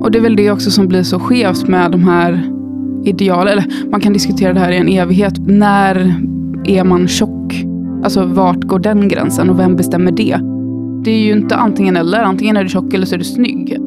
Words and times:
Och 0.00 0.10
det 0.10 0.18
är 0.18 0.22
väl 0.22 0.36
det 0.36 0.50
också 0.50 0.70
som 0.70 0.88
blir 0.88 1.02
så 1.02 1.18
skevt 1.18 1.68
med 1.68 1.90
de 1.90 2.04
här 2.04 2.50
idealen. 3.04 3.52
Eller 3.52 3.66
man 3.90 4.00
kan 4.00 4.12
diskutera 4.12 4.52
det 4.52 4.60
här 4.60 4.72
i 4.72 4.76
en 4.76 4.88
evighet. 4.88 5.34
När 5.46 6.14
är 6.64 6.84
man 6.84 7.08
tjock? 7.08 7.64
Alltså 8.04 8.24
vart 8.24 8.64
går 8.64 8.78
den 8.78 9.08
gränsen 9.08 9.50
och 9.50 9.58
vem 9.58 9.76
bestämmer 9.76 10.12
det? 10.12 10.40
Det 11.04 11.10
är 11.10 11.18
ju 11.18 11.32
inte 11.32 11.56
antingen 11.56 11.96
eller. 11.96 12.22
Antingen 12.22 12.56
är 12.56 12.62
du 12.62 12.68
tjock 12.68 12.94
eller 12.94 13.06
så 13.06 13.14
är 13.14 13.18
du 13.18 13.24
snygg. 13.24 13.78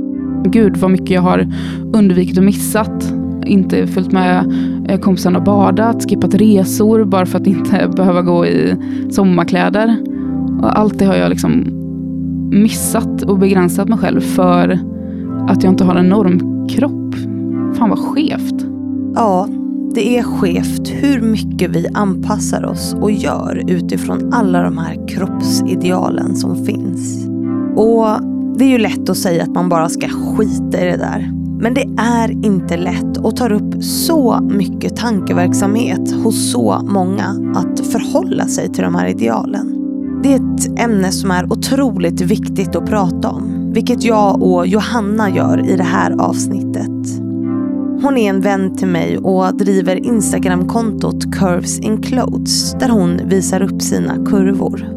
Gud 0.46 0.78
vad 0.78 0.91
mycket 0.91 1.10
jag 1.10 1.21
har 1.21 1.54
undvikit 1.94 2.38
och 2.38 2.43
missat. 2.43 3.14
Inte 3.45 3.88
följt 3.88 4.11
med 4.11 4.54
eh, 4.89 5.00
kompisarna 5.00 5.38
och 5.38 5.43
badat, 5.43 6.09
skippat 6.09 6.36
resor 6.36 7.05
bara 7.05 7.25
för 7.25 7.39
att 7.39 7.48
inte 7.48 7.91
behöva 7.95 8.21
gå 8.21 8.45
i 8.45 8.75
sommarkläder. 9.09 9.98
Och 10.61 10.80
allt 10.80 11.00
det 11.00 11.05
har 11.05 11.16
jag 11.16 11.30
liksom 11.30 11.66
missat 12.52 13.21
och 13.21 13.39
begränsat 13.39 13.89
mig 13.89 13.98
själv 13.98 14.21
för 14.21 14.93
att 15.48 15.64
jag 15.64 15.73
inte 15.73 15.84
har 15.84 15.96
en 15.96 16.10
normkropp. 16.10 17.15
Fan 17.78 17.89
vad 17.89 18.00
skevt. 18.00 18.65
Ja, 19.15 19.47
det 19.96 20.18
är 20.18 20.24
skevt 20.24 20.88
hur 20.88 21.21
mycket 21.21 21.71
vi 21.71 21.88
anpassar 21.93 22.66
oss 22.66 22.96
och 23.02 23.11
gör 23.11 23.64
utifrån 23.68 24.33
alla 24.33 24.64
de 24.64 24.78
här 24.78 25.07
kroppsidealen 25.07 26.36
som 26.36 26.66
finns. 26.66 27.28
Och 27.75 28.06
det 28.57 28.66
är 28.66 28.69
ju 28.69 28.78
lätt 28.78 29.10
att 29.10 29.18
säga 29.18 29.43
att 29.43 29.56
man 29.56 29.69
bara 29.69 29.89
ska 29.89 30.07
skita 30.07 30.82
i 30.82 30.86
det 30.86 30.97
där. 30.97 31.32
Men 31.60 31.74
det 31.74 31.89
är 31.97 32.45
inte 32.45 32.78
lätt 32.78 33.17
och 33.17 33.36
tar 33.36 33.52
upp 33.52 33.83
så 33.83 34.39
mycket 34.41 34.95
tankeverksamhet 34.95 36.11
hos 36.23 36.52
så 36.52 36.80
många 36.83 37.53
att 37.55 37.80
förhålla 37.80 38.47
sig 38.47 38.69
till 38.69 38.83
de 38.83 38.95
här 38.95 39.08
idealen. 39.08 39.80
Det 40.23 40.33
är 40.33 40.36
ett 40.36 40.80
ämne 40.80 41.11
som 41.11 41.31
är 41.31 41.53
otroligt 41.53 42.22
viktigt 42.22 42.75
att 42.75 42.86
prata 42.86 43.30
om, 43.30 43.62
vilket 43.73 44.03
jag 44.03 44.41
och 44.41 44.67
Johanna 44.67 45.30
gör 45.30 45.69
i 45.69 45.75
det 45.75 45.83
här 45.83 46.11
avsnittet. 46.19 47.22
Hon 48.02 48.17
är 48.17 48.30
en 48.30 48.41
vän 48.41 48.75
till 48.75 48.88
mig 48.88 49.17
och 49.17 49.57
driver 49.57 50.05
Instagramkontot 50.05 51.33
Curves 51.33 51.80
in 51.80 52.02
Clothes 52.02 52.73
där 52.80 52.89
hon 52.89 53.19
visar 53.25 53.61
upp 53.61 53.81
sina 53.81 54.25
kurvor. 54.25 54.89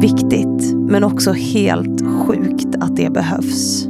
Viktigt, 0.00 0.74
men 0.74 1.04
också 1.04 1.32
helt 1.32 2.02
sjukt 2.06 2.76
att 2.80 2.96
det 2.96 3.12
behövs. 3.12 3.88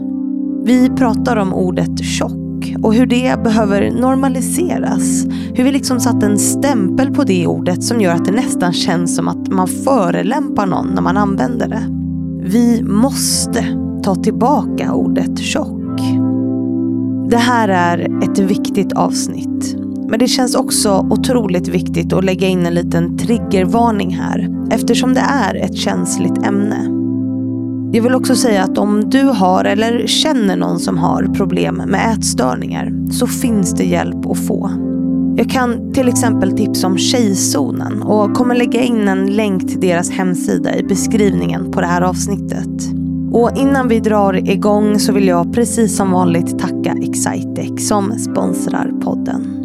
Vi 0.65 0.91
pratar 0.97 1.37
om 1.37 1.55
ordet 1.55 2.05
tjock 2.05 2.75
och 2.83 2.95
hur 2.95 3.07
det 3.07 3.43
behöver 3.45 3.91
normaliseras. 3.91 5.27
Hur 5.55 5.65
vi 5.65 5.73
liksom 5.73 6.01
satt 6.01 6.23
en 6.23 6.39
stämpel 6.39 7.15
på 7.15 7.25
det 7.25 7.47
ordet 7.47 7.85
som 7.85 8.01
gör 8.01 8.15
att 8.15 8.25
det 8.25 8.33
nästan 8.33 8.73
känns 8.73 9.17
som 9.17 9.29
att 9.29 9.49
man 9.49 9.69
förelämpar 9.69 10.67
någon 10.67 10.87
när 10.87 11.03
man 11.03 11.17
använder 11.17 11.69
det. 11.69 11.83
Vi 12.43 12.83
måste 12.83 13.90
ta 14.15 14.23
tillbaka 14.23 14.95
ordet 14.95 15.39
tjock. 15.39 16.01
Det 17.31 17.37
här 17.37 17.69
är 17.69 18.23
ett 18.23 18.39
viktigt 18.39 18.93
avsnitt. 18.93 19.77
Men 20.09 20.19
det 20.19 20.27
känns 20.27 20.55
också 20.55 21.07
otroligt 21.11 21.69
viktigt 21.69 22.13
att 22.13 22.25
lägga 22.25 22.49
in 22.49 22.67
en 22.67 22.75
liten 22.75 23.19
triggervarning 23.19 24.15
här 24.15 24.49
eftersom 24.71 25.15
det 25.15 25.21
är 25.21 25.55
ett 25.55 25.77
känsligt 25.77 26.47
ämne. 26.47 26.77
Jag 27.93 28.03
vill 28.03 28.15
också 28.15 28.35
säga 28.35 28.65
att 28.65 28.79
om 28.79 29.11
du 29.11 29.23
har 29.23 29.65
eller 29.65 30.07
känner 30.07 30.57
någon 30.57 30.79
som 30.79 30.99
har 30.99 31.35
problem 31.35 31.83
med 31.87 32.17
ätstörningar 32.17 32.93
så 33.11 33.27
finns 33.27 33.73
det 33.73 33.85
hjälp 33.85 34.27
att 34.27 34.47
få. 34.47 34.71
Jag 35.37 35.51
kan 35.51 35.93
till 35.93 36.09
exempel 36.09 36.57
tipsa 36.57 36.87
om 36.87 36.99
Tjejzonen 36.99 38.03
och 38.03 38.35
kommer 38.35 38.55
lägga 38.55 38.81
in 38.81 39.09
en 39.09 39.37
länk 39.37 39.69
till 39.69 39.81
deras 39.81 40.11
hemsida 40.11 40.77
i 40.77 40.83
beskrivningen 40.83 41.71
på 41.71 41.81
det 41.81 41.87
här 41.87 42.03
avsnittet. 42.03 43.00
Och 43.33 43.51
innan 43.57 43.89
vi 43.89 44.01
drar 44.01 44.51
igång 44.51 44.99
så 44.99 45.13
vill 45.13 45.27
jag 45.27 45.55
precis 45.55 45.97
som 45.97 46.11
vanligt 46.11 46.59
tacka 46.59 46.95
Excitec 47.03 47.89
som 47.89 48.19
sponsrar 48.19 48.93
podden. 49.01 49.57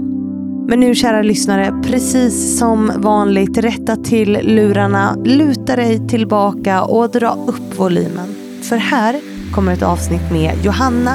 Men 0.67 0.79
nu 0.79 0.95
kära 0.95 1.21
lyssnare, 1.21 1.81
precis 1.83 2.57
som 2.59 2.91
vanligt, 2.97 3.57
rätta 3.57 3.95
till 3.95 4.39
lurarna, 4.43 5.15
luta 5.25 5.75
dig 5.75 6.07
tillbaka 6.07 6.83
och 6.83 7.09
dra 7.09 7.37
upp 7.47 7.79
volymen. 7.79 8.35
För 8.61 8.77
här 8.77 9.15
kommer 9.53 9.73
ett 9.73 9.83
avsnitt 9.83 10.31
med 10.31 10.53
Johanna 10.63 11.11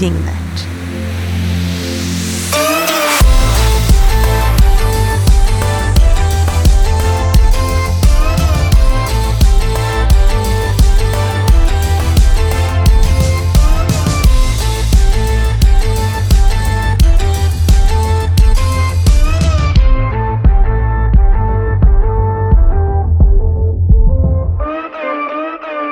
Jingnert. 0.00 0.77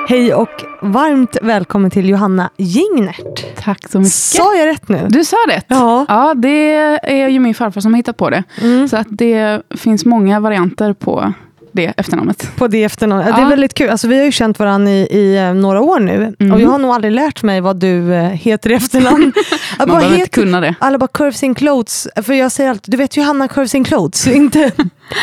Hej 0.09 0.33
och 0.33 0.49
varmt 0.81 1.37
välkommen 1.41 1.91
till 1.91 2.09
Johanna 2.09 2.49
Jingnert. 2.57 3.55
Tack 3.55 3.89
så 3.89 3.99
mycket. 3.99 4.13
Sa 4.13 4.55
jag 4.55 4.67
rätt 4.67 4.89
nu? 4.89 5.07
Du 5.09 5.25
sa 5.25 5.37
rätt. 5.47 5.65
Ja. 5.67 6.05
ja, 6.07 6.33
det 6.33 6.75
är 7.03 7.27
ju 7.27 7.39
min 7.39 7.55
farfar 7.55 7.81
som 7.81 7.93
har 7.93 7.97
hittat 7.97 8.17
på 8.17 8.29
det. 8.29 8.43
Mm. 8.61 8.87
Så 8.87 8.97
att 8.97 9.07
det 9.09 9.61
finns 9.69 10.05
många 10.05 10.39
varianter 10.39 10.93
på 10.93 11.33
det 11.77 11.93
efternamnet. 11.97 12.51
På 12.57 12.67
det 12.67 12.83
efternamnet. 12.83 13.27
Ja. 13.29 13.35
Det 13.35 13.41
är 13.41 13.49
väldigt 13.49 13.73
kul. 13.73 13.89
Alltså, 13.89 14.07
vi 14.07 14.17
har 14.17 14.25
ju 14.25 14.31
känt 14.31 14.59
varandra 14.59 14.91
i, 14.91 15.07
i 15.11 15.37
eh, 15.37 15.53
några 15.53 15.81
år 15.81 15.99
nu 15.99 16.33
Mm. 16.39 16.53
och 16.53 16.61
jag 16.61 16.69
har 16.69 16.77
nog 16.79 16.91
aldrig 16.91 17.13
lärt 17.13 17.43
mig 17.43 17.61
vad 17.61 17.79
du 17.79 18.13
eh, 18.13 18.23
heter 18.23 18.71
i 18.71 18.73
efternamn. 18.73 19.33
Man 19.77 19.87
behöver 19.87 20.05
inte 20.05 20.17
heter- 20.17 20.41
kunna 20.41 20.61
det. 20.61 20.75
Alla 20.79 20.97
bara 20.97 21.07
Curves 21.07 21.43
in 21.43 21.55
Clothes. 21.55 22.07
För 22.23 22.33
jag 22.33 22.51
säger 22.51 22.69
alltid, 22.69 22.91
du 22.91 22.97
vet 22.97 23.17
Johanna 23.17 23.47
Curves 23.47 23.75
in 23.75 23.83
Clothes, 23.83 24.27
inte, 24.37 24.71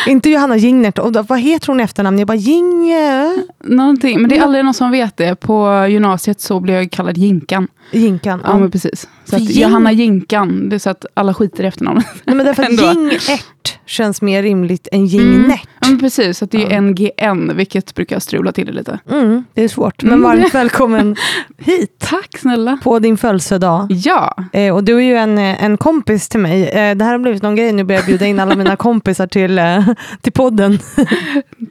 inte 0.07 0.29
Johanna 0.29 0.57
Jingnert. 0.57 0.99
Och 0.99 1.11
då, 1.11 1.21
vad 1.21 1.39
heter 1.39 1.67
hon 1.67 1.79
i 1.79 1.83
efternamn? 1.83 2.19
Jag 2.19 2.27
bara 2.27 2.37
Jinge... 2.37 3.31
Någonting. 3.63 4.21
Men 4.21 4.29
det 4.29 4.37
är 4.37 4.41
aldrig 4.43 4.65
någon 4.65 4.73
som 4.73 4.91
vet 4.91 5.17
det. 5.17 5.35
På 5.35 5.85
gymnasiet 5.89 6.41
så 6.41 6.59
blev 6.59 6.75
jag 6.75 6.91
kallad 6.91 7.17
Jinkan. 7.17 7.67
Jinkan. 7.91 8.41
Ja, 8.43 8.57
men 8.59 8.71
precis. 8.71 9.07
Så 9.25 9.35
Jing- 9.35 9.61
Johanna 9.61 9.91
Jinkan, 9.91 10.69
det 10.69 10.75
är 10.75 10.79
så 10.79 10.89
att 10.89 11.05
alla 11.13 11.33
skiter 11.33 11.63
i 11.63 11.67
efternamnet. 11.67 12.05
Nej, 12.23 12.35
men 12.35 12.45
därför 12.45 12.63
att. 12.63 12.69
Jingert 12.95 13.79
känns 13.85 14.21
mer 14.21 14.43
rimligt 14.43 14.87
än 14.91 15.05
Jingnert. 15.05 15.67
Ja, 15.79 15.87
men 15.87 15.99
precis. 15.99 16.37
Så 16.51 16.57
det 16.57 16.63
är 16.63 16.71
Ja. 16.73 16.81
NGN, 16.81 17.51
vilket 17.57 17.95
brukar 17.95 18.19
strula 18.19 18.51
till 18.51 18.65
det 18.65 18.71
lite. 18.71 18.99
Mm, 19.11 19.43
det 19.53 19.63
är 19.63 19.67
svårt. 19.67 20.03
Men 20.03 20.13
Mm. 20.13 20.23
varmt 20.23 20.55
välkommen 20.55 21.15
hit 21.57 21.95
Tack 21.99 22.37
snälla. 22.37 22.77
på 22.83 22.99
din 22.99 23.17
födelsedag. 23.17 23.87
Ja, 23.91 24.35
Eh, 24.53 24.75
och 24.75 24.83
du 24.83 24.95
är 24.97 25.01
ju 25.01 25.15
en, 25.15 25.37
eh, 25.37 25.63
en 25.63 25.77
kompis 25.77 26.29
till 26.29 26.39
mig. 26.39 26.63
Eh, 26.69 26.95
det 26.95 27.05
här 27.05 27.11
har 27.11 27.19
blivit 27.19 27.43
någon 27.43 27.55
grej, 27.55 27.71
nu 27.73 27.83
börjar 27.83 28.01
jag 28.01 28.05
bjuda 28.07 28.25
in 28.25 28.39
alla 28.39 28.55
mina 28.55 28.75
kompisar 28.85 29.27
till, 29.27 29.59
eh, 29.59 29.87
till 30.21 30.31
podden. 30.33 30.79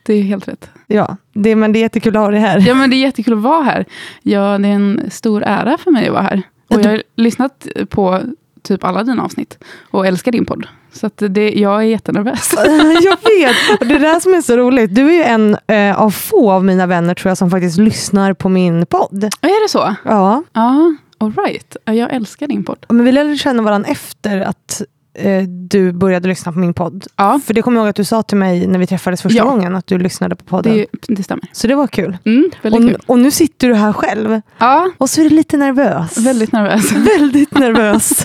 det 0.05 0.15
är 0.15 0.23
helt 0.23 0.49
rätt. 0.49 0.71
ja, 0.87 1.17
det, 1.35 1.57
men 1.57 1.73
det 1.73 1.79
är 1.79 1.81
jättekul 1.81 2.17
att 2.17 2.23
ha 2.23 2.31
dig 2.31 2.41
här. 2.41 2.65
Ja, 2.69 2.75
men 2.75 2.91
det 2.91 2.97
är 2.97 2.99
jättekul 3.01 3.33
att 3.35 3.43
vara 3.43 3.63
här. 3.63 3.85
Ja, 4.23 4.59
det 4.59 4.69
är 4.69 4.73
en 4.73 5.01
stor 5.11 5.43
ära 5.47 5.79
för 5.79 5.91
mig 5.91 6.07
att 6.07 6.13
vara 6.13 6.23
här. 6.23 6.43
Och 6.71 6.81
jag 6.81 6.91
har 6.91 7.03
lyssnat 7.17 7.67
på 7.91 8.21
typ 8.65 8.85
alla 8.85 9.05
dina 9.05 9.23
avsnitt 9.25 9.59
och 9.91 10.07
älskar 10.07 10.33
din 10.33 10.47
podd. 10.47 10.67
Så 10.93 11.11
det, 11.17 11.51
jag 11.53 11.77
är 11.83 11.87
jättenervös. 11.87 12.53
jag 13.05 13.17
vet, 13.31 13.81
och 13.81 13.87
det 13.87 13.95
är 13.95 14.15
det 14.15 14.21
som 14.21 14.35
är 14.35 14.41
så 14.43 14.57
roligt. 14.57 14.95
Du 14.95 15.09
är 15.09 15.13
ju 15.13 15.23
en 15.23 15.57
eh, 15.67 16.01
av 16.01 16.11
få 16.11 16.53
av 16.53 16.65
mina 16.65 16.87
vänner 16.87 17.15
tror 17.15 17.31
jag 17.31 17.39
som 17.39 17.51
faktiskt 17.51 17.79
lyssnar 17.79 18.33
på 18.33 18.49
min 18.49 18.87
podd. 18.87 19.25
Är 19.25 19.63
det 19.65 19.69
så? 19.69 19.95
Ja, 20.05 20.43
Ja, 20.53 20.95
all 21.19 21.33
right. 21.35 21.77
Ja, 21.85 21.95
Jag 21.95 22.13
älskar 22.13 22.47
din 22.47 22.65
podd. 22.65 22.87
men 22.89 23.05
vi 23.05 23.13
lärde 23.13 23.37
känna 23.37 23.63
varandra 23.63 23.89
efter 23.91 24.41
att 24.41 24.83
eh, 25.15 25.43
du 25.49 25.93
började 25.93 26.29
lyssna 26.29 26.53
på 26.53 26.59
min 26.59 26.75
podd. 26.75 27.07
Ja, 27.17 27.41
För 27.45 27.55
det 27.55 27.63
kommer 27.63 27.77
jag 27.79 27.83
ihåg 27.85 27.91
att 27.91 27.97
du 27.97 28.05
sa 28.05 28.23
till 28.23 28.37
mig 28.39 28.67
när 28.67 28.79
vi 28.79 28.87
träffades 28.87 29.23
första 29.23 29.39
Ja. 29.39 29.45
gången, 29.45 29.77
att 29.77 29.87
du 29.87 29.99
lyssnade 29.99 30.37
på 30.37 30.45
podden. 30.45 30.73
det, 30.77 30.87
det 31.15 31.23
stämmer. 31.23 31.45
Så 31.53 31.67
det 31.67 31.75
var 31.75 31.87
kul. 31.87 32.19
Mm, 32.25 32.51
Och, 32.63 32.73
kul. 32.73 32.97
och 33.07 33.19
nu 33.19 33.31
sitter 33.31 33.69
du 33.69 33.75
här 33.75 33.93
själv 33.93 34.41
Ja, 34.59 34.91
och 34.99 35.11
så 35.11 35.21
är 35.21 35.29
du 35.29 35.37
lite 35.37 35.57
nervös. 35.57 36.19
väldigt 36.19 36.53
nervös. 36.53 36.93
Väldigt 37.19 37.59
nervös. 37.59 38.23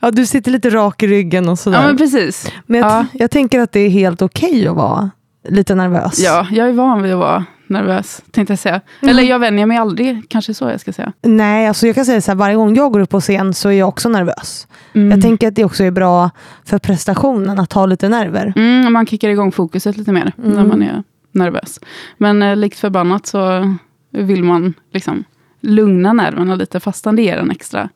Ja, 0.00 0.10
du 0.10 0.26
sitter 0.26 0.50
lite 0.50 0.70
rak 0.70 1.02
i 1.02 1.06
ryggen 1.06 1.48
och 1.48 1.58
sådär. 1.58 1.80
Ja, 1.80 1.86
men 1.86 1.96
precis. 1.96 2.52
Men 2.66 2.80
jag, 2.80 2.90
Ja. 2.90 3.06
jag 3.12 3.30
tänker 3.30 3.60
att 3.60 3.72
det 3.72 3.80
är 3.80 3.88
helt 3.88 4.22
okej 4.22 4.68
att 4.68 4.76
vara 4.76 5.10
lite 5.48 5.74
nervös. 5.74 6.18
Ja, 6.18 6.46
jag 6.50 6.68
är 6.68 6.72
van 6.72 7.02
vid 7.02 7.12
att 7.12 7.18
vara 7.18 7.44
nervös, 7.72 8.22
tänkte 8.30 8.52
jag 8.52 8.58
säga. 8.58 8.80
Eller 9.00 9.22
jag 9.22 9.38
vänjer 9.38 9.66
mig 9.66 9.76
aldrig, 9.78 10.22
kanske 10.28 10.54
så 10.54 10.64
jag 10.64 10.80
ska 10.80 10.92
säga. 10.92 11.12
Nej, 11.22 11.66
alltså 11.68 11.86
jag 11.86 11.94
kan 11.94 12.04
säga 12.04 12.20
så 12.20 12.30
här, 12.30 12.36
varje 12.36 12.56
gång 12.56 12.74
jag 12.76 12.92
går 12.92 13.00
upp 13.00 13.10
på 13.10 13.20
scen 13.20 13.54
så 13.54 13.68
är 13.68 13.72
jag 13.72 13.88
också 13.88 14.08
nervös. 14.08 14.66
Mm. 14.92 15.10
Jag 15.10 15.22
tänker 15.22 15.48
att 15.48 15.54
det 15.54 15.64
också 15.64 15.84
är 15.84 15.90
bra 15.90 16.30
för 16.64 16.78
prestationen 16.78 17.58
att 17.58 17.72
ha 17.72 17.86
lite 17.86 18.08
nerver. 18.08 18.52
Mm, 18.56 18.92
man 18.92 19.06
kickar 19.06 19.28
igång 19.28 19.52
fokuset 19.52 19.96
lite 19.96 20.12
mer 20.12 20.32
när 20.36 20.52
Mm. 20.52 20.68
man 20.68 20.82
är 20.82 21.02
nervös. 21.32 21.80
Men 22.18 22.42
eh, 22.42 22.56
likt 22.56 22.78
förbannat 22.78 23.26
så 23.26 23.74
vill 24.10 24.44
man 24.44 24.74
liksom 24.92 25.24
lugna 25.60 26.12
nerverna 26.12 26.54
lite 26.54 26.80
fastän 26.80 27.16
det 27.16 27.22
ger 27.22 27.36
en 27.36 27.50
extra 27.50 27.88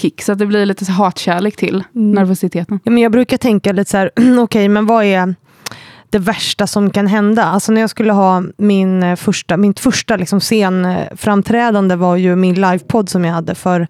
kick. 0.00 0.22
Så 0.22 0.32
att 0.32 0.38
det 0.38 0.46
blir 0.46 0.66
lite 0.66 0.84
så 0.84 0.92
hatkärlek 0.92 1.56
till 1.56 1.84
Mm. 1.94 2.10
nervositeten. 2.12 2.80
Ja, 2.84 2.90
men 2.90 3.02
jag 3.02 3.12
brukar 3.12 3.36
tänka 3.36 3.72
lite 3.72 3.90
så 3.90 3.96
här, 3.96 4.10
okej, 4.38 4.68
men 4.68 4.86
vad 4.86 5.04
är 5.04 5.34
det 6.12 6.18
värsta 6.18 6.66
som 6.66 6.90
kan 6.90 7.06
hända? 7.06 7.44
Alltså 7.44 7.72
när 7.72 7.80
jag 7.80 7.90
skulle 7.90 8.12
ha 8.12 8.42
min 8.56 9.02
eh, 9.02 9.16
första, 9.16 9.56
mitt 9.56 9.80
första 9.80 10.16
liksom 10.16 10.40
scenframträdande 10.40 11.96
var 11.96 12.16
ju 12.16 12.36
min 12.36 12.54
livepodd 12.54 13.08
som 13.08 13.24
jag 13.24 13.32
hade 13.32 13.54
för 13.54 13.86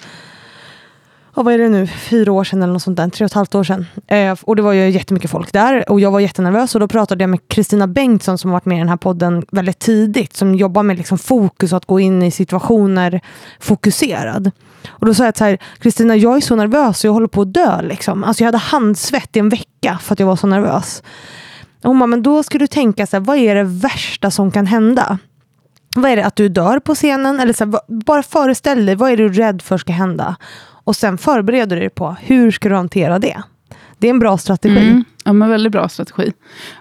ja, 1.36 1.42
vad 1.42 1.54
är 1.54 1.58
det 1.58 1.68
nu, 1.68 1.86
fyra 1.86 2.32
år 2.32 2.44
sedan 2.44 2.62
eller 2.62 2.72
något 2.72 2.82
sånt 2.82 2.96
där, 2.96 3.08
tre 3.08 3.24
och 3.24 3.30
ett 3.30 3.34
halvt 3.34 3.54
år 3.54 3.64
sedan. 3.64 3.86
Eh, 4.06 4.36
och 4.42 4.56
det 4.56 4.62
var 4.62 4.72
ju 4.72 4.90
jättemycket 4.90 5.30
folk 5.30 5.52
där 5.52 5.90
och 5.90 6.00
jag 6.00 6.10
var 6.10 6.20
jättenervös 6.20 6.74
och 6.74 6.80
då 6.80 6.88
pratade 6.88 7.22
jag 7.22 7.30
med 7.30 7.48
Kristina 7.48 7.86
Bengtsson 7.86 8.38
som 8.38 8.50
har 8.50 8.56
varit 8.56 8.64
med 8.64 8.76
i 8.76 8.78
den 8.78 8.88
här 8.88 8.96
podden 8.96 9.46
väldigt 9.50 9.78
tidigt, 9.78 10.36
som 10.36 10.54
jobbar 10.54 10.82
med 10.82 10.96
liksom 10.96 11.18
fokus 11.18 11.72
och 11.72 11.76
att 11.76 11.86
gå 11.86 12.00
in 12.00 12.22
i 12.22 12.30
situationer 12.30 13.20
fokuserad. 13.60 14.50
Och 14.88 15.06
då 15.06 15.14
sa 15.14 15.24
jag 15.24 15.36
så 15.36 15.44
här, 15.44 15.58
Kristina 15.78 16.16
jag 16.16 16.36
är 16.36 16.40
så 16.40 16.56
nervös 16.56 17.04
och 17.04 17.08
jag 17.08 17.12
håller 17.12 17.28
på 17.28 17.42
att 17.42 17.54
dö. 17.54 17.82
Liksom. 17.82 18.24
Alltså 18.24 18.42
jag 18.42 18.48
hade 18.48 18.58
handsvett 18.58 19.36
i 19.36 19.38
en 19.38 19.48
vecka 19.48 19.98
för 20.02 20.12
att 20.12 20.20
jag 20.20 20.26
var 20.26 20.36
så 20.36 20.46
nervös. 20.46 21.02
Hon 21.82 21.98
bara, 21.98 22.06
men 22.06 22.22
då 22.22 22.42
ska 22.42 22.58
du 22.58 22.66
tänka 22.66 23.06
så 23.06 23.16
här, 23.16 23.24
vad 23.24 23.36
är 23.36 23.54
det 23.54 23.64
värsta 23.64 24.30
som 24.30 24.50
kan 24.50 24.66
hända? 24.66 25.18
Vad 25.96 26.10
är 26.10 26.16
det, 26.16 26.26
att 26.26 26.36
du 26.36 26.48
dör 26.48 26.78
på 26.78 26.94
scenen? 26.94 27.40
Eller 27.40 27.52
så 27.52 27.64
här, 27.64 27.80
bara 28.04 28.22
föreställ 28.22 28.86
dig, 28.86 28.94
vad 28.94 29.12
är 29.12 29.16
du 29.16 29.28
rädd 29.28 29.62
för 29.62 29.78
ska 29.78 29.92
hända? 29.92 30.36
Och 30.84 30.96
sen 30.96 31.18
förbereder 31.18 31.76
du 31.76 31.80
dig 31.80 31.90
på, 31.90 32.16
hur 32.20 32.50
ska 32.50 32.68
du 32.68 32.74
hantera 32.74 33.18
det? 33.18 33.42
Det 33.98 34.06
är 34.06 34.10
en 34.10 34.18
bra 34.18 34.38
strategi. 34.38 34.88
Mm. 34.88 35.04
Ja, 35.24 35.32
men 35.32 35.48
väldigt 35.48 35.72
bra 35.72 35.88
strategi. 35.88 36.32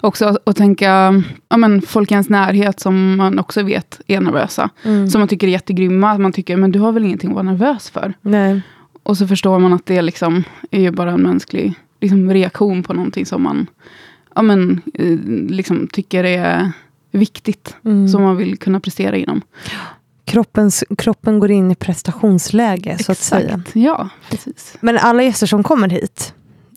Också 0.02 0.38
att 0.44 0.56
tänka 0.56 1.24
ja, 1.50 1.58
men 1.58 1.82
folk 1.82 2.12
i 2.12 2.14
ens 2.14 2.30
närhet 2.30 2.80
som 2.80 3.16
man 3.16 3.40
också 3.40 3.64
vet 3.64 4.02
är 4.08 4.20
nervösa. 4.20 4.70
Mm. 4.84 5.10
Som 5.10 5.20
man 5.22 5.28
tycker 5.28 5.48
är 5.48 5.52
jättegrymma. 5.52 6.18
Man 6.18 6.34
tycker, 6.34 6.58
men 6.58 6.72
du 6.72 6.80
har 6.80 6.92
väl 6.92 7.06
ingenting 7.06 7.30
att 7.30 7.36
vara 7.36 7.44
nervös 7.44 7.90
för? 7.90 8.14
Nej. 8.22 8.62
Och 9.04 9.18
så 9.18 9.28
förstår 9.28 9.60
man 9.60 9.74
att 9.74 9.86
det 9.86 10.02
liksom 10.02 10.44
är 10.72 10.82
ju 10.82 10.92
bara 10.92 11.12
en 11.12 11.22
mänsklig 11.22 11.74
liksom, 12.02 12.34
reaktion 12.34 12.84
på 12.84 12.94
någonting 12.94 13.26
som 13.26 13.44
man 13.44 13.68
ja, 14.36 14.42
men, 14.42 14.82
eh, 14.94 15.18
liksom, 15.50 15.88
tycker 15.88 16.24
är 16.24 16.72
viktigt. 17.12 17.76
Mm. 17.86 18.08
Som 18.08 18.24
man 18.24 18.38
vill 18.38 18.58
kunna 18.58 18.80
prestera 18.80 19.18
inom. 19.18 19.42
Kroppens, 20.26 20.84
kroppen 20.98 21.40
går 21.40 21.52
in 21.52 21.72
i 21.72 21.76
prestationsläge, 21.76 22.90
Exakt. 22.90 23.06
så 23.06 23.12
att 23.12 23.18
säga. 23.18 23.64
Ja, 23.74 24.10
precis. 24.30 24.78
Men 24.82 24.98
alla 24.98 25.24
gäster 25.24 25.48
som 25.48 25.64
kommer 25.64 25.90
hit, 25.90 26.34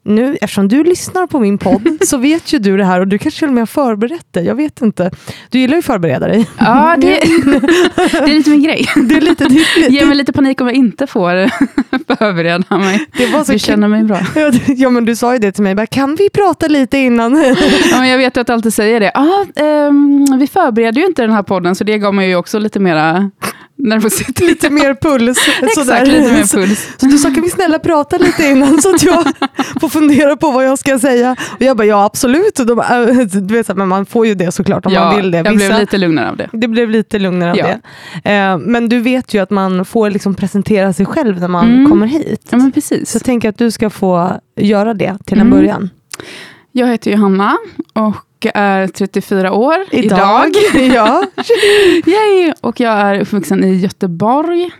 nu, 0.06 0.36
eftersom 0.40 0.68
du 0.68 0.84
lyssnar 0.84 1.26
på 1.26 1.40
min 1.40 1.58
podd 1.58 1.98
så 2.06 2.16
vet 2.16 2.52
ju 2.52 2.58
du 2.58 2.76
det 2.76 2.84
här 2.84 3.00
och 3.00 3.08
du 3.08 3.18
kanske 3.18 3.38
till 3.38 3.48
och 3.48 3.54
med 3.54 3.60
har 3.60 3.66
förberett 3.66 4.32
dig. 4.32 4.44
Jag 4.44 4.54
vet 4.54 4.82
inte. 4.82 5.10
Du 5.50 5.58
gillar 5.58 5.74
ju 5.74 5.78
att 5.78 5.84
förbereda 5.84 6.28
dig. 6.28 6.46
Ja, 6.58 6.94
det, 7.00 7.06
det 7.06 8.18
är 8.18 8.34
lite 8.34 8.50
min 8.50 8.62
grej. 8.62 8.86
Det 9.08 9.16
är 9.16 9.20
lite, 9.20 9.44
det. 9.44 9.88
Ge 9.88 10.04
mig 10.04 10.16
lite 10.16 10.32
panik 10.32 10.60
om 10.60 10.66
jag 10.66 10.76
inte 10.76 11.06
får 11.06 11.50
förbereda 12.18 12.78
mig. 12.78 13.06
Det 13.16 13.26
var 13.26 13.44
så 13.44 13.52
du 13.52 13.58
känner 13.58 13.88
mig 13.88 14.04
bra. 14.04 14.20
Ja, 14.66 14.90
men 14.90 15.04
du 15.04 15.16
sa 15.16 15.32
ju 15.32 15.38
det 15.38 15.52
till 15.52 15.62
mig. 15.62 15.74
Bara, 15.74 15.86
kan 15.86 16.14
vi 16.14 16.30
prata 16.30 16.66
lite 16.66 16.98
innan? 16.98 17.56
Ja, 17.90 17.98
men 17.98 18.08
jag 18.08 18.18
vet 18.18 18.36
att 18.36 18.46
du 18.46 18.52
alltid 18.52 18.74
säger 18.74 19.00
det. 19.00 19.10
Ah, 19.14 19.62
um, 19.88 20.38
vi 20.38 20.46
förbereder 20.46 21.00
ju 21.00 21.06
inte 21.06 21.22
den 21.22 21.32
här 21.32 21.42
podden, 21.42 21.74
så 21.74 21.84
det 21.84 21.98
gav 21.98 22.14
mig 22.14 22.28
ju 22.28 22.36
också 22.36 22.58
lite 22.58 22.80
mera 22.80 23.30
nervositet. 23.76 24.40
Lite 24.40 24.70
mer 24.70 24.94
puls. 24.94 25.38
Exakt, 25.62 26.08
lite 26.08 26.32
mer 26.32 26.46
puls. 26.46 26.84
Så, 26.84 27.00
så 27.00 27.06
du 27.06 27.18
sa, 27.18 27.30
kan 27.30 27.42
vi 27.42 27.50
snälla 27.50 27.78
prata 27.78 28.18
lite 28.18 28.46
innan 28.46 28.82
så 28.82 28.94
att 28.94 29.02
jag 29.02 29.24
får 29.80 29.88
fundera 29.88 30.36
på 30.36 30.50
vad 30.50 30.64
jag 30.66 30.78
ska 30.78 30.98
säga? 30.98 31.36
Och 31.52 31.62
jag 31.62 31.76
bara, 31.76 31.86
ja 31.86 32.04
absolut. 32.04 32.58
Och 32.58 32.66
de, 32.66 32.82
du 33.46 33.54
vet, 33.54 33.76
men 33.76 33.88
man 33.88 34.06
får 34.06 34.26
ju 34.26 34.34
det 34.34 34.52
såklart 34.52 34.86
om 34.86 34.92
ja, 34.92 35.04
man 35.04 35.16
vill 35.16 35.30
det. 35.30 35.42
Vissa, 35.42 35.50
jag 35.50 35.56
blev 35.56 35.80
lite 35.80 35.98
lugnare 35.98 36.30
av 36.30 36.36
det. 36.36 36.48
Det 36.52 36.68
blev 36.68 36.90
lite 36.90 37.18
lugnare 37.18 37.50
av 37.50 37.56
ja. 37.56 37.66
det. 38.22 38.30
Eh, 38.30 38.58
men 38.58 38.88
du 38.88 39.00
vet 39.00 39.34
ju 39.34 39.42
att 39.42 39.50
man 39.50 39.84
får 39.84 40.10
liksom 40.10 40.34
presentera 40.34 40.92
sig 40.92 41.06
själv 41.06 41.40
när 41.40 41.48
man 41.48 41.74
mm. 41.74 41.90
kommer 41.90 42.06
hit. 42.06 42.48
Ja, 42.50 42.56
men 42.56 42.72
precis. 42.72 43.10
Så 43.10 43.16
jag 43.16 43.24
tänker 43.24 43.48
att 43.48 43.58
du 43.58 43.70
ska 43.70 43.90
få 43.90 44.40
göra 44.56 44.94
det 44.94 45.18
till 45.24 45.40
en 45.40 45.46
mm. 45.46 45.58
början. 45.58 45.90
Jag 46.72 46.86
heter 46.86 47.10
Johanna 47.10 47.58
och 47.92 48.16
är 48.54 48.88
34 48.88 49.52
år 49.52 49.74
idag. 49.90 50.50
idag. 50.72 50.86
ja. 50.94 51.26
Yay! 52.06 52.52
Och 52.60 52.80
jag 52.80 52.92
är 52.92 53.20
uppvuxen 53.20 53.64
i 53.64 53.76
Göteborg. 53.76 54.70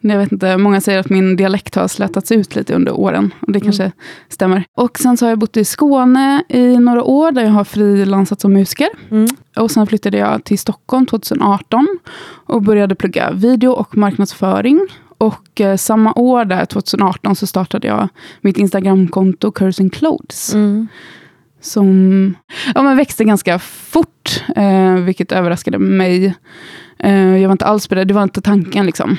Jag 0.00 0.18
vet 0.18 0.32
inte, 0.32 0.56
många 0.56 0.80
säger 0.80 0.98
att 0.98 1.10
min 1.10 1.36
dialekt 1.36 1.74
har 1.74 1.88
slätats 1.88 2.32
ut 2.32 2.56
lite 2.56 2.74
under 2.74 2.92
åren. 2.92 3.34
Och 3.40 3.52
det 3.52 3.58
mm. 3.58 3.62
kanske 3.62 3.92
stämmer. 4.28 4.64
Och 4.76 4.98
sen 4.98 5.16
så 5.16 5.24
har 5.24 5.30
jag 5.30 5.38
bott 5.38 5.56
i 5.56 5.64
Skåne 5.64 6.42
i 6.48 6.78
några 6.78 7.02
år, 7.02 7.32
där 7.32 7.42
jag 7.42 7.50
har 7.50 7.64
frilansat 7.64 8.40
som 8.40 8.52
musiker. 8.52 8.88
Mm. 9.10 9.26
Och 9.56 9.70
sen 9.70 9.86
flyttade 9.86 10.18
jag 10.18 10.44
till 10.44 10.58
Stockholm 10.58 11.06
2018 11.06 11.98
och 12.46 12.62
började 12.62 12.94
plugga 12.94 13.30
video 13.30 13.70
och 13.70 13.96
marknadsföring. 13.96 14.86
Och 15.18 15.60
eh, 15.60 15.76
samma 15.76 16.12
år, 16.12 16.44
där 16.44 16.64
2018, 16.64 17.36
så 17.36 17.46
startade 17.46 17.86
jag 17.86 18.08
mitt 18.40 18.58
Instagramkonto 18.58 19.52
Cursing 19.52 19.90
Clothes. 19.90 20.54
Mm 20.54 20.88
som 21.64 22.34
ja, 22.74 22.82
men 22.82 22.96
växte 22.96 23.24
ganska 23.24 23.58
fort, 23.58 24.44
eh, 24.56 24.94
vilket 24.94 25.32
överraskade 25.32 25.78
mig. 25.78 26.34
Eh, 26.98 27.36
jag 27.36 27.48
var 27.48 27.52
inte 27.52 27.64
alls 27.64 27.88
på 27.88 27.94
det, 27.94 28.14
var 28.14 28.22
inte 28.22 28.40
tanken. 28.40 28.86
Liksom. 28.86 29.16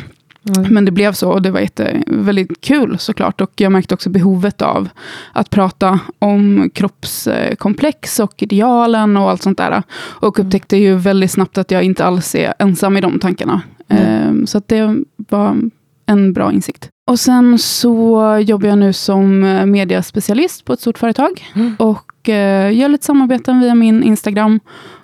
Mm. 0.58 0.74
Men 0.74 0.86
det 0.86 0.92
blev 0.92 1.14
så 1.14 1.32
och 1.32 1.42
det 1.42 1.52
var 1.52 1.60
jätte, 1.60 2.04
väldigt 2.08 2.62
kul 2.62 3.00
såklart. 3.00 3.42
Och 3.42 3.52
jag 3.56 3.72
märkte 3.72 3.94
också 3.94 4.10
behovet 4.10 4.62
av 4.62 4.90
att 5.34 5.50
prata 5.50 6.00
om 6.20 6.70
kroppskomplex 6.74 8.20
och 8.20 8.44
idealen 8.44 9.18
och 9.18 9.30
allt 9.30 9.42
sånt 9.42 9.58
där. 9.58 9.84
Och 9.98 10.40
upptäckte 10.40 10.78
ju 10.78 10.96
väldigt 10.96 11.32
snabbt 11.32 11.58
att 11.58 11.72
jag 11.72 11.84
inte 11.84 12.06
alls 12.06 12.36
är 12.36 12.54
ensam 12.60 12.98
i 12.98 13.02
de 13.02 13.20
tankarna. 13.20 13.62
Mm. 13.88 14.40
Eh, 14.40 14.46
så 14.46 14.62
det 14.66 14.96
var 15.16 15.58
en 16.06 16.34
bra 16.34 16.52
insikt. 16.52 16.90
Och 17.08 17.20
sen 17.20 17.60
så 17.60 18.38
jobbar 18.46 18.68
jag 18.68 18.78
nu 18.78 18.94
som 18.94 19.40
mediaspecialist 19.72 20.66
på 20.66 20.74
ett 20.74 20.82
stort 20.82 20.98
företag. 20.98 21.52
Mm. 21.56 21.76
Och 21.80 22.30
eh, 22.30 22.78
gör 22.78 22.90
lite 22.90 23.06
samarbeten 23.06 23.60
via 23.60 23.76
min 23.76 24.04
Instagram 24.04 24.60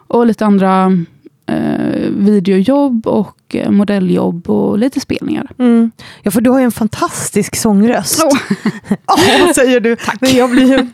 och 0.07 0.25
lite 0.25 0.45
andra 0.45 0.91
eh, 1.51 2.09
videojobb 2.09 3.07
och 3.07 3.55
eh, 3.55 3.71
modelljobb 3.71 4.49
och 4.49 4.77
lite 4.79 4.99
spelningar. 4.99 5.51
Mm. 5.59 5.91
Ja, 6.21 6.31
för 6.31 6.41
du 6.41 6.49
har 6.49 6.59
ju 6.59 6.65
en 6.65 6.71
fantastisk 6.71 7.55
sångröst. 7.55 8.23
Oh. 8.23 8.29
oh, 9.47 9.53
säger 9.53 9.79
du. 9.79 9.95
Tack. 10.05 10.21
Men 10.21 10.35
jag 10.35 10.51
blir, 10.51 10.87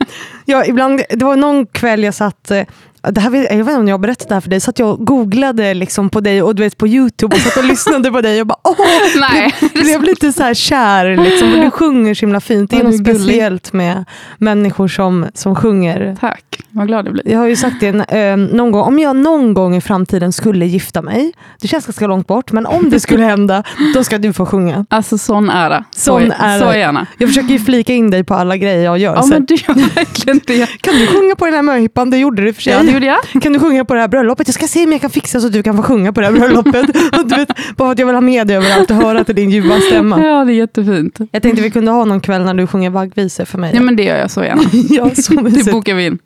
ja, 0.45 0.65
ibland, 0.65 1.01
det 1.09 1.25
var 1.25 1.35
någon 1.35 1.65
kväll 1.65 2.03
jag 2.03 2.13
satt 2.13 2.51
eh, 2.51 2.63
det 3.01 3.21
här, 3.21 3.31
jag 3.31 3.49
vet 3.49 3.59
inte 3.59 3.73
om 3.73 3.87
jag 3.87 3.93
har 3.93 3.99
berättat 3.99 4.27
det 4.27 4.33
här 4.33 4.41
för 4.41 4.49
dig, 4.49 4.59
så 4.59 4.69
att 4.69 4.79
jag 4.79 5.05
googlade 5.05 5.73
liksom 5.73 6.09
på 6.09 6.19
dig 6.19 6.41
och 6.43 6.55
du 6.55 6.63
vet 6.63 6.77
på 6.77 6.87
YouTube 6.87 7.35
och 7.35 7.41
satt 7.41 7.57
och 7.57 7.63
lyssnade 7.63 8.11
på 8.11 8.21
dig 8.21 8.41
och 8.41 8.47
bara 8.47 8.59
åh, 8.63 8.75
Nej. 9.19 9.55
Blev, 9.59 9.83
blev 9.83 10.03
lite 10.03 10.33
så 10.33 10.43
här 10.43 10.53
kär. 10.53 11.17
Liksom, 11.17 11.53
och 11.53 11.59
du 11.59 11.71
sjunger 11.71 12.13
så 12.13 12.19
himla 12.19 12.39
fint. 12.39 12.71
Det 12.71 12.77
är 12.77 12.83
något 12.83 12.99
speciellt 12.99 13.73
med 13.73 14.05
människor 14.37 14.87
som, 14.87 15.25
som 15.33 15.55
sjunger. 15.55 16.17
Tack, 16.19 16.59
vad 16.71 16.87
glad 16.87 17.05
jag 17.05 17.13
blir. 17.13 17.31
Jag 17.31 17.39
har 17.39 17.47
ju 17.47 17.55
sagt 17.55 17.79
det 17.79 17.87
eh, 17.87 18.37
någon 18.37 18.71
gång, 18.71 18.81
om 18.81 18.99
jag 18.99 19.15
någon 19.15 19.53
gång 19.53 19.75
i 19.75 19.81
framtiden 19.81 20.33
skulle 20.33 20.65
gifta 20.65 21.01
mig, 21.01 21.33
det 21.61 21.67
känns 21.67 21.85
ganska 21.85 22.07
långt 22.07 22.27
bort, 22.27 22.51
men 22.51 22.65
om 22.65 22.89
det 22.89 22.99
skulle 22.99 23.23
hända, 23.23 23.63
då 23.93 24.03
ska 24.03 24.17
du 24.17 24.33
få 24.33 24.45
sjunga. 24.45 24.85
Alltså 24.89 25.17
sån 25.17 25.49
ära. 25.49 25.85
Sån 25.91 26.27
så, 26.27 26.33
ära. 26.39 26.59
så 26.59 26.77
gärna. 26.77 27.07
Jag 27.17 27.29
försöker 27.29 27.49
ju 27.49 27.59
flika 27.59 27.93
in 27.93 28.11
dig 28.11 28.23
på 28.23 28.33
alla 28.33 28.57
grejer 28.57 28.83
jag 28.83 28.97
gör. 28.97 29.15
Ja, 29.15 29.25
men 29.25 29.45
du 29.45 29.53
gör 29.53 29.95
verkligen 29.95 30.41
det. 30.45 30.65
Kan 30.81 30.95
du 30.95 31.07
sjunga 31.07 31.35
på 31.35 31.45
den 31.45 31.53
här 31.53 31.61
möhippan? 31.61 32.09
Det 32.09 32.17
gjorde 32.17 32.43
du 32.43 32.53
för 32.53 32.61
sig. 32.61 32.73
Ja, 32.73 32.83
det 32.83 32.91
gjorde 32.91 33.05
jag. 33.05 33.41
Kan 33.41 33.53
du 33.53 33.59
sjunga 33.59 33.85
på 33.85 33.93
det 33.93 33.99
här 33.99 34.07
bröllopet? 34.07 34.47
Jag 34.47 34.55
ska 34.55 34.67
se 34.67 34.85
om 34.85 34.91
jag 34.91 35.01
kan 35.01 35.09
fixa 35.09 35.39
så 35.39 35.47
att 35.47 35.53
du 35.53 35.63
kan 35.63 35.77
få 35.77 35.83
sjunga 35.83 36.13
på 36.13 36.21
det 36.21 36.27
här 36.27 36.33
bröllopet. 36.33 36.85
du 37.25 37.35
vet, 37.35 37.47
bara 37.47 37.87
för 37.87 37.91
att 37.91 37.99
jag 37.99 38.05
vill 38.05 38.15
ha 38.15 38.21
med 38.21 38.47
dig 38.47 38.55
överallt 38.55 38.91
och 38.91 38.97
höra 38.97 39.23
till 39.23 39.35
din 39.35 39.49
ljuva 39.49 39.79
stämma. 39.79 40.23
Ja, 40.23 40.45
det 40.45 40.53
är 40.53 40.55
jättefint. 40.55 41.19
Jag 41.31 41.41
tänkte 41.41 41.61
vi 41.61 41.71
kunde 41.71 41.91
ha 41.91 42.05
någon 42.05 42.21
kväll 42.21 42.43
när 42.43 42.53
du 42.53 42.67
sjunger 42.67 42.89
vaggvisor 42.89 43.45
för 43.45 43.57
mig. 43.57 43.71
Ja, 43.75 43.81
men 43.81 43.95
det 43.95 44.03
gör 44.03 44.17
jag 44.17 44.31
så 44.31 44.43
gärna. 44.43 44.63
ja, 44.89 45.15
så 45.15 45.33
det 45.33 45.71
bokar 45.71 45.93
vi 45.93 46.05
in. 46.05 46.19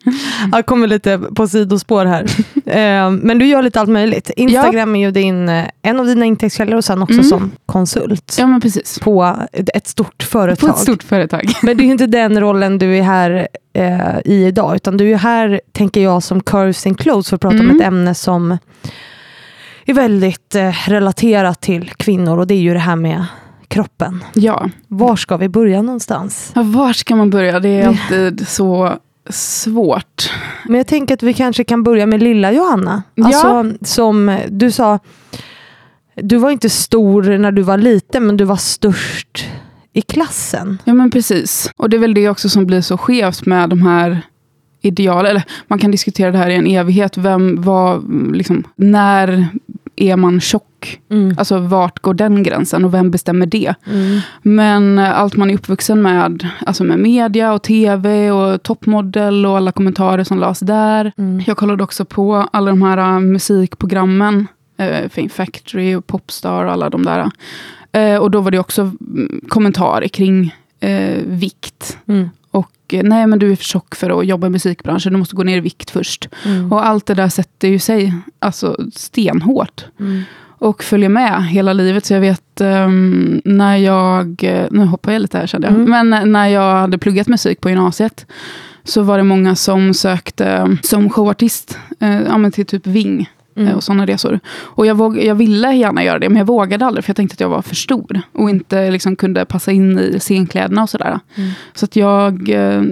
Jag 0.52 0.66
kommer 0.66 0.86
lite 0.86 1.18
på 1.18 1.48
sidospår 1.48 2.04
här. 2.04 2.26
Eh, 2.66 3.10
men 3.10 3.38
du 3.38 3.46
gör 3.46 3.62
lite 3.62 3.80
allt 3.80 3.90
möjligt. 3.90 4.30
Instagram 4.36 4.96
ja. 4.96 5.02
är 5.02 5.06
ju 5.06 5.10
din, 5.10 5.48
eh, 5.48 5.64
en 5.82 6.00
av 6.00 6.06
dina 6.06 6.24
intäktskällor 6.24 6.76
och 6.76 6.84
sen 6.84 7.02
också 7.02 7.12
mm. 7.12 7.24
som 7.24 7.50
konsult. 7.66 8.36
Ja, 8.38 8.46
men 8.46 8.60
precis. 8.60 8.98
På 8.98 9.36
ett 9.52 9.86
stort 9.86 10.22
företag. 10.22 10.68
På 10.68 10.74
ett 10.74 10.82
stort 10.82 11.02
företag. 11.02 11.52
Men 11.62 11.76
det 11.76 11.82
är 11.82 11.84
ju 11.84 11.92
inte 11.92 12.06
den 12.06 12.40
rollen 12.40 12.78
du 12.78 12.98
är 12.98 13.02
här 13.02 13.48
eh, 13.72 14.18
i 14.24 14.44
idag, 14.46 14.76
utan 14.76 14.96
du 14.96 15.12
är 15.12 15.16
här, 15.16 15.60
tänker 15.72 16.00
jag, 16.00 16.22
som 16.22 16.40
Curves 16.40 16.86
and 16.86 16.98
Clothes 16.98 17.28
för 17.28 17.36
att 17.36 17.40
prata 17.40 17.56
mm. 17.56 17.70
om 17.70 17.76
ett 17.76 17.86
ämne 17.86 18.14
som 18.14 18.58
är 19.84 19.94
väldigt 19.94 20.54
eh, 20.54 20.72
relaterat 20.86 21.60
till 21.60 21.90
kvinnor 21.90 22.38
och 22.38 22.46
det 22.46 22.54
är 22.54 22.60
ju 22.60 22.72
det 22.72 22.78
här 22.78 22.96
med 22.96 23.24
kroppen. 23.68 24.24
Ja. 24.34 24.68
Var 24.88 25.16
ska 25.16 25.36
vi 25.36 25.48
börja 25.48 25.82
någonstans? 25.82 26.52
Ja, 26.54 26.62
var 26.62 26.92
ska 26.92 27.16
man 27.16 27.30
börja? 27.30 27.60
Det 27.60 27.68
är 27.68 27.88
alltid 27.88 28.48
så 28.48 28.92
svårt. 29.30 30.30
Men 30.68 30.76
jag 30.76 30.86
tänker 30.86 31.14
att 31.14 31.22
vi 31.22 31.34
kanske 31.34 31.64
kan 31.64 31.82
börja 31.82 32.06
med 32.06 32.22
lilla 32.22 32.52
Johanna. 32.52 33.02
Alltså, 33.22 33.46
ja. 33.46 33.64
Som 33.82 34.38
du 34.48 34.70
sa, 34.70 34.98
du 36.14 36.36
var 36.36 36.50
inte 36.50 36.70
stor 36.70 37.38
när 37.38 37.52
du 37.52 37.62
var 37.62 37.78
liten, 37.78 38.26
men 38.26 38.36
du 38.36 38.44
var 38.44 38.56
störst 38.56 39.44
i 39.92 40.02
klassen. 40.02 40.78
Ja 40.84 40.94
men 40.94 41.10
precis. 41.10 41.70
Och 41.76 41.90
det 41.90 41.96
är 41.96 41.98
väl 41.98 42.14
det 42.14 42.28
också 42.28 42.48
som 42.48 42.66
blir 42.66 42.80
så 42.80 42.98
skevt 42.98 43.46
med 43.46 43.68
de 43.68 43.82
här 43.82 44.22
idealen. 44.80 45.30
Eller 45.30 45.42
man 45.66 45.78
kan 45.78 45.90
diskutera 45.90 46.30
det 46.30 46.38
här 46.38 46.50
i 46.50 46.54
en 46.54 46.66
evighet. 46.66 47.16
Vem, 47.16 47.62
vad, 47.62 48.04
liksom, 48.34 48.64
när 48.76 49.48
är 50.02 50.16
man 50.16 50.40
tjock? 50.40 51.00
Mm. 51.10 51.34
Alltså 51.38 51.58
vart 51.58 51.98
går 51.98 52.14
den 52.14 52.42
gränsen 52.42 52.84
och 52.84 52.94
vem 52.94 53.10
bestämmer 53.10 53.46
det? 53.46 53.74
Mm. 53.86 54.20
Men 54.42 54.98
allt 54.98 55.36
man 55.36 55.50
är 55.50 55.54
uppvuxen 55.54 56.02
med, 56.02 56.48
alltså 56.66 56.84
med 56.84 56.98
media 56.98 57.52
och 57.52 57.62
tv 57.62 58.30
och 58.30 58.62
toppmodell 58.62 59.46
och 59.46 59.56
alla 59.56 59.72
kommentarer 59.72 60.24
som 60.24 60.38
lades 60.38 60.60
där. 60.60 61.12
Mm. 61.18 61.42
Jag 61.46 61.56
kollade 61.56 61.84
också 61.84 62.04
på 62.04 62.48
alla 62.52 62.70
de 62.70 62.82
här 62.82 62.98
äh, 62.98 63.20
musikprogrammen. 63.20 64.46
Uh, 64.80 65.08
Fame 65.08 65.28
Factory 65.28 65.94
och 65.94 66.06
Popstar 66.06 66.64
och 66.64 66.72
alla 66.72 66.90
de 66.90 67.04
där. 67.04 67.30
Uh, 67.96 68.16
och 68.16 68.30
då 68.30 68.40
var 68.40 68.50
det 68.50 68.58
också 68.58 68.82
mm, 68.82 69.40
kommentarer 69.48 70.08
kring 70.08 70.54
eh, 70.80 71.18
vikt. 71.26 71.98
Mm. 72.06 72.28
Och 72.92 72.98
eh, 72.98 73.02
nej 73.02 73.26
men 73.26 73.38
du 73.38 73.52
är 73.52 73.56
för 73.56 73.64
tjock 73.64 73.94
för 73.94 74.20
att 74.20 74.26
jobba 74.26 74.46
i 74.46 74.50
musikbranschen, 74.50 75.12
du 75.12 75.18
måste 75.18 75.36
gå 75.36 75.42
ner 75.42 75.56
i 75.56 75.60
vikt 75.60 75.90
först. 75.90 76.28
Mm. 76.44 76.72
Och 76.72 76.86
allt 76.86 77.06
det 77.06 77.14
där 77.14 77.28
sätter 77.28 77.68
ju 77.68 77.78
sig 77.78 78.14
alltså, 78.38 78.76
stenhårt. 78.94 79.84
Mm. 80.00 80.22
Och 80.58 80.82
följer 80.82 81.08
med 81.08 81.46
hela 81.46 81.72
livet. 81.72 82.06
Så 82.06 82.14
jag 82.14 82.20
vet 82.20 82.60
ehm, 82.60 83.42
när 83.44 83.76
jag, 83.76 84.44
eh, 84.44 84.66
nu 84.70 84.84
hoppar 84.84 85.12
jag 85.12 85.22
lite 85.22 85.38
här 85.38 85.46
kände 85.46 85.66
jag. 85.66 85.74
Mm. 85.74 86.08
Men 86.08 86.32
när 86.32 86.48
jag 86.48 86.80
hade 86.80 86.98
pluggat 86.98 87.28
musik 87.28 87.60
på 87.60 87.70
gymnasiet. 87.70 88.26
Så 88.84 89.02
var 89.02 89.18
det 89.18 89.24
många 89.24 89.56
som 89.56 89.94
sökte 89.94 90.76
som 90.82 91.10
showartist 91.10 91.78
eh, 92.00 92.20
ja, 92.22 92.50
till 92.50 92.66
typ 92.66 92.86
Ving. 92.86 93.30
Mm. 93.56 93.68
eh, 93.68 93.74
Och 93.74 93.82
sådana 93.82 94.06
resor. 94.06 94.40
Och 94.60 94.86
jag, 94.86 94.94
våg, 94.94 95.18
jag 95.18 95.34
ville 95.34 95.72
gärna 95.74 96.04
göra 96.04 96.18
det, 96.18 96.28
men 96.28 96.38
jag 96.38 96.46
vågade 96.46 96.86
aldrig. 96.86 97.04
För 97.04 97.10
jag 97.10 97.16
tänkte 97.16 97.34
att 97.34 97.40
jag 97.40 97.48
var 97.48 97.62
för 97.62 97.74
stor. 97.74 98.20
Och 98.32 98.50
inte 98.50 98.90
liksom 98.90 99.16
kunde 99.16 99.44
passa 99.44 99.72
in 99.72 99.98
i 99.98 100.20
scenkläderna 100.20 100.82
och 100.82 100.90
sådär. 100.90 101.20
Mm. 101.34 101.50
Så 101.74 101.84
att 101.84 101.96
jag 101.96 102.48
eh, 102.48 102.82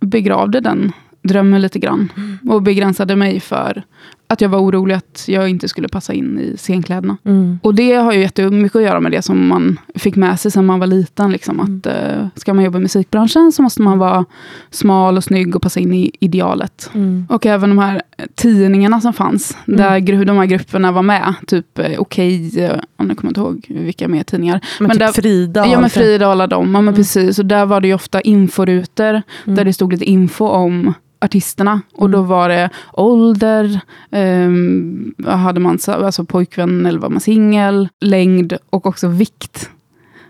begravde 0.00 0.60
den 0.60 0.92
drömmen 1.22 1.62
lite 1.62 1.78
grann. 1.78 2.12
Och 2.48 2.62
begränsade 2.62 3.16
mig 3.16 3.40
för 3.40 3.82
att 4.32 4.40
jag 4.40 4.48
var 4.48 4.58
orolig 4.58 4.94
att 4.94 5.24
jag 5.28 5.48
inte 5.48 5.68
skulle 5.68 5.88
passa 5.88 6.12
in 6.12 6.38
i 6.38 6.56
scenkläderna. 6.56 7.16
Mm. 7.24 7.58
Och 7.62 7.74
det 7.74 7.92
har 7.92 8.12
ju 8.12 8.20
jättemycket 8.20 8.76
att 8.76 8.82
göra 8.82 9.00
med 9.00 9.12
det 9.12 9.22
som 9.22 9.46
man 9.48 9.80
fick 9.94 10.16
med 10.16 10.40
sig 10.40 10.50
sen 10.50 10.66
man 10.66 10.80
var 10.80 10.86
liten. 10.86 11.32
Liksom, 11.32 11.60
att 11.60 11.86
eh, 11.86 12.26
Ska 12.36 12.54
man 12.54 12.64
jobba 12.64 12.78
i 12.78 12.80
musikbranschen 12.82 13.52
så 13.52 13.62
måste 13.62 13.82
man 13.82 13.98
vara 13.98 14.24
smal 14.70 15.16
och 15.16 15.24
snygg 15.24 15.56
och 15.56 15.62
passa 15.62 15.80
in 15.80 15.94
i 15.94 16.10
idealet. 16.20 16.90
Mm. 16.94 17.26
Och 17.30 17.46
även 17.46 17.68
de 17.70 17.78
här 17.78 18.02
tidningarna 18.34 19.00
som 19.00 19.12
fanns, 19.12 19.56
där 19.66 19.98
gru- 19.98 20.24
de 20.24 20.36
här 20.36 20.46
grupperna 20.46 20.92
var 20.92 21.02
med. 21.02 21.34
Typ 21.46 21.78
eh, 21.78 21.98
Okej, 21.98 22.60
eh, 22.64 22.78
om 22.96 23.08
jag 23.08 23.16
kommer 23.18 23.30
inte 23.30 23.40
ihåg 23.40 23.66
vilka 23.68 24.08
mer 24.08 24.22
tidningar. 24.22 24.60
Men, 24.80 24.88
Men 24.88 24.90
typ 24.96 24.98
där- 25.06 25.12
Frida. 25.22 25.66
Ja, 25.66 25.80
men. 25.80 25.90
Frida 25.90 26.26
och 26.26 26.32
alla 26.32 26.46
dem. 26.46 26.64
Ja, 26.66 26.70
men 26.72 26.80
Mm. 26.82 26.94
precis. 26.94 27.38
Och 27.38 27.46
där 27.46 27.66
var 27.66 27.80
det 27.80 27.88
ju 27.88 27.94
ofta 27.94 28.20
inforutor, 28.20 29.22
Mm. 29.44 29.56
där 29.56 29.64
det 29.64 29.72
stod 29.72 29.92
lite 29.92 30.04
info 30.04 30.46
om 30.48 30.94
artisterna. 31.22 31.80
Och 31.94 32.10
då 32.10 32.18
Mm. 32.18 32.28
var 32.28 32.48
det 32.48 32.70
ålder, 32.92 33.80
um, 34.10 35.14
hade 35.26 35.60
man 35.60 35.78
så- 35.78 35.92
alltså 35.92 36.24
pojkvän 36.24 36.86
eller 36.86 36.98
var 36.98 37.08
man 37.10 37.20
singel, 37.20 37.88
längd 38.00 38.56
och 38.70 38.86
också 38.86 39.08
vikt. 39.08 39.70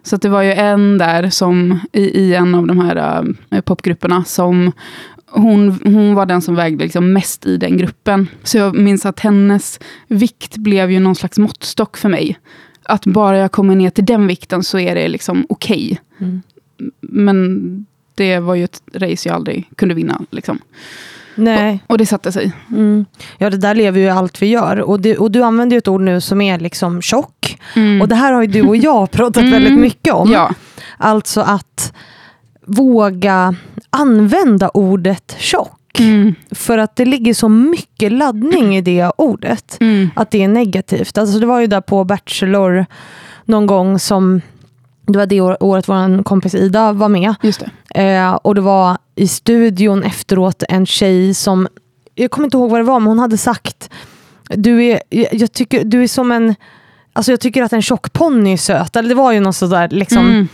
Så 0.02 0.16
det 0.16 0.28
var 0.28 0.42
ju 0.42 0.52
en 0.52 0.98
där 0.98 1.30
som 1.30 1.78
i, 1.92 2.00
i 2.02 2.34
en 2.34 2.54
av 2.54 2.66
de 2.66 2.78
här 2.80 3.24
eh, 3.50 3.60
popgrupperna 3.60 4.24
som 4.24 4.72
hon, 5.30 5.78
hon 5.84 6.14
var 6.14 6.26
den 6.26 6.42
som 6.42 6.54
vägde 6.54 6.84
liksom 6.84 7.12
mest 7.12 7.46
i 7.46 7.56
den 7.56 7.76
gruppen. 7.76 8.28
Så 8.42 8.58
jag 8.58 8.76
minns 8.78 9.06
att 9.06 9.20
hennes 9.20 9.80
vikt 10.08 10.56
blev 10.56 10.90
ju 10.90 11.00
någon 11.00 11.14
slags 11.14 11.38
måttstock 11.38 11.96
för 11.96 12.08
mig. 12.08 12.38
Att 12.84 13.06
bara 13.06 13.38
jag 13.38 13.52
kommer 13.52 13.74
ner 13.74 13.90
till 13.90 14.04
den 14.06 14.26
vikten 14.26 14.62
så 14.62 14.78
är 14.78 14.94
det 14.94 15.08
liksom 15.08 15.46
okej. 15.48 16.00
Mm. 16.20 16.42
Men 17.00 17.86
det 18.22 18.38
var 18.38 18.54
ju 18.54 18.64
ett 18.64 18.82
race 18.94 19.28
jag 19.28 19.34
aldrig 19.36 19.68
kunde 19.76 19.94
vinna. 19.94 20.20
Liksom. 20.30 20.58
Nej. 21.34 21.80
Och 21.86 21.98
det 21.98 22.06
satte 22.06 22.32
sig. 22.32 22.52
Mm. 22.70 23.04
Ja, 23.38 23.50
det 23.50 23.56
där 23.56 23.74
lever 23.74 24.00
ju 24.00 24.08
allt 24.08 24.42
vi 24.42 24.46
gör. 24.46 24.80
Och, 24.80 25.00
det, 25.00 25.16
och 25.18 25.30
du 25.30 25.42
använder 25.42 25.74
ju 25.74 25.78
ett 25.78 25.88
ord 25.88 26.00
nu 26.00 26.20
som 26.20 26.40
är 26.40 26.58
liksom 26.58 27.02
tjock. 27.02 27.58
Mm. 27.76 28.00
Och 28.02 28.08
det 28.08 28.14
här 28.14 28.32
har 28.32 28.40
ju 28.42 28.46
du 28.48 28.62
och 28.62 28.76
jag 28.76 29.10
pratat 29.10 29.36
Mm. 29.36 29.50
väldigt 29.50 29.78
mycket 29.78 30.14
om. 30.14 30.30
Ja, 30.32 30.54
Alltså 30.98 31.40
att 31.40 31.92
våga 32.66 33.54
använda 33.90 34.68
ordet 34.68 35.36
tjock. 35.38 36.00
mm. 36.00 36.34
För 36.50 36.78
att 36.78 36.96
det 36.96 37.04
ligger 37.04 37.34
så 37.34 37.48
mycket 37.48 38.12
laddning 38.12 38.76
i 38.76 38.80
det 38.80 39.12
ordet. 39.18 39.76
Mm. 39.80 40.10
Att 40.16 40.30
det 40.30 40.42
är 40.42 40.48
negativt. 40.48 41.18
Alltså 41.18 41.38
det 41.38 41.46
var 41.46 41.60
ju 41.60 41.66
där 41.66 41.80
på 41.80 42.04
Bachelor 42.04 42.86
någon 43.44 43.66
gång 43.66 43.98
som 43.98 44.40
det 45.06 45.18
var 45.18 45.26
det 45.26 45.40
år- 45.40 45.62
året 45.62 45.88
vår 45.88 46.22
kompis 46.22 46.54
Ida 46.54 46.92
var 46.92 47.08
med. 47.08 47.34
just 47.42 47.62
det. 47.94 48.00
Eh, 48.02 48.32
och 48.34 48.54
det 48.54 48.60
var 48.60 48.98
i 49.14 49.28
studion 49.28 50.02
efteråt 50.02 50.62
en 50.68 50.86
tjej 50.86 51.34
som, 51.34 51.68
jag 52.14 52.30
kommer 52.30 52.46
inte 52.46 52.56
ihåg 52.56 52.70
vad 52.70 52.80
det 52.80 52.84
var, 52.84 53.00
men 53.00 53.06
hon 53.08 53.18
hade 53.18 53.38
sagt, 53.38 53.90
du 54.48 54.84
är, 54.84 55.00
jag, 55.10 55.52
tycker, 55.52 55.84
du 55.84 56.02
är 56.02 56.08
som 56.08 56.32
en, 56.32 56.54
alltså 57.12 57.32
jag 57.32 57.40
tycker 57.40 57.62
att 57.62 57.72
en 57.72 57.82
tjock 57.82 58.12
ponny 58.12 58.52
är 58.52 58.56
söt. 58.56 58.96
Eller 58.96 59.08
det 59.08 59.14
var 59.14 59.32
ju 59.32 59.40
något 59.40 59.56
sådär, 59.56 59.88
liksom, 59.88 60.26
Mm. 60.26 60.48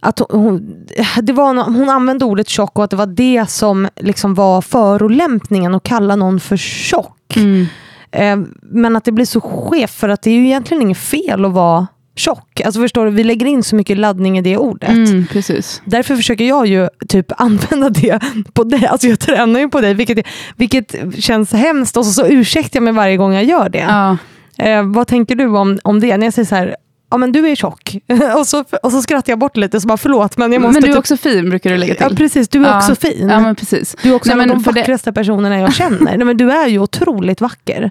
att 0.00 0.18
hon, 0.18 0.26
hon- 0.40 0.86
det 1.22 1.32
var 1.32 1.52
nå- 1.54 1.62
hon 1.62 1.88
använde 1.88 2.24
ordet 2.24 2.48
tjock 2.48 2.78
och 2.78 2.84
att 2.84 2.90
det 2.90 2.96
var 2.96 3.06
det 3.06 3.50
som 3.50 3.88
liksom 3.96 4.34
var 4.34 4.62
förolämpningen 4.62 5.74
att 5.74 5.82
kalla 5.82 6.16
någon 6.16 6.40
för 6.40 6.56
tjock. 6.56 7.36
Mm. 7.36 7.66
Eh, 8.10 8.48
men 8.62 8.96
att 8.96 9.04
det 9.04 9.12
blir 9.12 9.24
så 9.24 9.40
skevt 9.40 9.90
för 9.90 10.08
att 10.08 10.22
det 10.22 10.30
är 10.30 10.34
ju 10.34 10.44
egentligen 10.46 10.82
inget 10.82 10.98
fel 10.98 11.44
att 11.44 11.52
vara 11.52 11.86
tjock. 12.20 12.60
Alltså 12.64 12.80
förstår 12.80 13.04
du, 13.04 13.10
vi 13.10 13.24
lägger 13.24 13.46
in 13.46 13.62
så 13.62 13.76
mycket 13.76 13.98
laddning 13.98 14.38
i 14.38 14.42
det 14.42 14.56
ordet. 14.56 14.88
Mm, 14.90 15.26
precis. 15.32 15.82
Därför 15.84 16.16
försöker 16.16 16.44
jag 16.44 16.66
ju 16.66 16.88
typ 17.08 17.32
använda 17.40 17.88
det 17.88 18.20
på 18.52 18.64
dig. 18.64 18.86
Alltså 18.86 19.06
jag 19.08 19.20
tränar 19.20 19.60
ju 19.60 19.68
på 19.68 19.80
dig, 19.80 19.94
vilket, 19.94 20.26
vilket 20.56 20.94
känns 21.18 21.52
hemskt 21.52 21.96
och 21.96 22.06
så, 22.06 22.12
så 22.12 22.26
ursäktar 22.26 22.76
jag 22.76 22.82
mig 22.84 22.92
varje 22.92 23.16
gång 23.16 23.34
jag 23.34 23.44
gör 23.44 23.68
det. 23.68 23.78
Ja. 23.88 24.16
Eh, 24.58 24.82
vad 24.82 25.06
tänker 25.06 25.34
du 25.34 25.46
om, 25.46 25.78
om 25.84 26.00
det? 26.00 26.16
När 26.16 26.26
jag 26.26 26.34
säger 26.34 26.46
så 26.46 26.54
här, 26.54 26.76
ja 27.10 27.16
men 27.16 27.32
du 27.32 27.48
är 27.48 27.54
tjock. 27.54 27.96
och, 28.36 28.46
så, 28.46 28.64
och 28.82 28.92
så 28.92 29.02
skrattar 29.02 29.32
jag 29.32 29.38
bort 29.38 29.56
lite, 29.56 29.80
så 29.80 29.88
bara 29.88 29.98
förlåt 29.98 30.36
men 30.36 30.52
jag 30.52 30.62
måste 30.62 30.72
Men 30.72 30.82
du 30.82 30.88
är 30.88 30.92
typ, 30.92 30.98
också 30.98 31.16
fin, 31.16 31.50
brukar 31.50 31.70
du 31.70 31.76
lägga 31.76 31.94
till. 31.94 32.06
Ja 32.10 32.16
precis, 32.16 32.48
du 32.48 32.58
är 32.64 32.68
Ja. 32.68 32.76
också 32.78 32.94
fin. 32.94 33.28
Ja, 33.30 33.40
men 33.40 33.54
precis. 33.56 33.96
Du 34.02 34.10
är 34.10 34.14
också 34.14 34.34
Nej, 34.34 34.44
en 34.44 34.50
av 34.50 34.56
de 34.56 34.64
för 34.64 34.72
det- 34.72 34.80
vackraste 34.80 35.12
personerna 35.12 35.58
jag 35.58 35.74
känner. 35.74 36.16
Nej, 36.16 36.24
men 36.26 36.36
du 36.36 36.50
är 36.52 36.66
ju 36.68 36.78
otroligt 36.78 37.40
vacker. 37.40 37.90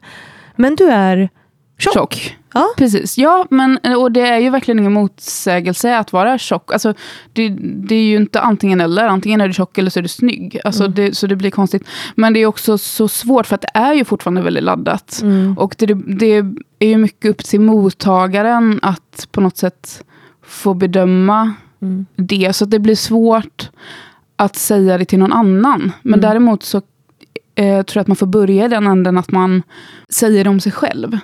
Men 0.55 0.75
du 0.75 0.87
är 0.89 1.29
tjock. 1.79 1.93
Tjock. 1.93 2.35
Ja. 2.53 2.67
Precis. 2.77 3.17
Ja, 3.17 3.45
men, 3.49 3.79
och 3.97 4.11
det 4.11 4.21
är 4.21 4.37
ju 4.39 4.49
verkligen 4.49 4.79
ingen 4.79 4.93
motsägelse 4.93 5.97
att 5.97 6.13
vara 6.13 6.37
tjock. 6.37 6.73
Alltså, 6.73 6.93
det, 7.33 7.49
det 7.59 7.95
är 7.95 8.03
ju 8.03 8.15
inte 8.17 8.41
antingen 8.41 8.81
eller. 8.81 9.07
Antingen 9.07 9.41
är 9.41 9.47
du 9.47 9.53
tjock 9.53 9.77
eller 9.77 9.89
så 9.89 9.99
är 9.99 10.03
du 10.03 10.07
snygg. 10.09 10.59
Alltså, 10.63 10.83
Mm. 10.83 10.95
det, 10.95 11.17
så 11.17 11.27
det 11.27 11.35
blir 11.35 11.51
konstigt. 11.51 11.83
Men 12.15 12.33
det 12.33 12.39
är 12.39 12.45
också 12.45 12.77
så 12.77 13.07
svårt 13.07 13.45
för 13.47 13.55
att 13.55 13.61
det 13.61 13.71
är 13.73 13.93
ju 13.93 14.05
fortfarande 14.05 14.41
väldigt 14.41 14.63
laddat. 14.63 15.19
Mm. 15.21 15.57
Och 15.57 15.75
det, 15.77 15.85
det 16.17 16.43
är 16.79 16.87
ju 16.87 16.97
mycket 16.97 17.31
upp 17.31 17.37
till 17.45 17.61
mottagaren 17.61 18.79
att 18.81 19.27
på 19.31 19.41
något 19.41 19.57
sätt 19.57 20.03
få 20.45 20.73
bedöma 20.73 21.53
Mm. 21.81 22.05
det. 22.15 22.55
Så 22.55 22.63
att 22.63 22.71
det 22.71 22.79
blir 22.79 22.95
svårt 22.95 23.69
att 24.35 24.55
säga 24.55 24.97
det 24.97 25.05
till 25.05 25.19
någon 25.19 25.33
annan. 25.33 25.91
Men 26.01 26.13
Mm. 26.13 26.19
däremot 26.29 26.63
så 26.63 26.77
eh, 27.55 27.81
tror 27.83 27.91
jag 27.93 28.01
att 28.01 28.07
man 28.07 28.15
får 28.15 28.27
börja 28.27 28.65
i 28.65 28.67
den 28.67 28.87
änden 28.87 29.17
att 29.17 29.31
man 29.31 29.63
säger 30.09 30.43
det 30.43 30.49
om 30.49 30.59
sig 30.59 30.71
själv. 30.71 31.17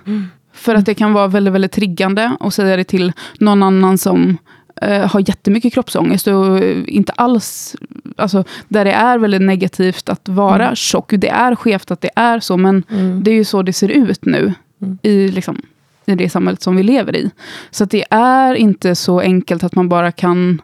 För 0.55 0.75
att 0.75 0.85
det 0.85 0.93
kan 0.93 1.13
vara 1.13 1.27
väldigt, 1.27 1.53
väldigt 1.53 1.71
triggande 1.71 2.37
att 2.39 2.53
säga 2.53 2.77
det 2.77 2.83
till 2.83 3.13
någon 3.39 3.63
annan 3.63 3.97
som 3.97 4.37
eh, 4.81 5.11
har 5.11 5.19
jättemycket 5.29 5.73
kroppsångest 5.73 6.27
och 6.27 6.59
inte 6.87 7.11
alls, 7.11 7.75
alltså 8.17 8.43
där 8.67 8.85
det 8.85 8.91
är 8.91 9.17
väldigt 9.17 9.41
negativt 9.41 10.09
att 10.09 10.29
vara 10.29 10.63
Mm. 10.63 10.75
tjock. 10.75 11.11
Det 11.17 11.29
är 11.29 11.55
skevt 11.55 11.91
att 11.91 12.01
det 12.01 12.09
är 12.15 12.39
så, 12.39 12.57
men 12.57 12.83
Mm. 12.91 13.23
det 13.23 13.31
är 13.31 13.35
ju 13.35 13.43
så 13.45 13.61
det 13.61 13.73
ser 13.73 13.89
ut 13.89 14.25
nu 14.25 14.53
Mm. 14.81 14.97
i, 15.01 15.27
liksom, 15.27 15.61
i 16.05 16.15
det 16.15 16.29
samhället 16.29 16.61
som 16.61 16.75
vi 16.75 16.83
lever 16.83 17.15
i. 17.15 17.31
Så 17.71 17.83
att 17.83 17.91
det 17.91 18.05
är 18.09 18.55
inte 18.55 18.95
så 18.95 19.19
enkelt 19.19 19.63
att 19.63 19.75
man 19.75 19.89
bara 19.89 20.11
kan 20.11 20.61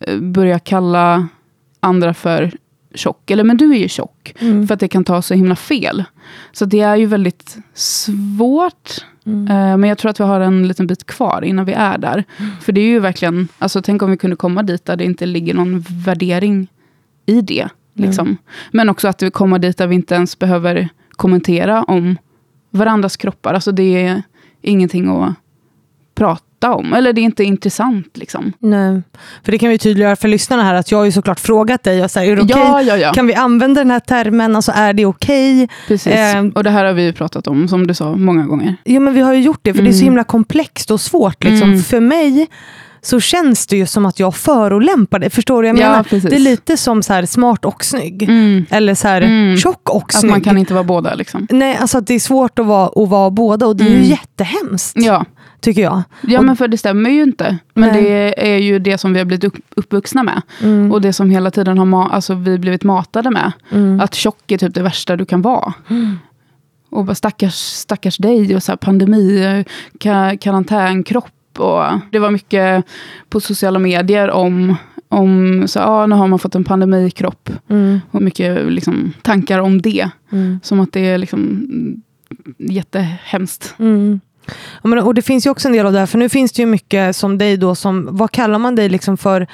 eh, 0.00 0.18
börja 0.18 0.58
kalla 0.58 1.28
andra 1.80 2.14
för 2.14 2.52
tjock. 2.96 3.30
Eller 3.30 3.44
men 3.44 3.56
du 3.56 3.72
är 3.72 3.78
ju 3.78 3.88
tjock. 3.88 4.34
Mm. 4.38 4.66
För 4.66 4.74
att 4.74 4.80
det 4.80 4.88
kan 4.88 5.04
ta 5.04 5.22
så 5.22 5.34
himla 5.34 5.56
fel. 5.56 6.04
Så 6.52 6.64
det 6.64 6.80
är 6.80 6.96
ju 6.96 7.06
väldigt 7.06 7.56
svårt. 7.74 8.90
Mm. 9.26 9.48
Eh, 9.48 9.76
Men 9.76 9.88
jag 9.88 9.98
tror 9.98 10.10
att 10.10 10.20
vi 10.20 10.24
har 10.24 10.40
en 10.40 10.68
liten 10.68 10.86
bit 10.86 11.06
kvar 11.06 11.44
innan 11.44 11.64
vi 11.64 11.72
är 11.72 11.98
där. 11.98 12.24
För 12.60 12.72
det 12.72 12.80
är 12.80 12.86
ju 12.86 13.00
verkligen, 13.00 13.48
alltså 13.58 13.82
tänk 13.82 14.02
om 14.02 14.10
vi 14.10 14.16
kunde 14.16 14.36
komma 14.36 14.62
dit 14.62 14.84
där 14.84 14.96
det 14.96 15.04
inte 15.04 15.26
ligger 15.26 15.54
någon 15.54 15.84
värdering 16.04 16.68
i 17.26 17.40
det. 17.40 17.68
Liksom. 17.94 18.36
Men 18.70 18.88
också 18.88 19.08
att 19.08 19.22
vi 19.22 19.30
kommer 19.30 19.58
dit 19.58 19.78
där 19.78 19.86
vi 19.86 19.94
inte 19.94 20.14
ens 20.14 20.38
behöver 20.38 20.88
kommentera 21.10 21.82
om 21.82 22.16
varandras 22.70 23.16
kroppar. 23.16 23.54
Alltså 23.54 23.72
det 23.72 24.06
är 24.06 24.22
ingenting 24.62 25.08
att 25.08 25.34
prata 26.14 26.42
om. 26.74 26.92
Eller 26.92 27.12
det 27.12 27.20
är 27.20 27.22
inte 27.22 27.44
intressant. 27.44 28.16
Liksom. 28.16 28.52
Nej. 28.58 29.02
För 29.44 29.52
det 29.52 29.58
kan 29.58 29.68
vi 29.68 29.78
tydliggöra 29.78 30.16
för 30.16 30.28
lyssnarna 30.28 30.62
här 30.62 30.74
att 30.74 30.90
jag 30.90 30.98
har 30.98 31.04
ju 31.04 31.12
såklart 31.12 31.40
frågat 31.40 31.82
dig, 31.82 32.04
och 32.04 32.10
så 32.10 32.18
här, 32.20 32.26
är 32.26 32.36
det 32.36 32.42
okej? 32.42 32.56
Ja, 32.58 32.82
ja, 32.82 32.96
ja. 32.96 33.12
kan 33.12 33.26
vi 33.26 33.34
använda 33.34 33.80
den 33.80 33.90
här 33.90 34.00
termen? 34.00 34.56
Alltså 34.56 34.72
är 34.74 34.92
det 34.92 35.06
okej? 35.06 35.68
Precis. 35.88 36.12
Eh, 36.12 36.44
och 36.54 36.64
det 36.64 36.70
här 36.70 36.84
har 36.84 36.92
vi 36.92 37.02
ju 37.02 37.12
pratat 37.12 37.46
om, 37.46 37.68
som 37.68 37.86
du 37.86 37.94
sa, 37.94 38.16
många 38.16 38.46
gånger. 38.46 38.76
Jo 38.84 39.00
men 39.00 39.14
vi 39.14 39.20
har 39.20 39.32
ju 39.34 39.40
gjort 39.40 39.60
det, 39.62 39.74
för 39.74 39.82
det 39.82 39.88
är 39.88 39.92
så 39.92 39.96
Mm. 39.96 40.04
himla 40.04 40.24
komplext 40.24 40.90
och 40.90 41.00
svårt. 41.00 41.44
Liksom. 41.44 41.68
Mm. 41.68 41.82
För 41.82 42.00
mig 42.00 42.46
så 43.06 43.20
känns 43.20 43.66
det 43.66 43.76
ju 43.76 43.86
som 43.86 44.06
att 44.06 44.20
jag 44.20 44.34
förolämpar 44.36 45.18
dig. 45.18 45.30
Förstår 45.30 45.62
du? 45.62 45.68
Jag 45.68 45.78
Ja, 45.78 45.88
menar, 45.90 46.02
precis. 46.02 46.30
det 46.30 46.36
är 46.36 46.40
lite 46.40 46.76
som 46.76 47.02
så 47.02 47.12
här 47.12 47.26
smart 47.26 47.64
och 47.64 47.84
snygg. 47.84 48.22
Mm. 48.22 48.66
Eller 48.70 48.94
så 48.94 49.08
här 49.08 49.22
Mm. 49.22 49.56
tjock 49.56 49.90
och 49.90 50.02
Att 50.04 50.12
snygg. 50.12 50.30
man 50.30 50.40
kan 50.40 50.58
inte 50.58 50.74
vara 50.74 50.84
båda. 50.84 51.14
Liksom. 51.14 51.46
Nej, 51.50 51.76
alltså 51.76 51.98
att 51.98 52.06
det 52.06 52.14
är 52.14 52.18
svårt 52.20 52.58
att 52.58 52.66
vara, 52.66 53.02
att 53.04 53.08
vara 53.08 53.30
båda 53.30 53.66
och 53.66 53.76
det 53.76 53.84
är 53.84 53.88
ju 53.88 53.94
Mm. 53.96 54.04
jättehemskt. 54.08 54.96
Ja. 54.96 55.24
Tycker 55.60 55.82
jag. 55.82 56.02
Ja, 56.20 56.38
Och- 56.38 56.44
men 56.44 56.56
för 56.56 56.68
det 56.68 56.78
stämmer 56.78 57.10
ju 57.10 57.22
inte. 57.22 57.58
Men 57.74 57.92
Nej. 57.92 58.02
det 58.02 58.46
är 58.52 58.56
ju 58.58 58.78
det 58.78 58.98
som 58.98 59.12
vi 59.12 59.18
har 59.18 59.24
blivit 59.26 59.44
upp, 59.44 59.54
uppvuxna 59.76 60.22
med. 60.22 60.42
Mm. 60.62 60.92
Och 60.92 61.00
det 61.00 61.12
som 61.12 61.30
hela 61.30 61.50
tiden 61.50 61.78
har 61.78 62.08
alltså, 62.08 62.34
vi 62.34 62.58
blivit 62.58 62.84
matade 62.84 63.30
med. 63.30 63.52
Mm. 63.72 64.00
Att 64.00 64.14
tjock 64.14 64.52
är 64.52 64.58
typ 64.58 64.74
det 64.74 64.82
värsta 64.82 65.16
du 65.16 65.24
kan 65.24 65.42
vara. 65.42 65.72
Mm. 65.90 66.18
Och 66.90 67.04
bara 67.04 67.14
stackars, 67.14 67.54
stackars 67.54 68.16
dig 68.16 68.56
och 68.56 68.62
så 68.62 68.72
här 68.72 68.76
pandemi, 68.76 69.42
eh, 69.44 69.72
ka, 70.00 70.36
karantänkropp. 70.36 71.30
Och 71.58 71.84
det 72.10 72.18
var 72.18 72.30
mycket 72.30 72.84
på 73.28 73.40
sociala 73.40 73.78
medier 73.78 74.30
om 74.30 74.76
om, 75.08 75.64
så, 75.68 75.78
ja, 75.78 76.06
nu 76.06 76.14
har 76.14 76.26
man 76.26 76.38
fått 76.38 76.54
en 76.54 76.64
pandemikropp. 76.64 77.50
Mm. 77.70 78.00
Och 78.10 78.22
mycket 78.22 78.72
liksom, 78.72 79.12
tankar 79.22 79.58
om 79.58 79.82
det. 79.82 80.10
Mm. 80.32 80.60
Som 80.62 80.80
att 80.80 80.92
det 80.92 81.00
är 81.00 81.18
liksom, 81.18 81.66
jättehemskt. 82.58 83.74
Mm. 83.78 84.20
Ja, 84.82 84.88
men, 84.88 84.98
och 84.98 85.14
det 85.14 85.22
finns 85.22 85.46
ju 85.46 85.50
också 85.50 85.68
en 85.68 85.74
del 85.74 85.86
av 85.86 85.92
det 85.92 85.98
här, 85.98 86.06
för 86.06 86.18
nu 86.18 86.28
finns 86.28 86.52
det 86.52 86.62
ju 86.62 86.66
mycket 86.66 87.16
som 87.16 87.38
dig 87.38 87.56
då, 87.56 87.74
som, 87.74 88.08
vad 88.10 88.30
kallar 88.30 88.58
man 88.58 88.74
dig 88.74 88.88
liksom 88.88 89.16
för? 89.16 89.46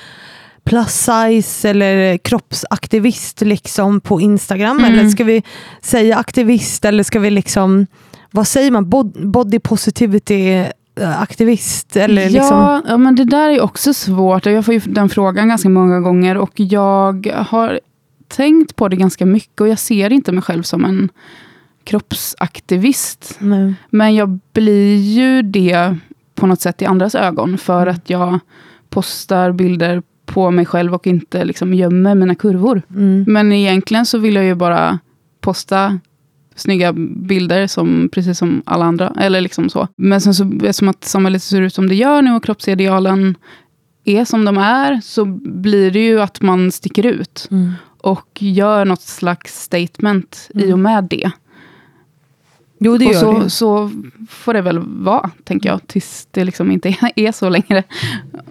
plus 0.64 0.88
size 0.88 1.70
eller 1.70 2.18
kroppsaktivist 2.18 3.40
liksom 3.40 4.00
på 4.00 4.20
Instagram? 4.20 4.78
Mm. 4.78 4.92
Eller 4.92 5.08
ska 5.08 5.24
vi 5.24 5.42
säga 5.80 6.16
aktivist 6.16 6.84
eller 6.84 7.02
ska 7.02 7.18
vi 7.18 7.30
liksom, 7.30 7.86
vad 8.30 8.48
säger 8.48 8.70
man, 8.70 8.90
Bod- 8.90 9.26
body 9.26 9.58
positivity 9.58 10.64
aktivist? 11.00 11.96
Eller 11.96 12.24
liksom, 12.30 12.56
ja, 12.58 12.82
ja, 12.86 12.96
men 12.96 13.14
det 13.14 13.24
där 13.24 13.50
är 13.50 13.60
också 13.60 13.94
svårt. 13.94 14.46
Jag 14.46 14.64
får 14.64 14.74
ju 14.74 14.80
den 14.80 15.08
frågan 15.08 15.48
ganska 15.48 15.68
många 15.68 16.00
gånger 16.00 16.36
och 16.36 16.52
jag 16.54 17.26
har 17.48 17.80
tänkt 18.28 18.76
på 18.76 18.88
det 18.88 18.96
ganska 18.96 19.26
mycket 19.26 19.60
och 19.60 19.68
jag 19.68 19.78
ser 19.78 20.12
inte 20.12 20.32
mig 20.32 20.42
själv 20.42 20.62
som 20.62 20.84
en 20.84 21.08
kroppsaktivist. 21.84 23.36
Nej. 23.38 23.74
Men 23.90 24.14
jag 24.14 24.38
blir 24.52 24.96
ju 24.96 25.42
det 25.42 25.96
på 26.34 26.46
något 26.46 26.60
sätt 26.60 26.82
i 26.82 26.84
andras 26.84 27.14
ögon 27.14 27.58
för 27.58 27.82
Mm. 27.82 27.94
att 27.94 28.10
jag 28.10 28.38
postar 28.90 29.52
bilder 29.52 30.02
på 30.26 30.50
mig 30.50 30.66
själv 30.66 30.94
och 30.94 31.06
inte 31.06 31.44
liksom 31.44 31.74
gömmer 31.74 32.14
mina 32.14 32.34
kurvor. 32.34 32.82
Mm. 32.90 33.24
Men 33.28 33.52
egentligen 33.52 34.06
så 34.06 34.18
vill 34.18 34.34
jag 34.34 34.44
ju 34.44 34.54
bara 34.54 34.98
posta 35.40 35.98
snygga 36.56 36.92
bilder 37.16 37.66
som, 37.66 38.08
precis 38.12 38.38
som 38.38 38.62
alla 38.66 38.84
andra. 38.84 39.12
Eller 39.20 39.40
liksom 39.40 39.70
så. 39.70 39.88
Men 39.96 40.20
sen 40.20 40.34
så, 40.34 40.44
eftersom 40.44 40.88
att 40.88 41.04
samhället 41.04 41.42
ser 41.42 41.60
ut 41.60 41.74
som 41.74 41.88
det 41.88 41.94
gör 41.94 42.22
nu 42.22 42.34
och 42.34 42.44
kroppsidealen 42.44 43.34
är 44.04 44.24
som 44.24 44.44
de 44.44 44.58
är, 44.58 45.00
så 45.04 45.24
blir 45.44 45.90
det 45.90 45.98
ju 46.06 46.20
att 46.20 46.40
man 46.42 46.72
sticker 46.72 47.06
ut. 47.06 47.48
Mm. 47.50 47.72
Och 48.00 48.28
gör 48.38 48.84
något 48.84 49.02
slags 49.02 49.62
statement 49.62 50.50
i 50.54 50.62
Mm. 50.62 50.72
och 50.72 50.78
med 50.78 51.04
det. 51.04 51.30
Jo 52.84 52.96
det 52.96 53.06
och 53.06 53.12
gör 53.12 53.20
så, 53.20 53.38
det. 53.38 53.50
så 53.50 53.90
får 54.28 54.54
det 54.54 54.60
väl 54.62 54.78
vara, 54.78 55.30
tänker 55.44 55.68
jag, 55.68 55.86
tills 55.86 56.28
det 56.30 56.44
liksom 56.44 56.70
inte 56.70 56.88
är, 57.16 57.32
så 57.32 57.48
längre. 57.48 57.82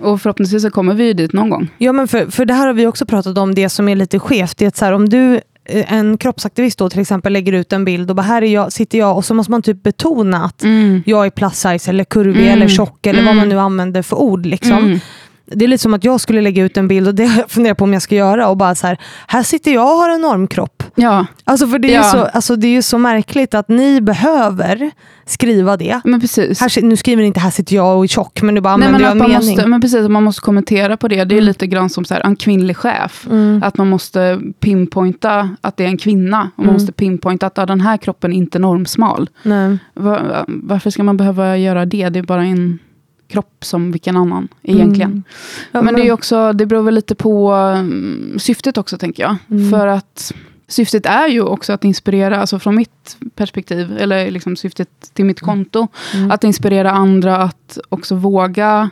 Och 0.01 0.21
förhoppningsvis 0.21 0.61
så 0.61 0.71
kommer 0.71 0.93
vi 0.93 1.03
ju 1.05 1.13
dit 1.13 1.33
någon 1.33 1.49
gång. 1.49 1.69
Ja 1.77 1.91
men 1.91 2.07
för, 2.07 2.25
för 2.25 2.45
det 2.45 2.53
här 2.53 2.67
har 2.67 2.73
vi 2.73 2.87
också 2.87 3.05
pratat 3.05 3.37
om, 3.37 3.55
det 3.55 3.69
som 3.69 3.89
är 3.89 3.95
lite 3.95 4.19
skevt. 4.19 4.57
Det 4.57 4.65
är 4.65 4.71
så 4.75 4.85
här, 4.85 4.91
om 4.93 5.09
du, 5.09 5.41
en 5.87 6.17
kroppsaktivist 6.17 6.79
då 6.79 6.89
till 6.89 6.99
exempel 7.01 7.33
lägger 7.33 7.53
ut 7.53 7.73
en 7.73 7.85
bild 7.85 8.09
och 8.09 8.15
bara 8.15 8.21
här 8.21 8.41
är 8.41 8.53
jag, 8.53 8.71
sitter 8.73 8.97
jag 8.97 9.17
och 9.17 9.25
så 9.25 9.33
måste 9.33 9.51
man 9.51 9.61
typ 9.61 9.83
betona 9.83 10.43
att 10.45 10.63
jag 11.05 11.25
är 11.25 11.29
plus 11.29 11.53
size 11.59 11.89
eller 11.89 12.03
kurvig 12.03 12.41
Mm. 12.41 12.53
eller 12.53 12.67
tjock 12.67 13.05
eller 13.05 13.19
vad 13.19 13.31
Mm. 13.31 13.37
man 13.37 13.49
nu 13.49 13.59
använder 13.59 14.01
för 14.01 14.15
ord. 14.15 14.45
Liksom. 14.45 14.77
Mm. 14.77 14.99
Det 15.45 15.65
är 15.65 15.69
lite 15.69 15.81
som 15.81 15.93
att 15.93 16.03
jag 16.03 16.21
skulle 16.21 16.41
lägga 16.41 16.63
ut 16.63 16.77
en 16.77 16.87
bild 16.87 17.07
och 17.07 17.15
det 17.15 17.25
har 17.25 17.39
jag 17.41 17.51
funderat 17.51 17.77
på 17.77 17.83
om 17.83 17.93
jag 17.93 18.01
ska 18.01 18.15
göra 18.15 18.47
och 18.47 18.57
bara 18.57 18.75
så 18.75 18.87
här, 18.87 18.97
här 19.27 19.43
sitter 19.43 19.71
jag 19.73 19.83
och 19.83 19.97
har 19.97 20.09
en 20.09 20.21
normkropp. 20.21 20.80
Ja, 20.95 21.25
Alltså 21.43 21.67
för 21.67 21.79
det 21.79 21.87
är, 21.87 21.95
Ja. 21.95 22.03
ju 22.05 22.09
så, 22.11 22.17
alltså 22.17 22.55
det 22.55 22.67
är 22.67 22.71
ju 22.71 22.81
så 22.81 22.97
märkligt 22.97 23.53
att 23.53 23.69
ni 23.69 24.01
behöver 24.01 24.91
skriva 25.25 25.77
det. 25.77 26.01
men 26.03 26.21
precis. 26.21 26.59
Här, 26.61 26.81
nu 26.81 26.95
skriver 26.95 27.21
ni 27.21 27.27
inte 27.27 27.39
här 27.39 27.49
sitter 27.51 27.75
jag 27.75 27.97
och 27.97 28.03
är 28.03 28.07
tjock 28.07 28.41
men 28.41 28.55
du 28.55 28.61
bara 28.61 28.77
Nej, 28.77 28.87
använder 28.87 28.99
men 28.99 29.01
jag 29.03 29.09
att 29.09 29.13
en 29.13 29.17
man 29.19 29.29
mening. 29.41 29.55
måste, 29.55 29.67
men 29.69 29.81
precis, 29.81 30.07
man 30.09 30.23
måste 30.23 30.41
kommentera 30.41 30.97
på 30.97 31.07
det. 31.07 31.15
Det 31.15 31.35
är 31.35 31.37
Mm. 31.37 31.45
lite 31.45 31.67
grann 31.67 31.89
som 31.89 32.05
så 32.05 32.13
här, 32.13 32.21
en 32.21 32.35
kvinnlig 32.35 32.77
chef. 32.77 33.27
Mm. 33.31 33.63
Att 33.63 33.77
man 33.77 33.89
måste 33.89 34.39
pinpointa 34.59 35.49
att 35.61 35.77
det 35.77 35.83
är 35.83 35.87
en 35.87 35.97
kvinna. 35.97 36.41
Och 36.55 36.59
man 36.59 36.65
Mm. 36.65 36.73
måste 36.73 36.91
pinpointa 36.91 37.47
att 37.47 37.57
ja, 37.57 37.65
den 37.65 37.81
här 37.81 37.97
kroppen 37.97 38.33
är 38.33 38.37
inte 38.37 38.59
normsmal. 38.59 39.29
Nej. 39.43 39.77
Va- 39.93 40.45
varför 40.47 40.89
ska 40.89 41.03
man 41.03 41.17
behöva 41.17 41.57
göra 41.57 41.85
det? 41.85 42.09
Det 42.09 42.19
är 42.19 42.23
bara 42.23 42.43
en 42.43 42.79
kropp 43.31 43.57
som 43.65 43.91
vilken 43.91 44.17
annan 44.17 44.47
egentligen. 44.63 45.11
Mm. 45.11 45.23
Ja, 45.71 45.81
men 45.81 45.95
det, 45.95 46.07
är 46.07 46.11
också, 46.11 46.53
det 46.53 46.65
beror 46.65 46.83
väl 46.83 46.93
lite 46.95 47.15
på 47.15 47.53
um, 47.53 48.35
syftet 48.39 48.77
också 48.77 48.97
tänker 48.97 49.23
jag. 49.23 49.35
Mm. 49.51 49.71
För 49.71 49.87
att 49.87 50.33
syftet 50.71 51.05
är 51.05 51.27
ju 51.27 51.41
också 51.41 51.73
att 51.73 51.83
inspirera, 51.83 52.39
alltså 52.39 52.59
från 52.59 52.75
mitt 52.75 53.17
perspektiv, 53.35 53.97
eller 53.97 54.31
liksom 54.31 54.55
syftet 54.55 54.89
till 55.13 55.25
mitt 55.25 55.39
konto, 55.41 55.87
Mm. 56.13 56.31
att 56.31 56.43
inspirera 56.43 56.91
andra 56.91 57.37
att 57.37 57.77
också 57.89 58.15
våga 58.15 58.89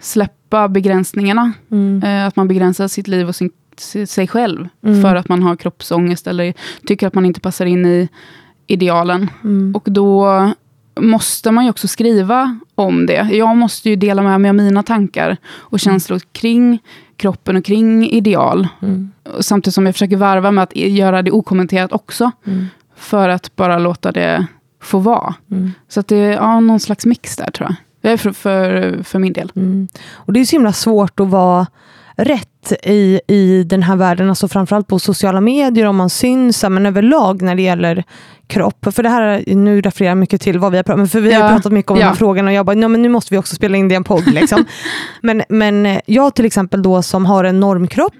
släppa 0.00 0.68
begränsningarna. 0.68 1.52
Mm. 1.70 2.02
Eh, 2.02 2.26
att 2.26 2.36
man 2.36 2.48
begränsar 2.48 2.88
sitt 2.88 3.08
liv 3.08 3.28
och 3.28 3.36
sin, 3.36 3.50
si- 3.76 4.06
sig 4.06 4.28
själv. 4.28 4.68
Mm. 4.84 5.02
För 5.02 5.16
att 5.16 5.28
man 5.28 5.42
har 5.42 5.56
kroppsångest 5.56 6.26
eller 6.26 6.54
tycker 6.86 7.06
att 7.06 7.14
man 7.14 7.26
inte 7.26 7.40
passar 7.40 7.66
in 7.66 7.86
i 7.86 8.08
idealen. 8.66 9.30
Mm. 9.44 9.74
Och 9.74 9.88
då 9.92 10.50
måste 11.00 11.50
man 11.50 11.64
ju 11.64 11.70
också 11.70 11.88
skriva 11.88 12.58
om 12.74 13.06
det. 13.06 13.28
Jag 13.32 13.56
måste 13.56 13.90
ju 13.90 13.96
dela 13.96 14.22
med 14.22 14.40
mig 14.40 14.48
av 14.48 14.54
mina 14.54 14.82
tankar 14.82 15.36
och 15.46 15.80
känslor 15.80 16.20
kring 16.32 16.78
kroppen 17.22 17.56
och 17.56 17.64
kring 17.64 18.10
ideal. 18.10 18.68
Mm. 18.82 19.12
Samtidigt 19.40 19.74
som 19.74 19.86
jag 19.86 19.94
försöker 19.94 20.16
varva 20.16 20.50
med 20.50 20.64
att 20.64 20.76
göra 20.76 21.22
det 21.22 21.30
okommenterat 21.30 21.92
också. 21.92 22.30
Mm. 22.46 22.66
För 22.96 23.28
att 23.28 23.56
bara 23.56 23.78
låta 23.78 24.12
det 24.12 24.46
få 24.80 24.98
vara. 24.98 25.34
Mm. 25.50 25.72
Så 25.88 26.00
att 26.00 26.08
det 26.08 26.16
är 26.16 26.32
ja, 26.32 26.60
någon 26.60 26.80
slags 26.80 27.06
mix 27.06 27.36
där 27.36 27.50
tror 27.50 27.68
jag. 27.68 27.76
Det 28.00 28.10
är 28.10 28.16
för, 28.16 28.32
för, 28.32 29.02
för 29.02 29.18
min 29.18 29.32
del. 29.32 29.52
Mm. 29.56 29.88
Och 30.10 30.32
det 30.32 30.40
är 30.40 30.44
så 30.44 30.56
himla 30.56 30.72
svårt 30.72 31.20
att 31.20 31.28
vara 31.28 31.66
rätt 32.16 32.51
i, 32.82 33.20
i 33.26 33.64
den 33.64 33.82
här 33.82 33.96
världen, 33.96 34.28
alltså 34.28 34.48
framförallt 34.48 34.86
på 34.88 34.98
sociala 34.98 35.40
medier 35.40 35.86
om 35.86 35.96
man 35.96 36.10
syns, 36.10 36.64
men 36.70 36.86
överlag 36.86 37.42
när 37.42 37.54
det 37.54 37.62
gäller 37.62 38.04
kropp. 38.46 38.86
För 38.94 39.02
det 39.02 39.08
här, 39.08 39.44
nu 39.46 39.80
refererar 39.80 40.10
jag 40.10 40.18
mycket 40.18 40.40
till 40.40 40.58
vad 40.58 40.72
vi 40.72 40.78
har 40.78 40.84
pratat 40.84 41.00
om, 41.00 41.08
för 41.08 41.20
vi 41.20 41.32
har 41.32 41.40
Ja. 41.42 41.48
pratat 41.48 41.72
mycket 41.72 41.90
om 41.90 41.98
Ja. 41.98 42.06
här 42.06 42.14
frågorna 42.14 42.48
och 42.50 42.54
jag 42.54 42.66
bara, 42.66 42.76
"Ja, 42.76 42.88
men 42.88 43.02
nu 43.02 43.08
måste 43.08 43.34
vi 43.34 43.38
också 43.38 43.54
spela 43.56 43.76
in 43.76 43.88
det 43.88 43.92
i 43.92 43.96
en 43.96 44.04
podd. 44.04 44.26
Liksom. 44.32 44.64
men, 45.22 45.42
men 45.48 46.00
jag 46.06 46.34
till 46.34 46.44
exempel 46.44 46.82
då 46.82 47.02
som 47.02 47.26
har 47.26 47.44
en 47.44 47.60
normkropp, 47.60 48.14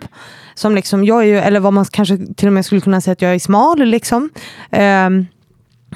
som 0.55 0.74
liksom, 0.74 1.05
jag 1.05 1.22
är 1.22 1.26
ju, 1.26 1.38
eller 1.38 1.61
vad 1.61 1.72
man 1.72 1.85
kanske 1.85 2.18
till 2.37 2.46
och 2.46 2.52
med 2.52 2.66
skulle 2.66 2.81
kunna 2.81 3.00
säga 3.00 3.12
att 3.12 3.22
jag 3.22 3.35
är 3.35 3.38
smal, 3.38 3.78
liksom. 3.85 4.31
Ehm, 4.70 5.26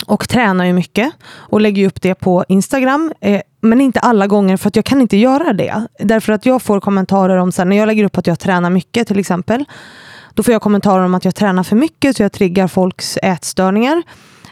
och 0.06 0.28
tränar 0.28 0.64
ju 0.64 0.72
mycket 0.72 1.12
och 1.32 1.60
lägger 1.60 1.86
upp 1.86 2.02
det 2.02 2.14
på 2.14 2.44
Instagram. 2.48 3.12
Eh, 3.20 3.40
men 3.68 3.80
inte 3.80 4.00
alla 4.00 4.26
gånger 4.26 4.56
för 4.56 4.68
att 4.68 4.76
jag 4.76 4.84
kan 4.84 5.00
inte 5.00 5.16
göra 5.16 5.52
det. 5.52 5.86
Därför 5.98 6.32
att 6.32 6.46
jag 6.46 6.62
får 6.62 6.80
kommentarer 6.80 7.36
om, 7.36 7.52
sen 7.52 7.68
när 7.68 7.76
jag 7.76 7.86
lägger 7.86 8.04
upp 8.04 8.18
att 8.18 8.26
jag 8.26 8.38
tränar 8.38 8.70
mycket 8.70 9.08
till 9.08 9.18
exempel. 9.18 9.64
Då 10.34 10.42
får 10.42 10.52
jag 10.52 10.62
kommentarer 10.62 11.04
om 11.04 11.14
att 11.14 11.24
jag 11.24 11.34
tränar 11.34 11.62
för 11.62 11.76
mycket 11.76 12.16
så 12.16 12.22
jag 12.22 12.32
triggar 12.32 12.68
folks 12.68 13.16
ätstörningar. 13.22 14.02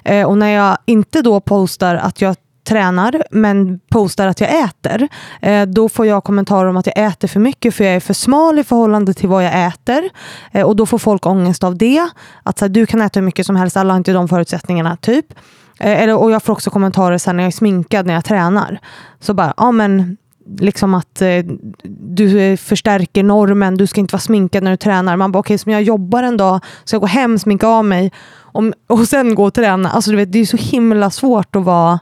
Eh, 0.05 0.27
och 0.29 0.39
när 0.39 0.49
jag 0.49 0.79
inte 0.87 1.23
då 1.23 1.41
postar 1.41 1.95
att 1.95 2.21
jag 2.21 2.37
tränar 2.65 3.23
men 3.31 3.81
postar 3.91 4.27
att 4.27 4.41
jag 4.41 4.65
äter, 4.65 5.09
eh, 5.41 5.67
då 5.67 5.89
får 5.89 6.07
jag 6.07 6.25
kommentarer 6.25 6.69
om 6.69 6.77
att 6.77 6.87
jag 6.87 7.07
äter 7.07 7.29
för 7.29 7.41
mycket 7.41 7.75
för 7.75 7.85
jag 7.85 7.95
är 7.95 8.01
för 8.01 8.15
smal 8.15 8.59
i 8.59 8.65
förhållande 8.65 9.15
till 9.15 9.29
vad 9.29 9.45
jag 9.45 9.67
äter. 9.67 10.11
Eh, 10.53 10.67
och 10.67 10.77
då 10.77 10.87
får 10.87 10.99
folk 10.99 11.27
ångest 11.27 11.65
av 11.65 11.77
det. 11.77 12.09
Att 12.43 12.59
så 12.59 12.65
här, 12.65 12.71
du 12.71 12.87
kan 12.87 13.01
äta 13.01 13.21
hur 13.21 13.25
mycket 13.25 13.47
som 13.47 13.57
helst, 13.57 13.77
alla 13.77 13.93
har 13.93 13.99
inte 13.99 14.13
de 14.13 14.29
förutsättningarna. 14.29 14.97
typ. 14.97 15.27
Eh, 15.85 16.03
eller, 16.03 16.17
och 16.17 16.31
jag 16.31 16.43
får 16.43 16.53
också 16.53 16.71
kommentarer 16.71 17.19
sen 17.19 17.37
när 17.37 17.43
jag 17.43 17.49
är 17.49 17.53
sminkad 17.53 18.07
när 18.07 18.15
jag 18.15 18.25
tränar. 18.25 18.79
Så 19.21 19.35
bara, 19.35 19.55
ja 19.57 19.73
men 19.73 20.17
liksom 20.59 20.95
att 20.95 21.23
eh, 21.23 21.45
du 21.99 22.57
förstärker 22.57 23.23
normen, 23.23 23.77
du 23.77 23.87
ska 23.87 24.01
inte 24.01 24.13
vara 24.13 24.21
sminkad 24.21 24.63
när 24.63 24.71
du 24.71 24.77
tränar. 24.77 25.17
Man 25.17 25.33
bara, 25.33 25.39
okej, 25.39 25.59
så 25.59 25.71
jag 25.71 25.83
jobbar 25.83 26.23
en 26.23 26.37
dag, 26.37 26.61
ska 26.85 26.95
jag 26.95 27.01
gå 27.01 27.07
hem, 27.07 27.39
sminka 27.39 27.67
av 27.67 27.85
mig 27.85 28.13
om, 28.37 28.73
och 28.87 29.09
sen 29.09 29.35
gå 29.35 29.45
och 29.45 29.55
träna. 29.55 29.91
Alltså 29.91 30.11
du 30.11 30.17
vet, 30.17 30.33
det 30.33 30.39
är 30.39 30.47
så 30.47 30.57
himla 30.57 31.11
svårt 31.11 31.57
att 31.57 31.65
vara 31.65 32.01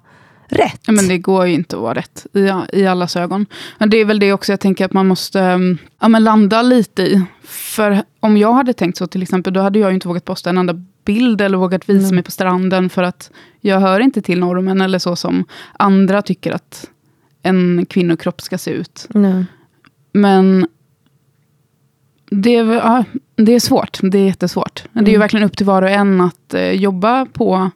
rätt. 0.48 0.80
Ja, 0.86 0.92
men 0.92 1.08
det 1.08 1.18
går 1.18 1.46
ju 1.46 1.54
inte 1.54 1.76
att 1.76 1.82
vara 1.82 1.94
rätt 1.94 2.26
i, 2.32 2.50
i 2.80 2.86
allas 2.86 3.16
ögon. 3.16 3.46
Men 3.78 3.90
det 3.90 3.96
är 3.96 4.04
väl 4.04 4.18
det 4.18 4.32
också 4.32 4.52
jag 4.52 4.60
tänker 4.60 4.84
att 4.84 4.92
man 4.92 5.06
måste 5.06 5.40
um, 5.40 5.78
ja, 6.00 6.08
men 6.08 6.24
landa 6.24 6.62
lite 6.62 7.02
i. 7.02 7.22
För 7.44 8.02
om 8.20 8.36
jag 8.36 8.52
hade 8.52 8.72
tänkt 8.72 8.98
så 8.98 9.06
till 9.06 9.22
exempel, 9.22 9.52
då 9.52 9.60
hade 9.60 9.78
jag 9.78 9.90
ju 9.90 9.94
inte 9.94 10.08
vågat 10.08 10.24
posta 10.24 10.50
en 10.50 10.58
enda 10.58 10.74
bild 11.04 11.40
eller 11.40 11.58
vågat 11.58 11.88
visa 11.88 12.04
Mm. 12.04 12.14
mig 12.14 12.24
på 12.24 12.30
stranden 12.30 12.90
för 12.90 13.02
att 13.02 13.30
jag 13.60 13.80
hör 13.80 14.00
inte 14.00 14.22
till 14.22 14.38
normen 14.40 14.80
eller 14.80 14.98
så 14.98 15.16
som 15.16 15.44
andra 15.78 16.22
tycker 16.22 16.52
att 16.52 16.90
en 17.42 17.86
kvinnokropp 17.88 18.40
ska 18.40 18.58
se 18.58 18.70
ut. 18.70 19.06
Nej. 19.10 19.44
Men 20.12 20.66
det 22.30 22.56
är, 22.56 22.64
ja, 22.74 23.04
det 23.36 23.52
är 23.52 23.60
svårt. 23.60 23.98
Det 24.02 24.18
är 24.18 24.24
jättesvårt. 24.26 24.84
Det 24.92 25.00
är 25.00 25.04
ju 25.04 25.08
Mm. 25.10 25.20
verkligen 25.20 25.46
upp 25.46 25.56
till 25.56 25.66
var 25.66 25.82
och 25.82 25.90
en 25.90 26.20
att 26.20 26.54
eh, 26.54 26.70
jobba 26.70 27.26
på 27.26 27.70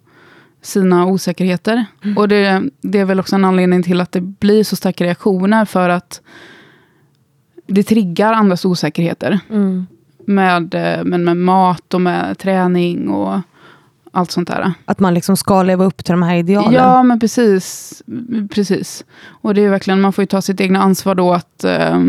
sina 0.63 1.07
osäkerheter. 1.07 1.85
Mm. 2.05 2.19
Och 2.19 2.29
det, 2.29 2.63
det 2.81 2.99
är 2.99 3.05
väl 3.05 3.21
också 3.21 3.37
en 3.37 3.45
anledning 3.45 3.83
till 3.83 4.01
att 4.01 4.13
det 4.13 4.21
blir 4.21 4.65
så 4.65 4.77
starka 4.77 5.05
reaktioner 5.05 5.65
för 5.65 5.89
att 5.89 6.21
det 7.67 7.83
triggar 7.83 8.33
andras 8.33 8.65
osäkerheter. 8.65 9.39
Mm. 9.51 9.87
Med, 10.27 10.75
eh, 10.75 11.05
med, 11.05 11.21
med 11.21 11.37
mat 11.37 11.95
och 11.95 12.01
med 12.01 12.39
träning 12.39 13.09
och 13.09 13.41
allt 14.13 14.31
sånt 14.31 14.49
där. 14.49 14.73
Att 14.85 15.01
man 15.01 15.15
liksom 15.15 15.37
ska 15.37 15.63
leva 15.63 15.85
upp 15.85 16.05
till 16.05 16.13
de 16.13 16.23
här 16.23 16.37
idealen. 16.37 16.73
Ja, 16.73 17.03
men 17.03 17.21
precis. 17.21 18.03
precis. 18.51 19.05
Och 19.29 19.55
det 19.55 19.61
är 19.65 19.71
verkligen, 19.71 20.01
man 20.01 20.13
får 20.13 20.23
ju 20.23 20.27
ta 20.27 20.43
sitt 20.43 20.61
egna 20.61 20.83
ansvar 20.83 21.15
då 21.15 21.33
att 21.33 21.65
eh, 21.65 22.01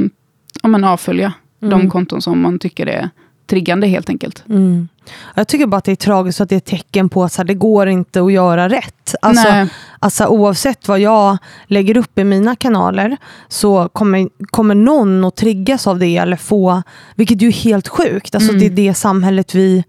ja, 0.61 0.69
men 0.69 0.83
avfölja 0.83 1.33
Mm. 1.61 1.79
de 1.79 1.89
konton 1.89 2.21
som 2.21 2.41
man 2.41 2.59
tycker 2.59 2.87
är 2.87 3.09
triggande 3.47 3.87
helt 3.87 4.09
enkelt. 4.09 4.43
Mm. 4.49 4.87
Jag 5.35 5.47
tycker 5.47 5.65
bara 5.65 5.77
att 5.77 5.83
det 5.83 5.91
är 5.91 5.95
tragiskt 5.95 6.41
att 6.41 6.49
det 6.49 6.55
är 6.55 6.57
ett 6.57 6.65
tecken 6.65 7.09
på 7.09 7.23
att 7.23 7.31
så 7.33 7.41
här, 7.41 7.47
det 7.47 7.53
går 7.53 7.87
inte 7.87 8.21
att 8.21 8.31
göra 8.33 8.69
rätt. 8.69 9.15
Alltså, 9.21 9.49
Nej. 9.49 9.67
alltså, 9.99 10.25
oavsett 10.25 10.87
vad 10.87 10.99
jag 10.99 11.37
lägger 11.67 11.97
upp 11.97 12.19
i 12.19 12.23
mina 12.23 12.55
kanaler 12.55 13.17
så 13.47 13.89
kommer, 13.89 14.29
kommer 14.45 14.75
någon 14.75 15.25
att 15.25 15.35
triggas 15.35 15.87
av 15.87 15.99
det 15.99 16.17
eller 16.17 16.37
få, 16.37 16.83
vilket 17.15 17.41
ju 17.41 17.47
är 17.47 17.51
helt 17.51 17.87
sjukt. 17.87 18.35
Alltså, 18.35 18.49
Mm. 18.49 18.59
Det 18.59 18.65
är 18.65 18.87
det 18.87 18.93
samhället 18.93 19.55
vi 19.55 19.83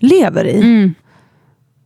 lever 0.00 0.44
i. 0.44 0.56
Mm. 0.56 0.94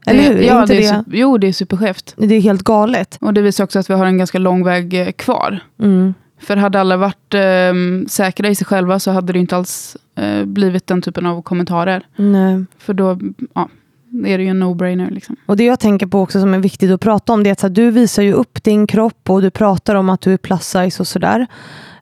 Eller 0.06 0.22
Det- 0.22 0.28
hur? 0.28 0.42
Ja, 0.42 0.60
inte 0.62 0.74
det 0.74 0.80
det, 0.80 0.86
är, 0.86 0.94
su- 0.94 1.04
jo, 1.12 1.38
det 1.38 1.46
är 1.48 1.52
superskevt. 1.52 2.14
det 2.16 2.34
är 2.34 2.40
helt 2.40 2.62
galet. 2.62 3.18
Och 3.20 3.34
det 3.34 3.40
visar 3.42 3.64
också 3.64 3.78
att 3.78 3.90
vi 3.90 3.94
har 3.94 4.06
en 4.06 4.18
ganska 4.18 4.38
lång 4.38 4.64
väg 4.64 4.94
eh, 5.00 5.10
kvar. 5.12 5.60
Mm. 5.82 6.14
För 6.40 6.56
hade 6.56 6.80
alla 6.80 6.96
varit 6.96 7.34
eh, 7.34 7.72
säkra 8.08 8.48
i 8.48 8.54
sig 8.54 8.66
själva 8.66 8.98
så 8.98 9.10
hade 9.10 9.32
det 9.32 9.38
inte 9.38 9.56
alls 9.56 9.96
eh, 10.18 10.44
blivit 10.44 10.86
den 10.86 11.02
typen 11.02 11.26
av 11.26 11.42
kommentarer. 11.42 12.06
Nej. 12.16 12.64
För 12.78 12.94
då 12.94 13.18
ja, 13.54 13.68
är 14.26 14.38
det 14.38 14.44
ju 14.44 14.50
en 14.50 14.62
no-brainer. 14.62 15.10
Liksom. 15.10 15.36
Och 15.46 15.56
det 15.56 15.64
jag 15.64 15.80
tänker 15.80 16.06
på 16.06 16.20
också 16.20 16.40
som 16.40 16.54
är 16.54 16.58
viktigt 16.58 16.90
att 16.90 17.00
prata 17.00 17.32
om 17.32 17.42
det 17.42 17.50
är 17.50 17.52
att 17.52 17.62
här, 17.62 17.68
du 17.68 17.90
visar 17.90 18.22
ju 18.22 18.32
upp 18.32 18.64
din 18.64 18.86
kropp 18.86 19.30
och 19.30 19.42
du 19.42 19.50
pratar 19.50 19.94
om 19.94 20.08
att 20.08 20.20
du 20.20 20.32
är 20.32 20.36
plus 20.36 20.62
size 20.62 21.02
och 21.02 21.06
sådär. 21.06 21.46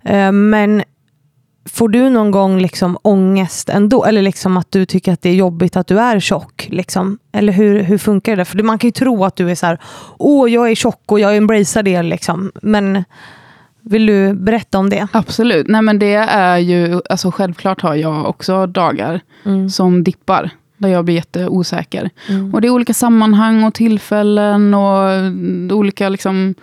Eh, 0.02 0.32
men 0.32 0.82
får 1.68 1.88
du 1.88 2.10
någon 2.10 2.30
gång 2.30 2.58
liksom 2.58 2.98
ångest 3.02 3.68
ändå? 3.68 4.04
Eller 4.04 4.22
liksom 4.22 4.56
att 4.56 4.70
du 4.70 4.86
tycker 4.86 5.12
att 5.12 5.22
det 5.22 5.28
är 5.28 5.34
jobbigt 5.34 5.76
att 5.76 5.86
du 5.86 6.00
är 6.00 6.20
tjock? 6.20 6.68
Liksom? 6.70 7.18
Eller 7.32 7.52
hur, 7.52 7.82
hur 7.82 7.98
funkar 7.98 8.36
det? 8.36 8.44
För 8.44 8.62
man 8.62 8.78
kan 8.78 8.88
ju 8.88 8.92
tro 8.92 9.24
att 9.24 9.36
du 9.36 9.50
är 9.50 9.54
så 9.54 9.66
här, 9.66 9.78
åh 10.18 10.52
jag 10.52 10.70
är 10.70 10.74
tjock 10.74 11.02
och 11.06 11.20
jag 11.20 11.36
embracear 11.36 11.82
det. 11.82 12.02
Liksom. 12.02 12.52
Men 12.62 13.04
vill 13.90 14.06
du 14.06 14.34
berätta 14.34 14.78
om 14.78 14.90
det? 14.90 15.06
Absolut. 15.12 15.66
Nej, 15.68 15.82
men 15.82 15.98
det 15.98 16.14
är 16.14 16.58
ju, 16.58 17.00
alltså, 17.10 17.30
självklart 17.30 17.80
har 17.82 17.94
jag 17.94 18.28
också 18.28 18.66
dagar 18.66 19.20
Mm. 19.44 19.70
som 19.70 20.04
dippar. 20.04 20.50
Där 20.78 20.88
jag 20.88 21.04
blir 21.04 21.14
jätteosäker. 21.14 22.10
Mm. 22.28 22.54
Och 22.54 22.60
det 22.60 22.66
är 22.66 22.70
olika 22.70 22.94
sammanhang 22.94 23.64
och 23.64 23.74
tillfällen 23.74 24.74
och 24.74 25.10
mm, 25.10 25.70
olika 25.72 26.08
liksom, 26.08 26.54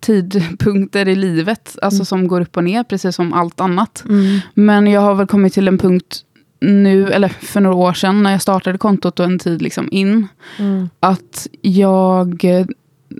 tidpunkter 0.00 1.08
i 1.08 1.14
livet. 1.14 1.76
Alltså 1.82 1.96
Mm. 1.98 2.04
som 2.04 2.28
går 2.28 2.40
upp 2.40 2.56
och 2.56 2.64
ner, 2.64 2.82
precis 2.84 3.16
som 3.16 3.32
allt 3.32 3.60
annat. 3.60 4.04
Mm. 4.08 4.40
Men 4.54 4.86
jag 4.86 5.00
har 5.00 5.14
väl 5.14 5.26
kommit 5.26 5.52
till 5.52 5.68
en 5.68 5.78
punkt 5.78 6.20
nu, 6.60 7.10
eller 7.12 7.28
för 7.28 7.60
några 7.60 7.76
år 7.76 7.92
sedan, 7.92 8.22
när 8.22 8.30
jag 8.32 8.42
startade 8.42 8.78
kontot 8.78 9.20
och 9.20 9.26
en 9.26 9.38
tid 9.38 9.62
liksom 9.62 9.88
in, 9.90 10.28
Mm. 10.58 10.88
att 11.00 11.46
jag 11.62 12.44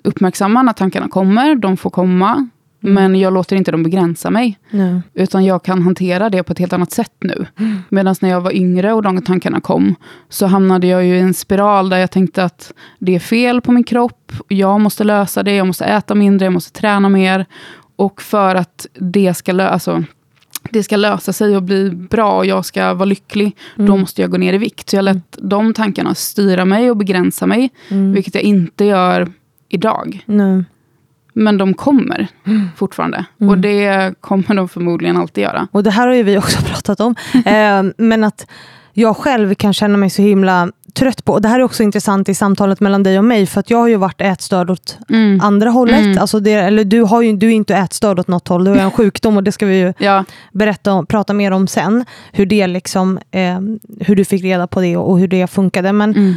uppmärksammar 0.05 0.63
när 0.63 0.73
tankarna 0.73 1.09
kommer, 1.09 1.55
de 1.55 1.77
får 1.77 1.91
komma, 1.91 2.49
Mm. 2.85 2.95
men 2.95 3.21
jag 3.21 3.33
låter 3.33 3.57
inte 3.57 3.71
dem 3.71 3.83
begränsa 3.83 4.31
mig. 4.31 4.59
Nej. 4.71 5.01
Utan 5.15 5.45
jag 5.45 5.63
kan 5.65 5.83
hantera 5.83 6.31
det 6.31 6.43
på 6.43 6.53
ett 6.53 6.59
helt 6.59 6.73
annat 6.73 6.93
sätt 6.93 7.13
nu. 7.21 7.47
Mm. 7.59 7.77
Medan 7.89 8.15
när 8.21 8.29
jag 8.29 8.41
var 8.41 8.53
yngre 8.57 8.93
och 8.93 9.03
de 9.03 9.23
tankarna 9.23 9.61
kom, 9.61 9.95
så 10.29 10.47
hamnade 10.47 10.87
jag 10.87 11.05
ju 11.05 11.17
i 11.17 11.21
en 11.21 11.35
spiral 11.35 11.89
där 11.89 11.99
jag 11.99 12.11
tänkte 12.11 12.45
att 12.45 12.73
det 12.99 13.15
är 13.15 13.19
fel 13.21 13.61
på 13.61 13.73
min 13.73 13.85
kropp, 13.85 14.33
jag 14.49 14.81
måste 14.81 15.05
lösa 15.05 15.43
det, 15.43 15.55
jag 15.55 15.67
måste 15.67 15.85
äta 15.85 16.15
mindre, 16.15 16.47
jag 16.47 16.53
måste 16.53 16.81
träna 16.81 17.09
mer. 17.09 17.47
Och 17.97 18.23
för 18.23 18.55
att 18.55 18.87
det 18.95 19.35
ska, 19.35 19.53
lö- 19.53 19.69
alltså, 19.69 20.05
det 20.71 20.83
ska 20.83 20.97
lösa 20.97 21.33
sig 21.33 21.57
och 21.57 21.63
bli 21.63 21.91
bra 21.91 22.37
och 22.37 22.47
jag 22.47 22.65
ska 22.65 22.95
vara 22.95 23.05
lycklig, 23.05 23.57
då 23.77 23.83
Mm. 23.83 24.01
måste 24.01 24.23
jag 24.23 24.31
gå 24.31 24.37
ner 24.37 24.53
i 24.53 24.59
vikt. 24.59 24.91
Så 24.91 24.97
jag 24.97 25.05
lät 25.05 25.39
de 25.43 25.75
tankarna 25.75 26.15
styra 26.15 26.65
mig 26.65 26.91
och 26.91 26.97
begränsa 26.97 27.47
mig, 27.47 27.71
Mm. 27.91 28.13
vilket 28.13 28.35
jag 28.35 28.45
inte 28.45 28.85
gör 28.85 29.33
idag. 29.69 30.25
Nej. 30.27 30.65
Men 31.33 31.59
de 31.59 31.75
kommer 31.75 32.29
fortfarande. 32.77 33.25
Mm. 33.41 33.51
Och 33.51 33.59
det 33.59 34.15
kommer 34.21 34.55
de 34.55 34.69
förmodligen 34.69 35.17
alltid 35.17 35.45
göra. 35.45 35.69
Och 35.73 35.83
det 35.83 35.91
här 35.91 36.07
har 36.07 36.15
ju 36.15 36.23
vi 36.23 36.39
också 36.39 36.63
pratat 36.65 37.01
om. 37.01 37.15
Eh, 37.47 37.83
men 37.97 38.25
att 38.25 38.47
jag 38.93 39.17
själv 39.17 39.55
kan 39.55 39.73
känna 39.73 39.97
mig 39.97 40.11
så 40.11 40.23
himla 40.23 40.69
trött 40.95 41.25
på, 41.25 41.33
och 41.33 41.43
det 41.43 41.49
här 41.49 41.61
är 41.61 41.63
också 41.65 41.83
intressant 41.83 42.29
i 42.29 42.35
samtalet 42.35 42.81
mellan 42.81 43.03
dig 43.03 43.19
och 43.19 43.25
mig, 43.25 43.47
för 43.47 43.61
att 43.61 43.71
jag 43.71 43.79
har 43.79 43.89
ju 43.89 43.97
varit 43.97 44.21
ätstörd 44.21 44.71
åt 44.71 44.99
Mm. 45.09 45.41
andra 45.43 45.71
hållet. 45.71 46.01
Mm. 46.01 46.19
Alltså 46.19 46.41
det, 46.41 46.53
eller 46.53 46.85
du, 46.85 47.03
har 47.03 47.23
ju, 47.23 47.37
du 47.37 47.47
är 47.47 47.51
inte 47.55 47.77
ätstörd 47.77 48.19
åt 48.19 48.29
något 48.29 48.49
håll, 48.49 48.65
du 48.65 48.71
har 48.71 48.79
en 48.79 48.91
sjukdom 49.01 49.37
och 49.37 49.43
det 49.43 49.53
ska 49.53 49.67
vi 49.67 49.79
ju 49.79 49.93
Ja, 49.99 50.25
berätta 50.53 50.95
och 50.95 51.09
prata 51.09 51.33
mer 51.35 51.51
om 51.51 51.67
sen. 51.67 52.05
Hur, 52.33 52.47
det 52.47 52.67
liksom, 52.67 53.19
eh, 53.31 53.61
hur 54.01 54.17
du 54.17 54.25
fick 54.25 54.43
reda 54.43 54.67
på 54.67 54.81
det 54.81 54.97
och 54.97 55.19
hur 55.19 55.29
det 55.29 55.47
funkade. 55.47 55.93
Men, 55.93 56.11
mm. 56.11 56.35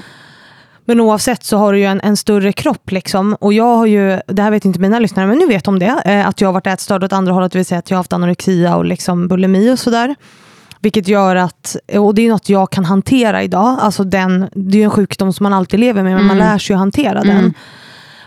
Men 0.85 0.99
oavsett 0.99 1.43
så 1.43 1.57
har 1.57 1.73
du 1.73 1.79
ju 1.79 1.85
en, 1.85 2.01
en 2.03 2.17
större 2.17 2.51
kropp. 2.53 2.91
Liksom. 2.91 3.33
Och 3.39 3.53
jag 3.53 3.75
har 3.75 3.85
ju, 3.85 4.19
det 4.27 4.41
här 4.41 4.51
vet 4.51 4.65
inte 4.65 4.79
mina 4.79 4.99
lyssnare, 4.99 5.27
men 5.27 5.37
nu 5.37 5.47
vet 5.47 5.67
om 5.67 5.79
det. 5.79 6.01
Eh, 6.05 6.27
att 6.27 6.41
jag 6.41 6.47
har 6.47 6.53
varit 6.53 6.67
ätstörd 6.67 7.03
åt 7.03 7.13
andra 7.13 7.33
hållet, 7.33 7.51
det 7.51 7.57
vill 7.57 7.65
säga 7.65 7.79
att 7.79 7.89
jag 7.89 7.95
har 7.97 7.99
haft 7.99 8.13
anorexia 8.13 8.75
och 8.75 8.85
liksom 8.85 9.27
bulimi 9.27 9.71
och 9.71 9.79
sådär. 9.79 10.15
Vilket 10.79 11.07
gör 11.07 11.35
att, 11.35 11.75
och 11.97 12.15
det 12.15 12.21
är 12.25 12.29
något 12.29 12.49
jag 12.49 12.69
kan 12.71 12.85
hantera 12.85 13.43
idag. 13.43 13.77
Alltså 13.81 14.03
den, 14.03 14.49
det 14.53 14.79
är 14.81 14.83
en 14.83 14.89
sjukdom 14.89 15.33
som 15.33 15.43
man 15.43 15.53
alltid 15.53 15.79
lever 15.79 16.03
med, 16.03 16.13
men 16.15 16.25
man 16.25 16.37
Mm. 16.37 16.47
lär 16.51 16.57
sig 16.57 16.73
att 16.73 16.79
hantera 16.79 17.21
Mm. 17.21 17.35
den. 17.35 17.53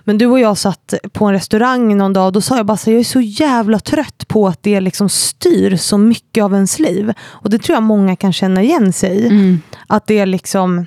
Men 0.04 0.18
du 0.18 0.26
och 0.26 0.40
jag 0.40 0.58
satt 0.58 0.94
på 1.12 1.24
en 1.24 1.32
restaurang 1.32 1.96
någon 1.96 2.12
dag 2.12 2.26
och 2.26 2.32
då 2.32 2.40
sa 2.40 2.56
jag 2.56 2.66
bara 2.66 2.78
här, 2.86 2.92
jag 2.92 3.00
är 3.00 3.04
så 3.04 3.20
jävla 3.20 3.78
trött 3.78 4.28
på 4.28 4.48
att 4.48 4.62
det 4.62 4.80
liksom 4.80 5.08
styr 5.08 5.76
så 5.76 5.98
mycket 5.98 6.44
av 6.44 6.54
ens 6.54 6.78
liv. 6.78 7.12
Och 7.20 7.50
det 7.50 7.58
tror 7.58 7.76
jag 7.76 7.82
många 7.82 8.16
kan 8.16 8.32
känna 8.32 8.62
igen 8.62 8.92
sig 8.92 9.10
i. 9.18 9.26
Mm. 9.26 9.60
Att 9.86 10.06
det 10.06 10.18
är 10.18 10.26
liksom, 10.26 10.86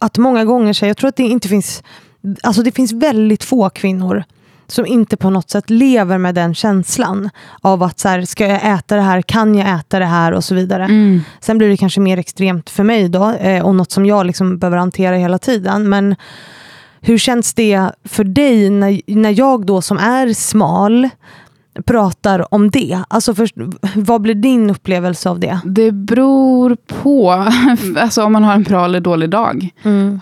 att 0.00 0.18
många 0.18 0.44
gånger, 0.44 0.72
så 0.72 0.86
jag 0.86 0.96
tror 0.96 1.08
att 1.08 1.16
det 1.16 1.22
inte 1.22 1.48
finns, 1.48 1.82
alltså 2.42 2.62
det 2.62 2.72
finns 2.72 2.92
väldigt 2.92 3.44
få 3.44 3.70
kvinnor 3.70 4.24
som 4.66 4.86
inte 4.86 5.16
på 5.16 5.30
något 5.30 5.50
sätt 5.50 5.70
lever 5.70 6.18
med 6.18 6.34
den 6.34 6.54
känslan 6.54 7.30
av 7.60 7.82
att 7.82 7.98
så 7.98 8.08
här, 8.08 8.22
ska 8.22 8.46
jag 8.46 8.78
äta 8.78 8.96
det 8.96 9.02
här, 9.02 9.22
kan 9.22 9.54
jag 9.54 9.80
äta 9.80 9.98
det 9.98 10.04
här 10.04 10.32
och 10.32 10.44
så 10.44 10.54
vidare. 10.54 10.84
Mm. 10.84 11.20
Sen 11.40 11.58
blir 11.58 11.68
det 11.68 11.76
kanske 11.76 12.00
mer 12.00 12.18
extremt 12.18 12.70
för 12.70 12.82
mig 12.84 13.08
då 13.08 13.30
eh, 13.30 13.64
och 13.64 13.74
något 13.74 13.90
som 13.90 14.06
jag 14.06 14.26
liksom 14.26 14.58
behöver 14.58 14.76
hantera 14.76 15.16
hela 15.16 15.38
tiden. 15.38 15.88
Men 15.88 16.16
hur 17.00 17.18
känns 17.18 17.54
det 17.54 17.90
för 18.04 18.24
dig 18.24 18.70
när, 18.70 19.00
när 19.06 19.38
jag 19.38 19.66
då 19.66 19.82
som 19.82 19.98
är 19.98 20.32
smal 20.32 21.08
pratar 21.84 22.54
om 22.54 22.70
det? 22.70 22.98
Alltså 23.08 23.34
först, 23.34 23.54
vad 23.96 24.20
blir 24.20 24.34
din 24.34 24.70
upplevelse 24.70 25.30
av 25.30 25.40
det? 25.40 25.60
Det 25.64 25.92
beror 25.92 26.76
på 27.02 27.30
alltså 27.98 28.22
om 28.24 28.32
man 28.32 28.44
har 28.44 28.54
en 28.54 28.62
bra 28.62 28.84
eller 28.84 29.00
dålig 29.00 29.30
dag. 29.30 29.68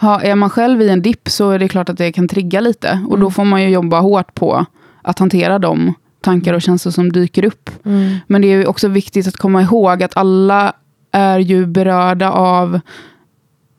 Ha, 0.01 0.21
är 0.21 0.35
man 0.35 0.51
själv 0.51 0.83
i 0.83 0.89
en 0.89 1.03
dipp 1.03 1.29
så 1.29 1.51
är 1.51 1.59
det 1.59 1.69
klart 1.69 1.89
att 1.89 1.99
det 1.99 2.13
kan 2.13 2.29
trigga 2.29 2.61
lite. 2.61 3.01
Och 3.09 3.17
då 3.19 3.27
Mm. 3.27 3.31
får 3.33 3.45
man 3.45 3.63
ju 3.63 3.69
jobba 3.69 4.01
hårt 4.01 4.35
på 4.35 4.67
att 5.03 5.19
hantera 5.19 5.59
de 5.59 5.95
tankar 6.21 6.55
och 6.55 6.63
känslor 6.63 6.93
som 6.93 7.13
dyker 7.13 7.45
upp. 7.45 7.71
Mm. 7.85 8.17
Men 8.27 8.43
det 8.43 8.49
är 8.49 8.67
också 8.69 8.89
viktigt 8.89 9.29
att 9.29 9.37
komma 9.37 9.63
ihåg 9.63 10.03
att 10.03 10.17
alla 10.17 10.73
är 11.13 11.39
ju 11.39 11.67
berörda 11.67 12.31
av 12.31 12.81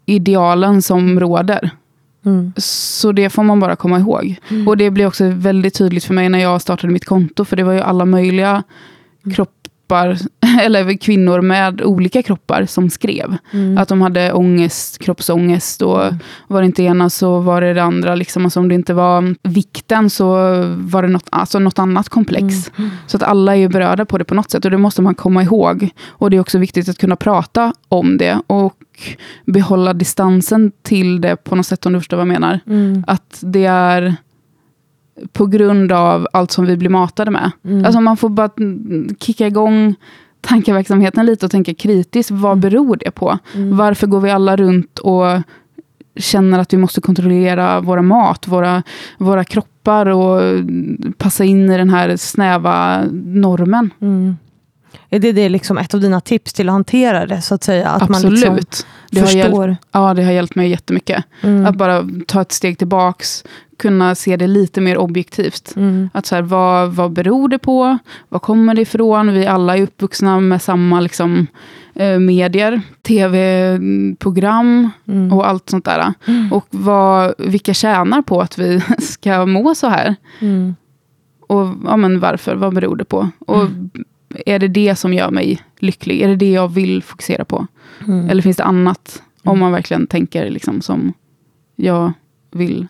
idealen 0.06 0.82
som 0.82 1.20
råder. 1.20 1.70
Mm. 2.26 2.54
Så 2.58 3.12
det 3.12 3.30
får 3.30 3.44
man 3.44 3.60
bara 3.60 3.76
komma 3.76 4.00
ihåg. 4.00 4.36
Och 4.68 4.78
det 4.78 4.92
blev 4.92 5.08
också 5.08 5.30
väldigt 5.30 5.74
tydligt 5.74 6.04
för 6.04 6.14
mig 6.14 6.30
när 6.30 6.40
jag 6.40 6.62
startade 6.62 6.94
mitt 6.94 7.06
konto. 7.06 7.46
För 7.46 7.56
det 7.56 7.64
var 7.64 7.74
ju 7.74 7.80
alla 7.80 8.06
möjliga 8.06 8.64
kroppar, 9.94 10.18
eller 10.62 10.98
kvinnor 10.98 11.42
med 11.42 11.82
olika 11.82 12.24
kroppar 12.24 12.66
som 12.66 12.90
skrev. 12.90 13.38
Mm. 13.52 13.78
Att 13.78 13.88
de 13.88 14.02
hade 14.02 14.34
ångest, 14.34 15.00
kroppsångest 15.00 15.82
och 15.82 16.02
var 16.48 16.62
det 16.62 16.66
inte 16.66 16.84
ena 16.84 17.10
så 17.10 17.40
var 17.40 17.62
det 17.62 17.74
det 17.74 17.84
andra. 17.84 18.16
Liksom. 18.16 18.46
Alltså 18.46 18.60
om 18.60 18.70
det 18.70 18.76
inte 18.76 18.94
var 18.94 19.36
vikten 19.44 20.10
så 20.10 20.26
var 20.78 21.02
det 21.02 21.08
något, 21.08 21.28
alltså 21.30 21.60
något 21.60 21.80
annat 21.80 22.10
komplex. 22.10 22.72
Så 23.08 23.18
att 23.18 23.24
alla 23.24 23.56
är 23.56 23.60
ju 23.60 23.70
berörda 23.70 24.06
på 24.06 24.18
det 24.18 24.26
på 24.26 24.36
något 24.36 24.52
sätt 24.52 24.66
och 24.66 24.72
det 24.72 24.78
måste 24.78 25.02
man 25.02 25.16
komma 25.16 25.44
ihåg. 25.44 25.90
Och 26.08 26.30
det 26.30 26.38
är 26.38 26.42
också 26.42 26.58
viktigt 26.58 26.90
att 26.90 26.98
kunna 26.98 27.16
prata 27.16 27.74
om 27.90 28.18
det 28.18 28.42
och 28.48 28.80
behålla 29.46 29.94
distansen 29.94 30.72
till 30.84 31.22
det 31.22 31.36
på 31.36 31.56
något 31.56 31.66
sätt 31.66 31.86
om 31.86 31.94
du 31.94 32.00
förstår 32.00 32.18
vad 32.18 32.28
jag 32.28 32.34
menar. 32.34 32.60
Mm. 32.68 33.04
Att 33.08 33.40
det 33.42 33.66
är 33.66 34.16
på 35.34 35.46
grund 35.46 35.92
av 35.92 36.28
allt 36.34 36.52
som 36.52 36.66
vi 36.66 36.78
blir 36.78 36.90
matade 36.90 37.32
med. 37.32 37.52
Mm. 37.66 37.86
Alltså 37.86 38.02
man 38.02 38.18
får 38.18 38.30
bara 38.30 38.50
mm, 38.58 39.16
kicka 39.20 39.48
igång 39.48 39.96
tankeverksamheten 40.42 41.26
lite 41.26 41.46
och 41.46 41.52
tänka 41.52 41.74
kritiskt. 41.74 42.32
Vad 42.32 42.58
beror 42.58 42.96
det 42.96 43.12
på? 43.12 43.38
Mm. 43.56 43.78
Varför 43.78 44.08
går 44.08 44.20
vi 44.20 44.32
alla 44.32 44.56
runt 44.56 45.00
och 45.00 45.26
känner 46.16 46.60
att 46.60 46.74
vi 46.74 46.78
måste 46.78 47.02
kontrollera 47.02 47.80
våra 47.80 48.02
mat, 48.02 48.48
våra, 48.48 48.84
våra 49.18 49.44
kroppar 49.44 50.06
och 50.06 50.42
passa 51.18 51.44
in 51.44 51.70
i 51.72 51.78
den 51.78 51.90
här 51.90 52.18
snäva 52.18 53.04
normen? 53.12 53.90
Mm. 54.02 54.38
Är 55.10 55.20
det, 55.20 55.32
det 55.32 55.50
liksom 55.50 55.78
ett 55.78 55.94
av 55.94 56.00
dina 56.02 56.22
tips 56.22 56.54
till 56.54 56.70
att 56.70 56.74
hantera 56.74 57.26
det? 57.26 57.42
så 57.42 57.56
att 57.56 57.64
säga? 57.64 57.90
Att 57.90 58.10
man 58.10 58.16
Absolut. 58.16 58.40
liksom 58.40 58.60
det, 59.12 59.20
har 59.20 59.28
hjälpt, 59.28 59.50
förstår? 59.50 59.78
ja, 59.92 60.14
det 60.14 60.24
har 60.24 60.32
hjälpt 60.32 60.56
mig 60.56 60.70
jättemycket. 60.70 61.24
Mm. 61.42 61.66
Att 61.66 61.76
bara 61.76 62.08
ta 62.28 62.42
ett 62.42 62.52
steg 62.52 62.78
tillbaks, 62.78 63.44
kunna 63.78 64.16
se 64.16 64.38
det 64.38 64.48
lite 64.48 64.82
mer 64.82 64.98
objektivt. 64.98 65.74
Mm. 65.76 66.10
Att 66.14 66.26
så 66.26 66.36
här, 66.36 66.42
vad, 66.42 66.92
vad 66.92 67.12
beror 67.12 67.50
det 67.50 67.60
på? 67.60 67.98
Vad 68.30 68.42
kommer 68.42 68.76
det 68.76 68.82
ifrån? 68.82 69.34
Vi 69.34 69.48
alla 69.48 69.78
är 69.78 69.82
uppvuxna 69.82 70.40
med 70.40 70.62
samma 70.62 71.00
liksom, 71.00 71.48
eh, 71.96 72.20
medier, 72.20 72.82
tv-program 73.02 74.90
Mm. 75.08 75.34
och 75.34 75.48
allt 75.48 75.70
sånt 75.70 75.86
där. 75.86 76.14
Och 76.52 76.66
vad, 76.70 77.34
vilka 77.38 77.74
tjänar 77.74 78.22
på 78.22 78.42
att 78.42 78.58
vi 78.58 78.82
ska 79.00 79.46
må 79.46 79.76
så 79.76 79.88
här? 79.88 80.16
Mm. 80.40 80.76
Och 81.48 81.68
ja, 81.86 81.98
men 81.98 82.20
varför? 82.20 82.56
Vad 82.56 82.74
beror 82.74 82.96
det 82.96 83.06
på? 83.06 83.30
Och 83.40 83.68
är 84.46 84.60
det 84.60 84.68
det 84.68 84.96
som 84.96 85.14
gör 85.14 85.32
mig 85.32 85.62
lycklig? 85.80 86.22
Är 86.22 86.28
det 86.28 86.36
det 86.36 86.52
jag 86.52 86.68
vill 86.68 87.04
fokusera 87.04 87.46
på? 87.46 87.68
Mm. 88.08 88.30
Eller 88.30 88.42
finns 88.42 88.58
det 88.58 88.64
annat? 88.64 89.22
Om 89.44 89.60
man 89.60 89.72
verkligen 89.72 90.08
tänker 90.08 90.50
liksom 90.50 90.82
som 90.82 91.14
jag 91.76 92.14
vill 92.52 92.88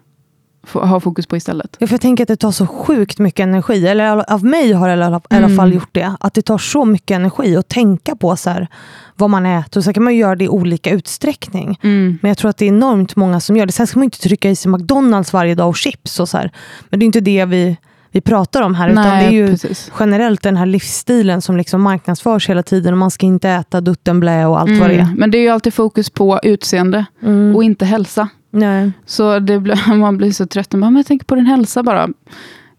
ha 0.74 1.00
fokus 1.00 1.26
på 1.28 1.38
istället. 1.38 1.76
Ja, 1.80 1.88
för 1.88 1.94
jag 1.94 2.02
tänker 2.02 2.24
att 2.24 2.28
det 2.28 2.36
tar 2.36 2.52
så 2.52 2.68
sjukt 2.68 3.20
mycket 3.20 3.44
energi, 3.44 3.88
eller 3.88 4.32
av 4.34 4.46
mig 4.46 4.72
har 4.74 4.88
det 4.88 4.96
i 4.96 5.04
alla, 5.04 5.18
i 5.18 5.36
alla 5.36 5.46
Mm. 5.46 5.58
fall 5.58 5.74
gjort 5.74 5.90
det. 5.92 6.16
Att 6.20 6.34
det 6.34 6.42
tar 6.42 6.58
så 6.58 6.86
mycket 6.86 7.16
energi 7.16 7.56
att 7.58 7.68
tänka 7.68 8.16
på 8.16 8.36
så 8.36 8.50
här, 8.50 8.68
vad 9.16 9.30
man 9.30 9.46
äter. 9.46 9.80
Och 9.80 9.84
så 9.84 9.94
kan 9.94 10.04
man 10.04 10.16
göra 10.16 10.36
det 10.36 10.44
i 10.44 10.50
olika 10.50 10.90
utsträckning. 10.92 11.80
Mm. 11.84 12.20
Men 12.22 12.30
jag 12.30 12.38
tror 12.38 12.50
att 12.50 12.58
det 12.58 12.66
är 12.66 12.70
enormt 12.70 13.16
många 13.16 13.40
som 13.40 13.58
gör 13.58 13.66
det. 13.66 13.72
Sen 13.72 13.88
ska 13.88 14.00
man 14.00 14.04
inte 14.04 14.20
trycka 14.20 14.50
i 14.50 14.56
sig 14.56 14.72
McDonalds 14.72 15.34
varje 15.34 15.56
dag 15.56 15.70
och 15.70 15.78
chips 15.78 16.20
och 16.20 16.30
så 16.30 16.38
här. 16.38 16.52
Men 16.90 17.00
det 17.00 17.04
är 17.04 17.06
inte 17.08 17.20
det 17.22 17.46
vi, 17.46 17.78
vi 18.14 18.22
pratar 18.22 18.62
om 18.62 18.76
här. 18.76 18.90
utan 18.90 19.04
Nej, 19.04 19.20
det 19.24 19.30
är 19.30 19.32
ju 19.32 19.48
precis. 19.48 19.92
generellt 20.00 20.42
den 20.42 20.58
här 20.58 20.66
livsstilen 20.66 21.42
som 21.42 21.58
liksom 21.58 21.82
marknadsförs 21.82 22.50
hela 22.50 22.64
tiden. 22.64 22.94
Och 22.94 22.98
man 22.98 23.12
ska 23.12 23.26
inte 23.26 23.50
äta 23.50 23.82
duttenblä 23.82 24.46
och 24.46 24.60
allt 24.60 24.80
vad 24.80 24.90
det 24.90 24.96
är. 24.96 25.00
Mm. 25.00 25.16
Men 25.16 25.32
det 25.32 25.38
är 25.38 25.42
ju 25.42 25.50
alltid 25.50 25.74
fokus 25.74 26.10
på 26.10 26.40
utseende 26.44 27.06
Mm. 27.22 27.56
och 27.56 27.64
inte 27.64 27.86
hälsa. 27.86 28.28
Nej. 28.52 28.92
Så 29.06 29.40
blir, 29.40 29.96
man 29.96 30.18
blir 30.18 30.32
så 30.32 30.46
trött. 30.46 30.74
Man 30.74 30.94
bara, 30.94 31.04
tänker 31.04 31.26
på 31.26 31.36
din 31.36 31.46
hälsa 31.46 31.84
bara. 31.84 32.08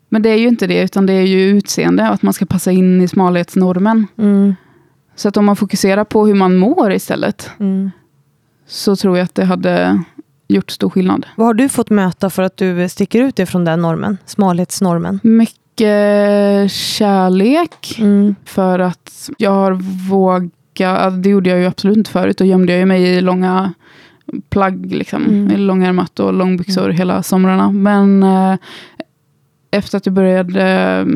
Men 0.08 0.22
det 0.22 0.28
är 0.30 0.36
ju 0.36 0.48
inte 0.48 0.66
det, 0.66 0.82
utan 0.82 1.06
det 1.06 1.12
är 1.12 1.26
ju 1.26 1.48
utseende. 1.48 2.08
Att 2.08 2.22
man 2.22 2.32
ska 2.32 2.46
passa 2.46 2.72
in 2.72 3.00
i 3.02 3.08
smalhetsnormen. 3.08 4.06
Mm. 4.18 4.54
Så 5.16 5.28
att 5.28 5.36
om 5.36 5.44
man 5.44 5.56
fokuserar 5.56 6.04
på 6.04 6.26
hur 6.26 6.34
man 6.34 6.56
mår 6.56 6.92
istället. 6.92 7.50
Mm. 7.60 7.90
Så 8.66 8.96
tror 8.96 9.18
jag 9.18 9.24
att 9.24 9.34
det 9.34 9.44
hade 9.44 10.02
gjort 10.48 10.70
stor 10.70 10.90
skillnad. 10.90 11.26
Vad 11.37 11.46
har 11.46 11.54
du 11.54 11.68
fått 11.68 11.90
möta 11.90 12.30
för 12.30 12.42
att 12.42 12.57
du 12.57 12.88
sticker 12.88 13.22
ut 13.22 13.38
ifrån 13.38 13.64
den 13.64 13.83
normen? 13.83 14.18
Smalhetsnormen? 14.26 15.20
Mycket 15.22 16.70
kärlek. 16.70 17.96
Mm. 17.98 18.35
För 18.44 18.78
att 18.78 19.30
jag 19.38 19.50
har 19.50 19.72
vågat, 20.11 21.22
det 21.22 21.28
gjorde 21.28 21.50
jag 21.50 21.59
ju 21.59 21.66
absolut 21.66 21.96
inte 21.96 22.11
förut. 22.11 22.38
Då 22.38 22.44
gömde 22.44 22.72
jag 22.72 22.80
ju 22.80 22.87
mig 22.87 23.02
i 23.02 23.20
långa 23.20 23.72
plagg, 24.48 24.87
liksom, 24.94 25.22
Mm. 25.24 25.61
långärmat 25.61 26.20
och 26.20 26.33
långbyxor 26.33 26.88
hela 26.88 27.22
somrarna. 27.22 27.70
Men 27.70 28.22
eh, 28.22 28.57
efter 29.70 29.98
att 29.98 30.07
jag 30.07 30.12
började 30.12 30.62
eh, 30.62 31.07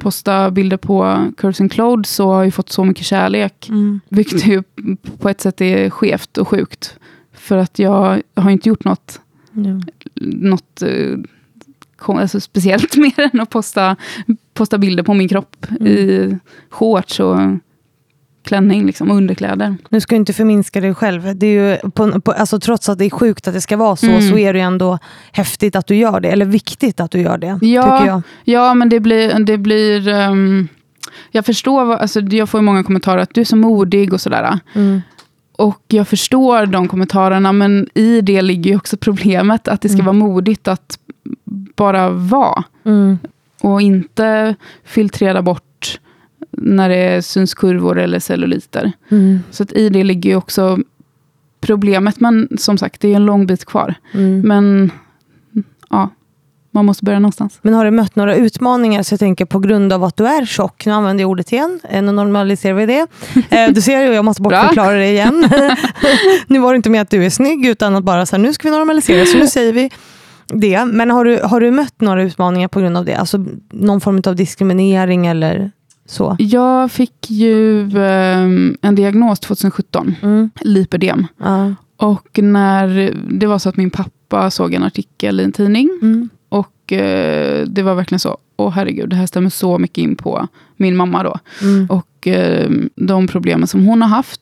posta 0.00 0.50
bilder 0.50 0.76
på 0.76 1.24
Curves 1.36 1.60
and 1.60 1.72
Clothes 1.72 2.10
så 2.14 2.32
har 2.32 2.44
jag 2.44 2.54
fått 2.54 2.70
så 2.70 2.84
mycket 2.84 3.04
kärlek. 3.06 3.68
Mm. 3.68 4.00
Vilket 4.08 4.46
ju 4.46 4.62
på 5.18 5.28
ett 5.28 5.40
sätt 5.40 5.60
är 5.60 5.90
skevt 5.90 6.38
och 6.38 6.48
sjukt. 6.48 6.96
För 7.40 7.56
att 7.56 7.78
jag 7.78 8.22
har 8.34 8.50
inte 8.50 8.68
gjort 8.68 8.84
något, 8.84 9.20
Ja. 9.52 9.80
något 10.24 10.82
eh, 10.82 11.18
alltså 12.06 12.40
speciellt 12.40 12.96
mer 12.96 13.20
än 13.32 13.40
att 13.40 13.50
posta, 13.50 13.96
posta 14.54 14.78
bilder 14.78 15.02
på 15.02 15.14
min 15.14 15.28
kropp 15.28 15.66
Mm. 15.80 15.86
i 15.92 16.38
shorts 16.70 17.20
och 17.20 17.38
klänning 18.44 18.86
liksom, 18.86 19.10
och 19.10 19.16
underkläder. 19.16 19.76
Nu 19.88 20.00
ska 20.00 20.14
jag 20.14 20.20
inte 20.20 20.32
förminska 20.32 20.80
dig 20.80 20.94
själv. 20.94 21.36
Det 21.36 21.46
är 21.46 21.70
ju 21.82 21.90
på, 21.90 22.20
på, 22.20 22.32
alltså, 22.32 22.60
trots 22.60 22.88
att 22.88 22.98
det 22.98 23.04
är 23.04 23.10
sjukt 23.10 23.48
att 23.48 23.54
det 23.54 23.60
ska 23.60 23.76
vara 23.76 23.96
så, 23.96 24.06
Mm. 24.06 24.30
så 24.30 24.38
är 24.38 24.52
det 24.52 24.60
ändå 24.60 24.98
häftigt 25.32 25.76
att 25.76 25.86
du 25.86 25.96
gör 25.96 26.20
det. 26.20 26.28
Eller 26.28 26.44
viktigt 26.46 27.00
att 27.00 27.10
du 27.10 27.20
gör 27.20 27.38
det. 27.38 27.58
Ja. 27.66 27.98
Tycker 27.98 28.06
jag. 28.06 28.22
Ja, 28.44 28.74
men 28.74 28.88
det 28.88 29.00
blir... 29.00 29.44
Det 29.44 29.58
blir 29.58 30.08
ehm, 30.08 30.68
jag 31.30 31.46
förstår, 31.46 31.84
vad, 31.84 31.98
alltså, 31.98 32.20
jag 32.20 32.48
får 32.48 32.60
ju 32.60 32.64
många 32.64 32.84
kommentarer 32.84 33.22
att 33.22 33.34
du 33.34 33.40
är 33.40 33.44
så 33.44 33.56
modig 33.56 34.12
och 34.12 34.20
sådär. 34.20 34.58
Mm. 34.74 35.00
Och 35.60 35.82
jag 35.88 36.08
förstår 36.08 36.66
de 36.66 36.88
kommentarerna, 36.88 37.52
men 37.52 37.88
i 37.94 38.20
det 38.20 38.42
ligger 38.42 38.70
ju 38.70 38.76
också 38.76 38.96
problemet 38.96 39.68
att 39.68 39.80
det 39.80 39.88
ska 39.88 39.96
Mm. 40.02 40.06
vara 40.06 40.28
modigt 40.28 40.68
att 40.68 40.98
bara 41.76 42.10
vara. 42.10 42.64
Mm. 42.84 43.18
Och 43.62 43.82
inte 43.82 44.54
filtrera 44.84 45.42
bort 45.42 46.00
när 46.50 46.88
det 46.88 47.22
syns 47.22 47.54
kurvor 47.54 47.98
eller 47.98 48.18
celluliter. 48.18 48.92
Mm. 49.08 49.38
Så 49.50 49.62
att 49.62 49.72
i 49.72 49.88
det 49.88 50.04
ligger 50.04 50.30
ju 50.30 50.36
också 50.36 50.78
problemet. 51.60 52.20
Men 52.20 52.48
som 52.58 52.78
sagt, 52.78 53.00
det 53.00 53.08
är 53.12 53.16
en 53.16 53.24
lång 53.26 53.46
bit 53.46 53.64
kvar. 53.64 53.94
Mm. 54.14 54.40
Men 54.40 54.90
ja, 55.90 56.08
man 56.72 56.84
måste 56.86 57.04
börja 57.04 57.18
någonstans. 57.18 57.58
Men 57.62 57.74
har 57.74 57.84
du 57.84 57.90
mött 57.90 58.16
några 58.16 58.34
utmaningar, 58.34 59.02
så 59.02 59.12
jag 59.12 59.20
tänker 59.20 59.44
på 59.44 59.58
grund 59.58 59.92
av 59.92 60.04
att 60.04 60.16
du 60.16 60.26
är 60.26 60.46
tjock, 60.46 60.86
nu 60.86 60.92
använder 60.92 61.22
jag 61.22 61.30
ordet 61.30 61.52
igen, 61.52 61.80
eh, 61.88 62.02
nu 62.02 62.12
normaliserar 62.12 62.74
vi 62.74 62.86
det. 62.86 63.06
Eh, 63.50 63.72
du 63.72 63.80
ser 63.82 64.00
ju, 64.00 64.12
jag 64.12 64.24
måste 64.24 64.42
bortförklara 64.42 64.92
det 64.96 65.06
igen. 65.10 65.48
nu 66.46 66.58
var 66.58 66.72
det 66.72 66.76
inte 66.76 66.90
med 66.90 67.02
att 67.02 67.10
du 67.10 67.24
är 67.24 67.30
snygg, 67.30 67.66
utan 67.66 67.96
att 67.96 68.04
bara 68.04 68.26
så 68.26 68.36
här, 68.36 68.42
nu 68.42 68.52
ska 68.52 68.70
vi 68.70 68.76
normalisera, 68.76 69.26
så 69.26 69.38
nu 69.38 69.46
säger 69.56 69.72
vi 69.72 69.90
det. 70.46 70.84
Men 70.84 71.10
har 71.10 71.24
du, 71.24 71.40
har 71.44 71.60
du 71.60 71.70
mött 71.70 72.00
några 72.00 72.22
utmaningar 72.22 72.68
på 72.68 72.80
grund 72.80 72.96
av 72.96 73.04
det? 73.04 73.14
Alltså 73.14 73.44
någon 73.72 74.00
form 74.00 74.22
av 74.26 74.36
diskriminering 74.36 75.26
eller 75.26 75.70
så? 76.06 76.36
Jag 76.38 76.90
fick 76.92 77.30
ju 77.30 77.80
ehm, 77.98 78.76
en 78.82 78.94
diagnos 78.94 79.40
2017, 79.40 80.14
Mm. 80.22 80.50
lipödem. 80.60 81.26
Ja. 81.40 81.74
Och 81.96 82.38
när 82.42 83.14
det 83.38 83.46
var 83.46 83.58
så 83.58 83.68
att 83.68 83.76
min 83.76 83.90
pappa 83.90 84.50
såg 84.50 84.74
en 84.74 84.82
artikel 84.84 85.40
i 85.40 85.44
en 85.44 85.52
tidning. 85.52 85.90
Mm. 86.02 86.28
Och 86.90 86.96
eh, 86.96 87.66
det 87.66 87.82
var 87.82 87.94
verkligen 87.94 88.20
så, 88.20 88.38
åh 88.56 88.70
herregud, 88.70 89.08
det 89.10 89.16
här 89.16 89.26
stämmer 89.26 89.50
så 89.50 89.78
mycket 89.78 89.98
in 89.98 90.16
på 90.16 90.48
min 90.76 90.96
mamma 90.96 91.22
då. 91.22 91.38
Mm. 91.62 91.86
Och 91.90 92.26
eh, 92.26 92.70
de 92.96 93.26
problemen 93.28 93.66
som 93.68 93.84
hon 93.86 94.02
har 94.02 94.08
haft 94.08 94.40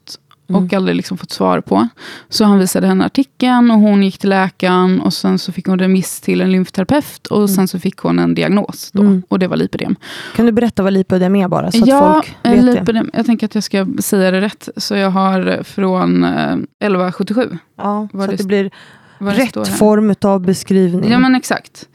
och 0.49 0.57
Mm. 0.59 0.69
aldrig 0.77 0.97
liksom 0.97 1.19
fått 1.19 1.31
svar 1.31 1.61
på. 1.61 1.89
Så 2.29 2.45
han 2.45 2.59
visade 2.59 2.87
henne 2.87 3.05
artikeln 3.05 3.71
och 3.71 3.79
hon 3.79 4.03
gick 4.03 4.19
till 4.19 4.31
läkaren 4.31 5.01
och 5.01 5.15
sen 5.15 5.39
så 5.39 5.53
fick 5.53 5.67
hon 5.67 5.79
remiss 5.79 6.21
till 6.21 6.41
en 6.41 6.53
lymfterapeut 6.53 7.27
och 7.27 7.51
sen 7.51 7.69
så 7.69 7.79
fick 7.79 7.97
hon 7.99 8.19
en 8.19 8.35
diagnos 8.35 8.91
då. 8.93 9.03
Mm. 9.03 9.23
Och 9.29 9.39
det 9.39 9.47
var 9.49 9.57
lipödem. 9.57 9.97
Kan 10.37 10.47
du 10.47 10.53
berätta 10.53 10.83
vad 10.83 10.93
lipödem 10.93 11.37
är 11.37 11.49
bara, 11.49 11.71
så 11.71 11.83
att 11.83 11.89
ja, 11.89 12.13
folk 12.15 12.37
eh, 12.43 12.51
vet 12.53 12.67
det? 12.67 12.73
lipödem. 12.73 13.11
Jag 13.13 13.27
tänker 13.27 13.47
att 13.47 13.55
jag 13.55 13.65
ska 13.65 13.87
säga 14.01 14.31
det 14.31 14.41
rätt. 14.41 14.69
Så 14.77 14.95
jag 14.97 15.11
har 15.11 15.63
från 15.63 16.25
eh, 16.25 16.53
1177. 16.53 17.59
Ja, 17.77 18.09
vad 18.13 18.25
så 18.25 18.31
det 18.31 18.35
att 18.35 18.39
det 18.39 18.45
blir 18.47 18.71
det 19.19 19.31
rätt 19.31 19.57
här. 19.57 19.65
form 19.65 20.15
av 20.23 20.41
beskrivning. 20.41 21.11
Ja, 21.11 21.19
men 21.19 21.35
exakt. 21.35 21.89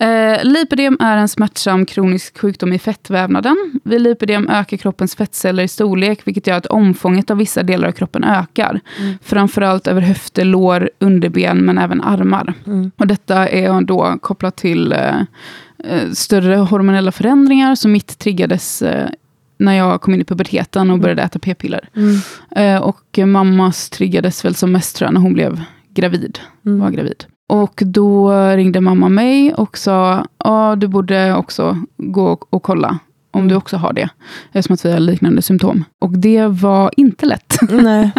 Eh, 0.00 0.44
lipödem 0.44 0.96
är 1.00 1.16
en 1.16 1.28
smärtsam 1.28 1.86
kronisk 1.86 2.38
sjukdom 2.38 2.72
i 2.72 2.78
fettvävnaden. 2.78 3.56
Vid 3.84 4.00
lipödem 4.00 4.48
ökar 4.48 4.76
kroppens 4.76 5.16
fettceller 5.16 5.62
i 5.62 5.68
storlek, 5.68 6.20
vilket 6.24 6.46
gör 6.46 6.56
att 6.56 6.66
omfånget 6.66 7.30
av 7.30 7.36
vissa 7.36 7.62
delar 7.62 7.88
av 7.88 7.92
kroppen 7.92 8.24
ökar. 8.24 8.80
Mm. 8.98 9.18
Framförallt 9.22 9.86
över 9.86 10.00
höfter, 10.00 10.44
lår, 10.44 10.90
underben, 10.98 11.58
men 11.58 11.78
även 11.78 12.00
armar. 12.00 12.54
Mm. 12.66 12.90
Och 12.96 13.06
detta 13.06 13.48
är 13.48 13.80
då 13.80 14.18
kopplat 14.20 14.56
till 14.56 14.92
eh, 14.92 15.20
eh, 15.84 16.10
större 16.12 16.56
hormonella 16.56 17.12
förändringar, 17.12 17.74
som 17.74 17.92
mitt 17.92 18.18
triggades 18.18 18.82
eh, 18.82 19.08
när 19.58 19.72
jag 19.72 20.00
kom 20.00 20.14
in 20.14 20.20
i 20.20 20.24
puberteten 20.24 20.90
och 20.90 20.98
började 20.98 21.22
äta 21.22 21.38
p-piller. 21.38 21.88
Mm. 21.96 22.16
Eh, 22.56 22.82
och 22.82 23.18
mammas 23.26 23.90
triggades 23.90 24.44
väl 24.44 24.54
som 24.54 24.72
mest 24.72 24.96
tror 24.96 25.06
jag, 25.06 25.14
när 25.14 25.20
hon 25.20 25.34
blev 25.34 25.62
gravid 25.94 26.38
Mm. 26.66 26.80
var 26.80 26.90
gravid. 26.90 27.24
Och 27.48 27.82
då 27.86 28.32
ringde 28.56 28.80
mamma 28.80 29.08
mig 29.08 29.54
och 29.54 29.78
sa, 29.78 30.24
ja 30.44 30.76
du 30.76 30.86
borde 30.88 31.34
också 31.34 31.78
gå 31.96 32.26
och, 32.26 32.54
och 32.54 32.62
kolla 32.62 32.98
om 33.30 33.38
Mm. 33.40 33.48
du 33.48 33.54
också 33.54 33.76
har 33.76 33.92
det. 33.92 34.08
Eftersom 34.52 34.74
att 34.74 34.84
vi 34.84 34.92
har 34.92 35.00
liknande 35.00 35.42
symptom. 35.42 35.84
Och 35.98 36.18
det 36.18 36.46
var 36.46 36.90
inte 36.96 37.26
lätt. 37.26 37.58
Nej. 37.70 38.10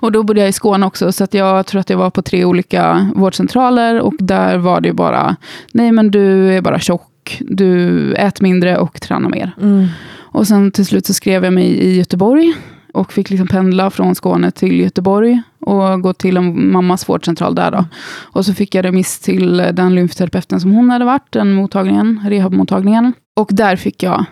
och 0.00 0.12
då 0.12 0.22
bodde 0.22 0.40
jag 0.40 0.48
i 0.48 0.52
Skåne 0.52 0.86
också, 0.86 1.12
så 1.12 1.24
att 1.24 1.34
jag 1.34 1.66
tror 1.66 1.80
att 1.80 1.90
jag 1.90 1.96
var 1.98 2.10
på 2.10 2.22
tre 2.22 2.44
olika 2.44 3.10
vårdcentraler. 3.14 4.00
Och 4.00 4.14
där 4.18 4.58
var 4.58 4.80
det 4.80 4.92
bara, 4.92 5.36
nej 5.72 5.92
men 5.92 6.10
du 6.10 6.54
är 6.54 6.60
bara 6.62 6.78
tjock, 6.78 7.38
du 7.40 8.14
äter 8.14 8.42
mindre 8.42 8.78
och 8.78 9.00
tränar 9.00 9.28
mer. 9.28 9.52
Mm. 9.60 9.86
Och 10.16 10.46
sen 10.46 10.70
till 10.70 10.86
slut 10.86 11.06
så 11.06 11.14
skrev 11.14 11.44
jag 11.44 11.52
mig 11.52 11.64
i 11.66 11.96
Göteborg 11.96 12.54
och 12.94 13.12
fick 13.12 13.30
liksom 13.30 13.46
pendla 13.48 13.90
från 13.90 14.14
Skåne 14.14 14.50
till 14.50 14.80
Göteborg 14.80 15.42
och 15.60 16.00
gå 16.02 16.12
till 16.12 16.36
en 16.36 16.72
mammas 16.72 17.08
vårdcentral 17.08 17.54
där 17.54 17.70
då. 17.70 17.84
Och 18.20 18.44
så 18.46 18.54
fick 18.54 18.74
jag 18.74 18.84
remiss 18.84 19.18
till 19.18 19.56
den 19.56 19.94
lymfterapeuten 19.94 20.60
som 20.60 20.72
hon 20.72 20.90
hade 20.90 21.04
varit, 21.04 21.26
den 21.32 21.52
mottagningen, 21.54 22.20
rehabmottagningen. 22.26 23.12
Och 23.36 23.48
där 23.52 23.76
fick 23.76 24.02
jag 24.02 24.24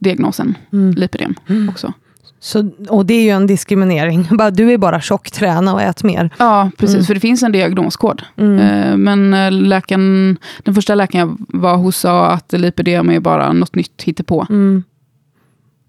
diagnosen 0.00 0.54
Mm. 0.72 0.94
lipödem 0.94 1.34
också. 1.70 1.92
Så, 2.40 2.70
och 2.88 3.06
det 3.06 3.14
är 3.14 3.22
ju 3.22 3.30
en 3.30 3.46
diskriminering. 3.46 4.28
Du 4.52 4.72
är 4.72 4.78
bara 4.78 5.00
tjock, 5.00 5.30
träna 5.30 5.74
och 5.74 5.82
ät 5.82 6.04
mer. 6.04 6.30
Ja, 6.38 6.70
precis, 6.78 6.94
Mm. 6.94 7.04
för 7.06 7.14
det 7.14 7.20
finns 7.20 7.42
en 7.42 7.52
diagnoskod. 7.52 8.22
Mm. 8.36 8.58
Eh, 8.58 8.96
Men 8.96 9.34
eh, 9.34 9.52
läkaren, 9.52 10.36
den 10.64 10.74
första 10.74 10.94
läkaren 10.94 11.28
jag 11.28 11.60
var 11.60 11.76
hos 11.76 11.96
sa 11.96 12.26
att 12.26 12.52
lipödem 12.52 13.10
är 13.10 13.20
bara 13.20 13.52
något 13.52 13.74
nytt 13.74 14.02
hittepå. 14.02 14.46
Mm. 14.50 14.82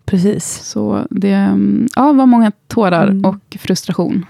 Precis. 0.05 0.45
Så 0.63 1.05
det 1.09 1.29
ja, 1.95 2.11
var 2.11 2.25
många 2.25 2.51
tårar 2.67 3.07
Mm. 3.07 3.25
och 3.25 3.57
frustration. 3.59 4.25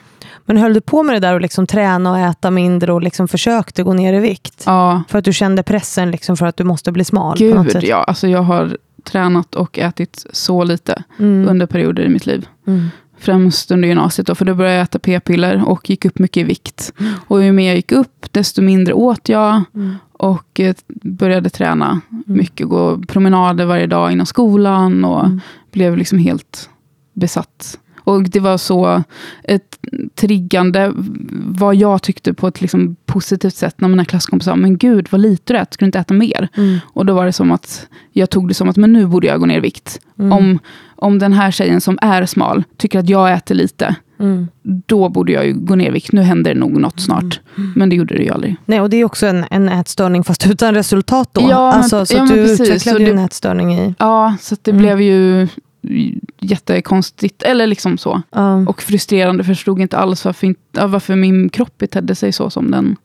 Men 0.45 0.57
höll 0.57 0.73
du 0.73 0.81
på 0.81 1.03
med 1.03 1.15
det 1.15 1.19
där 1.19 1.33
och 1.33 1.41
liksom 1.41 1.67
träna 1.67 2.11
och 2.11 2.19
äta 2.19 2.51
mindre 2.51 2.93
och 2.93 3.01
liksom 3.01 3.27
försökte 3.27 3.83
gå 3.83 3.93
ner 3.93 4.13
i 4.13 4.19
vikt? 4.19 4.63
Ja, 4.65 5.03
För 5.09 5.19
att 5.19 5.25
du 5.25 5.33
kände 5.33 5.63
pressen 5.63 6.11
liksom 6.11 6.38
för 6.38 6.45
att 6.45 6.57
du 6.57 6.63
måste 6.63 6.91
bli 6.91 7.03
smal? 7.03 7.38
Gud 7.38 7.83
ja, 7.83 8.03
alltså 8.03 8.27
jag 8.27 8.41
har 8.41 8.77
tränat 9.03 9.55
och 9.55 9.79
ätit 9.79 10.25
så 10.33 10.63
lite 10.63 11.03
Mm. 11.19 11.49
under 11.49 11.65
perioder 11.65 12.03
i 12.03 12.09
mitt 12.09 12.25
liv. 12.25 12.47
Mm. 12.67 12.88
Främst 13.19 13.71
under 13.71 13.88
gymnasiet 13.88 14.27
då, 14.27 14.35
för 14.35 14.45
då 14.45 14.53
började 14.55 14.75
jag 14.75 14.83
äta 14.83 14.99
p-piller 14.99 15.63
och 15.69 15.89
gick 15.89 16.05
upp 16.05 16.19
mycket 16.19 16.41
i 16.41 16.43
vikt. 16.43 16.93
Mm. 16.99 17.13
Och 17.27 17.43
ju 17.43 17.51
mer 17.51 17.67
jag 17.67 17.75
gick 17.75 17.91
upp, 17.91 18.25
desto 18.31 18.61
mindre 18.61 18.93
åt 18.93 19.29
jag 19.29 19.63
Mm. 19.75 19.95
Och 20.19 20.60
eh, 20.60 20.75
började 21.04 21.49
träna 21.49 22.01
Mm. 22.12 22.23
mycket. 22.25 22.67
Gå 22.67 22.97
promenader 23.08 23.65
varje 23.65 23.88
dag 23.88 24.12
inom 24.12 24.25
skolan 24.25 25.06
och 25.06 25.25
Mm. 25.25 25.41
blev 25.71 25.97
liksom 25.97 26.19
helt 26.19 26.69
besatt. 27.13 27.80
Och 27.99 28.23
det 28.23 28.39
var 28.39 28.58
så 28.58 29.04
ett 29.43 29.78
triggande, 30.15 30.91
vad 31.45 31.75
jag 31.75 32.01
tyckte 32.01 32.34
på 32.34 32.47
ett 32.47 32.62
liksom 32.62 32.95
positivt 33.06 33.56
sätt, 33.56 33.82
när 33.82 33.88
mina 33.88 34.06
klasskompisar 34.06 34.51
sa, 34.51 34.56
men 34.56 34.78
gud 34.78 35.08
vad 35.12 35.21
lite 35.21 35.54
du 35.54 35.60
äter, 35.60 35.73
ska 35.73 35.86
du 35.86 35.88
inte 35.88 35.99
äta 35.99 36.13
mer? 36.13 36.49
Mm. 36.58 36.78
Och 36.86 37.06
då 37.06 37.13
var 37.13 37.25
det 37.25 37.34
som 37.34 37.51
att, 37.51 37.88
jag 38.12 38.30
tog 38.30 38.47
det 38.47 38.54
som 38.54 38.69
att, 38.69 38.78
men 38.78 38.93
nu 38.93 39.06
borde 39.08 39.28
jag 39.28 39.39
gå 39.39 39.45
ner 39.45 39.58
i 39.58 39.60
vikt. 39.60 39.99
Mm. 40.19 40.32
Om, 40.34 40.60
om 40.95 41.19
den 41.19 41.34
här 41.34 41.51
tjejen 41.51 41.82
som 41.82 41.97
är 42.01 42.25
smal 42.25 42.63
tycker 42.78 42.99
att 42.99 43.10
jag 43.10 43.34
äter 43.34 43.56
lite, 43.56 43.95
Mm. 44.19 44.47
då 44.63 45.10
borde 45.10 45.32
jag 45.32 45.45
ju 45.45 45.54
gå 45.54 45.75
ner 45.75 45.88
i 45.88 45.91
vikt. 45.91 46.12
Nu 46.12 46.21
händer 46.21 46.54
det 46.54 46.60
nog 46.60 46.71
något 46.82 46.99
snart. 46.99 47.39
Men 47.75 47.89
det 47.89 47.95
gjorde 47.95 48.15
det 48.15 48.23
ju 48.23 48.30
aldrig. 48.30 48.56
Nej, 48.65 48.82
och 48.82 48.89
det 48.89 48.97
är 48.97 49.06
också 49.06 49.28
en, 49.28 49.45
en 49.51 49.69
ätstörning 49.69 50.23
fast 50.23 50.47
utan 50.47 50.73
resultat 50.73 51.30
då. 51.34 51.41
Ja, 51.41 51.47
men- 51.71 51.78
alltså, 51.78 52.06
så 52.06 52.13
ja, 52.15 52.23
men 52.23 52.28
du 52.36 52.43
precis. 52.43 52.60
utvecklade 52.62 52.97
Så 52.97 53.01
ju 53.04 53.06
det- 53.06 53.12
en 53.12 53.25
ätstörning 53.25 53.73
i... 53.75 53.95
Ja, 53.99 54.36
så 54.41 54.56
det 54.62 54.71
Mm. 54.71 54.82
blev 54.82 55.01
ju 55.01 55.47
jättekonstigt, 56.39 57.43
eller 57.43 57.67
liksom 57.67 57.97
så. 57.97 58.21
Ja. 58.32 58.56
Och 58.67 58.82
frustrerande, 58.82 59.43
förstod 59.43 59.80
inte 59.82 59.97
alls 59.97 60.25
varför, 60.25 60.47
inte, 60.47 60.86
varför 60.88 61.15
min 61.15 61.49
kropp 61.49 61.78
betedde 61.78 62.15
sig 62.15 62.32
så 62.32 62.49
som 62.49 62.71
den 62.71 62.95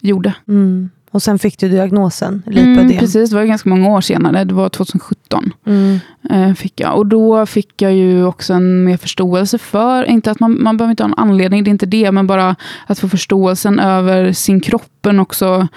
gjorde. 0.00 0.34
Mm. 0.48 0.90
Och 1.14 1.22
sen 1.22 1.38
fick 1.38 1.58
du 1.58 1.68
diagnosen, 1.68 2.42
Mm, 2.46 2.68
lipödem. 2.68 2.98
precis, 2.98 3.30
det 3.30 3.36
var 3.36 3.44
ganska 3.44 3.68
många 3.68 3.88
år 3.88 4.00
senare, 4.00 4.44
det 4.44 4.54
var 4.54 4.68
2017. 4.68 5.52
Mm. 5.66 5.98
Eh, 6.30 6.54
fick 6.54 6.80
jag. 6.80 6.96
Och 6.96 7.06
då 7.06 7.46
fick 7.46 7.82
jag 7.82 7.92
ju 7.94 8.24
också 8.24 8.54
en 8.54 8.84
mer 8.84 8.96
förståelse 8.96 9.58
för, 9.58 10.04
inte 10.04 10.30
att 10.30 10.40
man, 10.40 10.62
man 10.62 10.76
behöver 10.76 10.90
inte 10.90 11.02
ha 11.02 11.08
en 11.08 11.14
anledning, 11.18 11.64
det 11.64 11.68
är 11.68 11.72
inte 11.72 11.86
det, 11.86 12.12
men 12.12 12.26
bara 12.26 12.56
att 12.86 12.98
få 12.98 13.08
förståelsen 13.08 13.78
över 13.78 14.32
sin 14.32 14.60
kropp. 14.60 14.90
Men 15.02 15.20
också, 15.20 15.68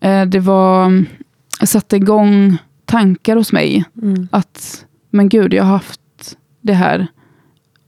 eh, 0.00 0.24
det 0.24 0.40
var, 0.40 1.04
jag 1.60 1.68
satte 1.68 1.96
igång 1.96 2.56
tankar 2.84 3.36
hos 3.36 3.52
mig. 3.52 3.84
Mm. 4.02 4.28
Att, 4.30 4.84
men 5.10 5.28
gud, 5.28 5.54
jag 5.54 5.64
har 5.64 5.70
haft 5.72 6.00
det 6.60 6.72
här. 6.74 7.06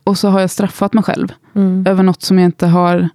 Och 0.05 0.19
så 0.19 0.29
har 0.29 0.41
jag 0.41 0.51
straffat 0.51 0.95
mig 0.95 1.05
själv 1.05 1.33
Mm. 1.55 1.85
över 1.89 2.03
något 2.03 2.23
som 2.23 2.39
jag 2.39 2.45
inte 2.49 2.67
har 2.67 3.09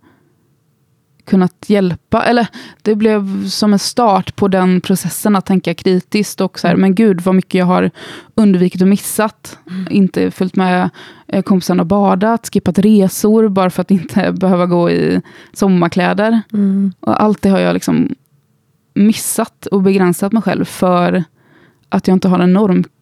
kunnat 1.25 1.65
hjälpa. 1.67 2.23
Eller 2.23 2.47
det 2.81 2.95
blev 2.95 3.47
som 3.47 3.73
en 3.73 3.79
start 3.79 4.35
på 4.35 4.47
den 4.47 4.81
processen 4.81 5.35
att 5.35 5.45
tänka 5.45 5.73
kritiskt. 5.73 6.41
Och 6.41 6.59
så 6.59 6.67
här, 6.67 6.75
men 6.75 6.95
gud 6.95 7.21
vad 7.21 7.35
mycket 7.35 7.59
jag 7.59 7.65
har 7.65 7.91
undvikit 8.35 8.81
och 8.81 8.87
missat. 8.87 9.57
Inte 9.89 10.31
följt 10.31 10.55
med 10.55 10.89
eh, 11.27 11.41
kompisarna 11.41 11.83
och 11.83 11.87
badat, 11.87 12.49
skippat 12.53 12.79
resor 12.79 13.49
bara 13.49 13.69
för 13.69 13.81
att 13.81 13.91
inte 13.91 14.31
behöva 14.39 14.65
gå 14.65 14.89
i 14.89 15.21
sommarkläder. 15.53 16.41
Mm. 16.53 16.93
Och 16.99 17.21
allt 17.21 17.41
det 17.41 17.49
har 17.49 17.59
jag 17.59 17.73
liksom 17.73 18.15
missat 18.93 19.65
och 19.65 19.81
begränsat 19.81 20.31
mig 20.31 20.43
själv 20.43 20.65
för 20.65 21.23
att 21.89 22.07
jag 22.07 22.15
inte 22.15 22.27
har 22.27 22.39
en 22.39 22.53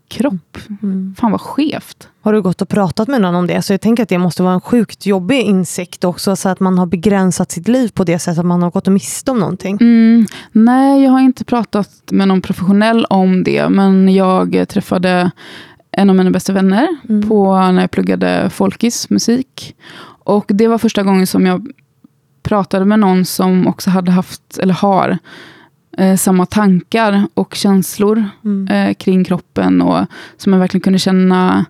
normkropp. 0.10 0.58
Mm. 0.84 1.16
Fan 1.20 1.32
vad 1.32 1.42
skevt. 1.42 2.08
Har 2.22 2.34
du 2.34 2.42
gått 2.42 2.62
och 2.62 2.70
pratat 2.70 3.08
med 3.08 3.22
någon 3.22 3.36
om 3.36 3.48
det? 3.48 3.62
Så 3.62 3.74
jag 3.74 3.82
tänker 3.82 4.04
att 4.04 4.10
det 4.10 4.18
måste 4.18 4.44
vara 4.44 4.54
en 4.54 4.62
sjukt 4.62 5.06
jobbig 5.06 5.42
insikt 5.42 6.04
också, 6.04 6.36
så 6.36 6.50
att 6.50 6.60
man 6.60 6.78
har 6.78 6.86
begränsat 6.86 7.52
sitt 7.52 7.68
liv 7.68 7.90
på 7.94 8.04
det 8.04 8.20
sättet 8.20 8.40
att 8.40 8.46
man 8.46 8.62
har 8.64 8.72
gått 8.72 8.88
och 8.88 8.94
miste 8.94 9.32
om 9.32 9.40
någonting. 9.40 9.78
Mm, 9.82 10.26
nej, 10.52 11.04
jag 11.04 11.12
har 11.12 11.20
inte 11.20 11.46
pratat 11.46 11.90
med 12.12 12.28
någon 12.28 12.42
professionell 12.42 13.06
om 13.06 13.44
det, 13.44 13.70
men 13.70 14.14
jag 14.14 14.66
träffade 14.70 15.32
en 15.92 16.10
av 16.10 16.16
mina 16.16 16.32
bästa 16.32 16.54
vänner 16.54 16.88
Mm. 17.10 17.30
på 17.30 17.56
när 17.72 17.82
jag 17.82 17.92
pluggade 17.92 18.50
folkis, 18.50 19.10
musik. 19.10 19.76
Och 20.24 20.46
det 20.48 20.68
var 20.68 20.78
första 20.78 21.04
gången 21.04 21.28
som 21.28 21.46
jag 21.46 21.68
pratade 22.44 22.86
med 22.86 23.00
någon 23.00 23.26
som 23.26 23.68
också 23.68 23.90
hade 23.90 24.12
haft, 24.12 24.58
eller 24.58 24.74
har, 24.74 25.18
eh, 25.98 26.16
samma 26.16 26.46
tankar 26.46 27.28
och 27.34 27.56
känslor 27.56 28.26
Mm. 28.46 28.68
eh, 28.68 28.94
kring 28.94 29.24
kroppen 29.24 29.82
och 29.82 30.06
som 30.38 30.54
jag 30.54 30.60
verkligen 30.60 30.82
kunde 30.82 31.00
känna 31.00 31.66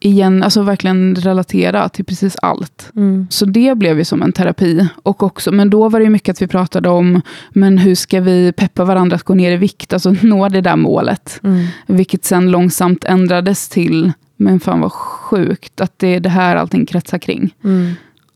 igen, 0.00 0.42
alltså 0.42 0.62
verkligen 0.62 1.14
relatera 1.14 1.88
till 1.88 2.04
precis 2.04 2.36
allt. 2.42 2.90
Mm. 2.96 3.26
Så 3.30 3.44
det 3.44 3.78
blev 3.78 3.98
ju 3.98 4.04
som 4.04 4.22
en 4.22 4.32
terapi. 4.32 4.88
Och 5.02 5.22
också, 5.22 5.52
men 5.52 5.70
då 5.70 5.88
var 5.88 6.00
det 6.00 6.10
mycket 6.10 6.32
att 6.32 6.42
vi 6.42 6.46
pratade 6.46 6.88
om, 6.88 7.20
men 7.50 7.78
hur 7.78 7.94
ska 7.94 8.20
vi 8.20 8.52
peppa 8.52 8.84
varandra 8.84 9.16
att 9.16 9.22
gå 9.22 9.34
ner 9.34 9.52
i 9.52 9.56
vikt, 9.56 9.92
alltså 9.92 10.10
nå 10.22 10.48
det 10.48 10.60
där 10.60 10.76
målet. 10.76 11.40
Mm. 11.42 11.66
Vilket 11.86 12.24
sen 12.24 12.50
långsamt 12.50 13.04
ändrades 13.04 13.68
till, 13.68 14.12
men 14.36 14.60
fan 14.60 14.80
vad 14.80 14.92
sjukt, 14.92 15.80
att 15.80 15.98
det 15.98 16.08
är 16.14 16.20
det 16.20 16.28
här 16.28 16.56
allting 16.56 16.86
kretsar 16.86 17.18
kring. 17.18 17.54
Mm. 17.64 17.92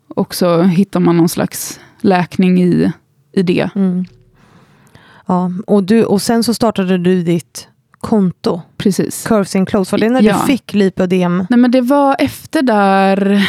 Och 0.08 0.34
så 0.34 0.62
hittar 0.62 1.00
man 1.00 1.16
någon 1.16 1.28
slags 1.28 1.80
läkning 2.00 2.62
i, 2.62 2.92
i 3.32 3.42
det. 3.42 3.70
Mm. 5.28 5.62
Ja, 5.66 5.74
och, 5.74 5.84
du, 5.84 6.04
och 6.04 6.22
sen 6.22 6.44
så 6.44 6.54
startade 6.54 6.98
du 6.98 7.22
ditt 7.22 7.68
konto, 8.00 8.60
Precis. 8.76 9.26
Curves 9.26 9.56
in 9.56 9.66
Clothes. 9.66 9.92
Var 9.92 9.98
det 9.98 10.08
när 10.08 10.22
Ja. 10.22 10.32
du 10.40 10.46
fick 10.52 10.74
lipödem? 10.74 11.46
Nej 11.50 11.58
men 11.58 11.70
det 11.70 11.80
var 11.80 12.16
efter 12.18 12.62
där, 12.62 13.48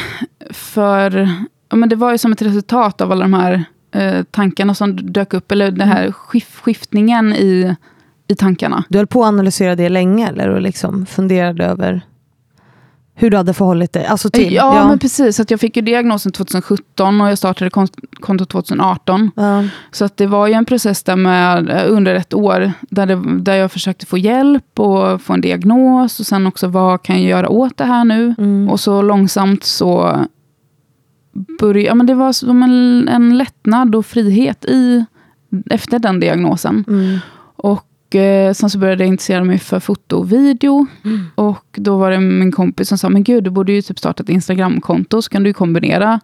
för 0.50 1.30
ja, 1.70 1.76
men 1.76 1.90
det 1.90 1.96
var 1.96 2.12
ju 2.12 2.18
som 2.18 2.32
ett 2.32 2.42
resultat 2.42 3.02
av 3.02 3.12
alla 3.12 3.22
de 3.22 3.34
här 3.34 3.64
eh, 3.92 4.24
tankarna 4.32 4.76
som 4.76 4.96
dök 5.14 5.34
upp, 5.34 5.52
eller 5.52 5.72
den 5.72 5.88
här 5.88 6.08
skif- 6.12 6.62
skiftningen 6.62 7.34
i, 7.34 7.76
i 8.28 8.36
tankarna. 8.36 8.84
Du 8.90 8.98
höll 8.98 9.08
på 9.08 9.22
att 9.24 9.28
analysera 9.28 9.76
det 9.76 9.90
länge 9.90 10.28
eller 10.28 10.50
och 10.50 10.62
liksom 10.62 11.06
funderade 11.06 11.66
över 11.66 12.02
hur 13.22 13.30
du 13.30 13.38
hade 13.38 13.54
förhållit 13.54 13.94
dig 13.94 14.06
alltså 14.06 14.30
till? 14.30 14.54
Ja, 14.54 14.88
men 14.88 15.00
precis. 15.00 15.40
Att 15.40 15.52
jag 15.52 15.60
fick 15.60 15.76
ju 15.76 15.82
diagnosen 15.82 16.32
2017 16.32 17.22
och 17.22 17.30
jag 17.30 17.38
startade 17.38 17.70
kont- 17.70 18.16
kontot 18.20 18.50
2018. 18.50 19.32
Ja. 19.36 19.64
Så 19.92 20.06
att 20.06 20.18
det 20.18 20.28
var 20.28 20.48
ju 20.48 20.54
en 20.54 20.66
process 20.66 21.04
där 21.04 21.16
med, 21.16 21.70
eh, 21.70 21.84
under 21.94 22.16
ett 22.16 22.34
år 22.34 22.72
där, 22.82 23.06
det, 23.06 23.22
där 23.44 23.56
jag 23.56 23.72
försökte 23.72 24.06
få 24.06 24.18
hjälp 24.18 24.80
och 24.80 25.22
få 25.22 25.34
en 25.34 25.42
diagnos 25.42 26.20
och 26.20 26.26
sen 26.26 26.48
också 26.48 26.68
vad 26.68 27.04
kan 27.04 27.16
jag 27.22 27.30
göra 27.30 27.50
åt 27.50 27.78
det 27.78 27.86
här 27.86 28.04
nu? 28.06 28.36
Mm. 28.38 28.70
Och 28.70 28.80
så 28.80 29.02
långsamt 29.02 29.64
så 29.64 30.18
började, 31.60 31.82
ja 31.82 31.96
men 31.96 32.06
det 32.06 32.14
var 32.14 32.34
som 32.34 32.64
en, 32.64 33.08
en 33.08 33.38
lättnad 33.38 33.96
och 33.96 34.06
frihet 34.06 34.66
i, 34.66 35.06
efter 35.70 36.00
den 36.00 36.20
diagnosen. 36.20 36.86
Mm. 36.88 37.18
Och 37.56 37.86
eh, 38.16 38.54
sen 38.54 38.70
så 38.70 38.78
började 38.80 39.04
jag 39.04 39.08
intressera 39.08 39.44
mig 39.44 39.60
för 39.60 39.80
foto 39.80 40.18
och 40.18 40.32
video. 40.32 40.88
Mm. 41.06 41.26
Och 41.36 41.66
då 41.72 41.98
var 41.98 42.12
det 42.12 42.20
min 42.20 42.52
kompis 42.52 42.90
som 42.90 42.98
sa, 42.98 43.10
men 43.10 43.24
gud 43.24 43.44
du 43.44 43.50
borde 43.50 43.72
ju 43.72 43.82
typ 43.82 44.00
starta 44.00 44.24
ett 44.24 44.30
Instagramkonto 44.30 45.22
så 45.22 45.30
kan 45.30 45.44
du 45.44 45.54
kombinera 45.54 46.20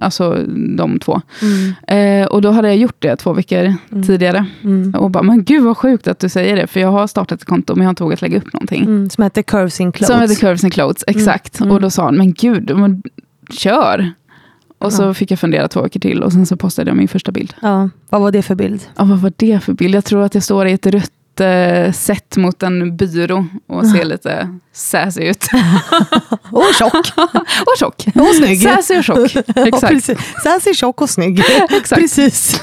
alltså, 0.00 0.46
de 0.76 0.98
två. 0.98 1.20
Mm. 1.42 2.22
Eh, 2.22 2.28
och 2.28 2.42
då 2.42 2.50
hade 2.50 2.68
jag 2.68 2.76
gjort 2.76 2.96
det 2.98 3.16
två 3.16 3.32
veckor 3.32 3.74
Mm. 3.90 4.02
tidigare. 4.06 4.46
Mm. 4.64 4.94
Och 4.94 5.10
bara, 5.10 5.22
men 5.22 5.44
gud 5.44 5.62
vad 5.62 5.76
sjukt 5.76 6.08
att 6.08 6.18
du 6.18 6.28
säger 6.28 6.56
det. 6.56 6.66
För 6.66 6.80
jag 6.80 6.92
har 6.92 7.06
startat 7.06 7.40
ett 7.40 7.48
konto 7.48 7.74
men 7.74 7.82
jag 7.82 7.86
har 7.86 7.90
inte 7.90 8.02
vågat 8.02 8.22
lägga 8.22 8.38
upp 8.38 8.52
någonting. 8.52 8.82
Mm. 8.84 9.10
Som 9.10 9.24
heter 9.24 9.42
Curves 9.42 9.80
in 9.80 9.92
Clothes. 9.92 10.14
Som 10.14 10.20
heter 10.20 10.34
Curves 10.34 10.64
and 10.64 10.72
Clothes, 10.72 11.04
exakt. 11.06 11.60
Mm. 11.60 11.72
Och 11.72 11.80
då 11.80 11.90
sa 11.90 12.04
han, 12.04 12.16
men 12.16 12.32
gud, 12.32 12.76
men, 12.76 13.02
kör. 13.50 14.12
Och 14.80 14.92
så 14.92 15.14
fick 15.14 15.30
jag 15.30 15.38
fundera 15.38 15.68
två 15.68 15.82
veckor 15.82 16.00
till 16.00 16.22
och 16.22 16.32
sen 16.32 16.46
så 16.46 16.56
postade 16.56 16.90
jag 16.90 16.96
min 16.96 17.08
första 17.08 17.32
bild. 17.32 17.54
Ja. 17.62 17.90
Vad 18.08 18.20
var 18.20 18.32
det 18.32 18.42
för 18.42 18.54
bild? 18.54 18.82
Ja, 18.96 19.04
vad 19.04 19.18
var 19.18 19.32
det 19.36 19.60
för 19.60 19.72
bild? 19.72 19.94
Jag 19.94 20.04
tror 20.04 20.22
att 20.22 20.34
jag 20.34 20.44
står 20.44 20.66
i 20.66 20.72
ett 20.72 20.86
rött 20.86 21.12
eh, 21.40 21.92
set 21.92 22.36
mot 22.36 22.62
en 22.62 22.96
byrå 22.96 23.46
och 23.68 23.86
ser 23.86 24.04
lite 24.04 24.58
sassy 24.72 25.22
ut. 25.22 25.44
Och 26.50 26.64
tjock! 26.78 26.94
och 27.66 27.78
tjock. 27.78 28.06
Och 28.14 28.34
snygg! 28.34 28.62
Sassy 28.62 28.98
och 28.98 29.04
tjock. 29.04 29.34
Ja, 29.54 29.66
Exakt. 29.66 29.92
precis. 29.92 30.18
Sassy, 30.44 30.74
tjock 30.74 31.00
och 31.00 31.10
snygg. 31.10 31.40
Exakt. 31.70 32.00
Precis. 32.02 32.60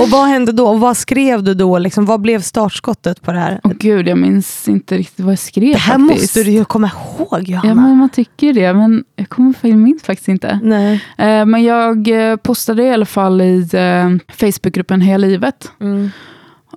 Och 0.00 0.10
vad 0.10 0.28
hände 0.28 0.52
då? 0.52 0.66
Och 0.68 0.80
vad 0.80 0.96
skrev 0.96 1.42
du 1.42 1.54
då? 1.54 1.78
Liksom, 1.78 2.04
vad 2.06 2.20
blev 2.20 2.42
startskottet 2.42 3.22
på 3.22 3.32
det 3.32 3.38
här? 3.38 3.60
Åh 3.64 3.72
gud, 3.78 4.08
jag 4.08 4.18
minns 4.18 4.68
inte 4.68 4.96
riktigt 4.96 5.24
vad 5.24 5.32
jag 5.32 5.38
skrev 5.38 5.72
det 5.72 5.78
här 5.78 5.98
faktiskt. 5.98 6.20
måste 6.22 6.42
du 6.42 6.50
ju 6.50 6.64
komma 6.64 6.90
ihåg 7.18 7.42
Johanna. 7.48 7.68
Ja, 7.68 7.74
men 7.74 7.96
man 7.96 8.08
tycker 8.08 8.52
det, 8.52 8.72
men 8.74 9.04
jag 9.16 9.28
kommer, 9.28 9.54
jag 9.60 9.78
minns 9.78 10.02
faktiskt 10.02 10.28
inte. 10.28 10.58
Nej. 10.62 10.94
Eh, 11.18 11.46
men 11.46 11.62
jag 11.64 12.08
eh, 12.30 12.36
postade 12.36 12.82
i 12.82 12.90
alla 12.90 13.06
fall 13.06 13.40
i 13.40 13.68
eh, 13.72 14.34
Facebookgruppen 14.36 15.00
Heja 15.00 15.16
livet 15.18 15.72
Mm. 15.80 16.10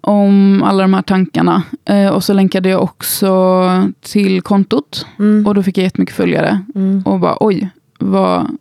Om 0.02 0.64
alla 0.64 0.82
de 0.82 0.94
här 0.94 1.02
tankarna. 1.02 1.64
Eh, 1.86 2.08
och 2.10 2.24
så 2.24 2.34
länkade 2.34 2.70
jag 2.70 2.84
också 2.84 3.64
till 4.02 4.42
kontot 4.42 5.06
Mm. 5.20 5.48
och 5.48 5.56
då 5.56 5.64
fick 5.64 5.78
jag 5.78 5.84
jättemycket 5.84 6.16
följare. 6.16 6.62
Mm. 6.76 7.02
Och 7.06 7.20
bara 7.20 7.38
oj, 7.40 7.70
vad, 8.00 8.58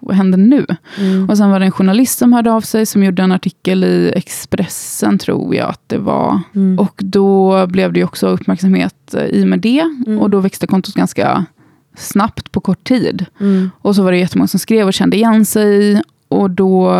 vad 0.00 0.16
händer 0.16 0.38
nu? 0.38 0.66
Mm. 0.98 1.30
Och 1.30 1.36
sen 1.36 1.50
var 1.50 1.58
det 1.60 1.64
en 1.66 1.70
journalist 1.72 2.18
som 2.18 2.32
hörde 2.32 2.52
av 2.52 2.60
sig 2.60 2.86
som 2.86 3.04
gjorde 3.04 3.22
en 3.22 3.32
artikel 3.32 3.84
i 3.84 4.12
Expressen 4.16 5.18
tror 5.18 5.54
jag 5.54 5.68
att 5.68 5.82
det 5.86 5.98
var. 5.98 6.40
Mm. 6.54 6.78
Och 6.78 7.00
då 7.04 7.66
blev 7.66 7.92
det 7.92 7.98
ju 8.00 8.04
också 8.04 8.26
uppmärksamhet 8.28 9.14
eh, 9.14 9.24
i 9.24 9.44
och 9.44 9.48
med 9.48 9.60
det. 9.60 9.80
Mm. 10.06 10.18
Och 10.18 10.30
då 10.30 10.40
växte 10.40 10.66
kontot 10.66 10.94
ganska 10.94 11.44
snabbt 11.96 12.52
på 12.52 12.60
kort 12.60 12.84
tid. 12.84 13.26
Mm. 13.40 13.70
Och 13.80 13.96
så 13.96 14.02
var 14.02 14.12
det 14.12 14.18
jättemånga 14.18 14.48
som 14.48 14.60
skrev 14.60 14.86
och 14.86 14.94
kände 14.94 15.16
igen 15.16 15.44
sig. 15.44 16.02
Och 16.28 16.50
då 16.50 16.94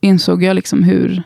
insåg 0.00 0.42
jag 0.42 0.54
liksom 0.54 0.82
hur 0.82 1.22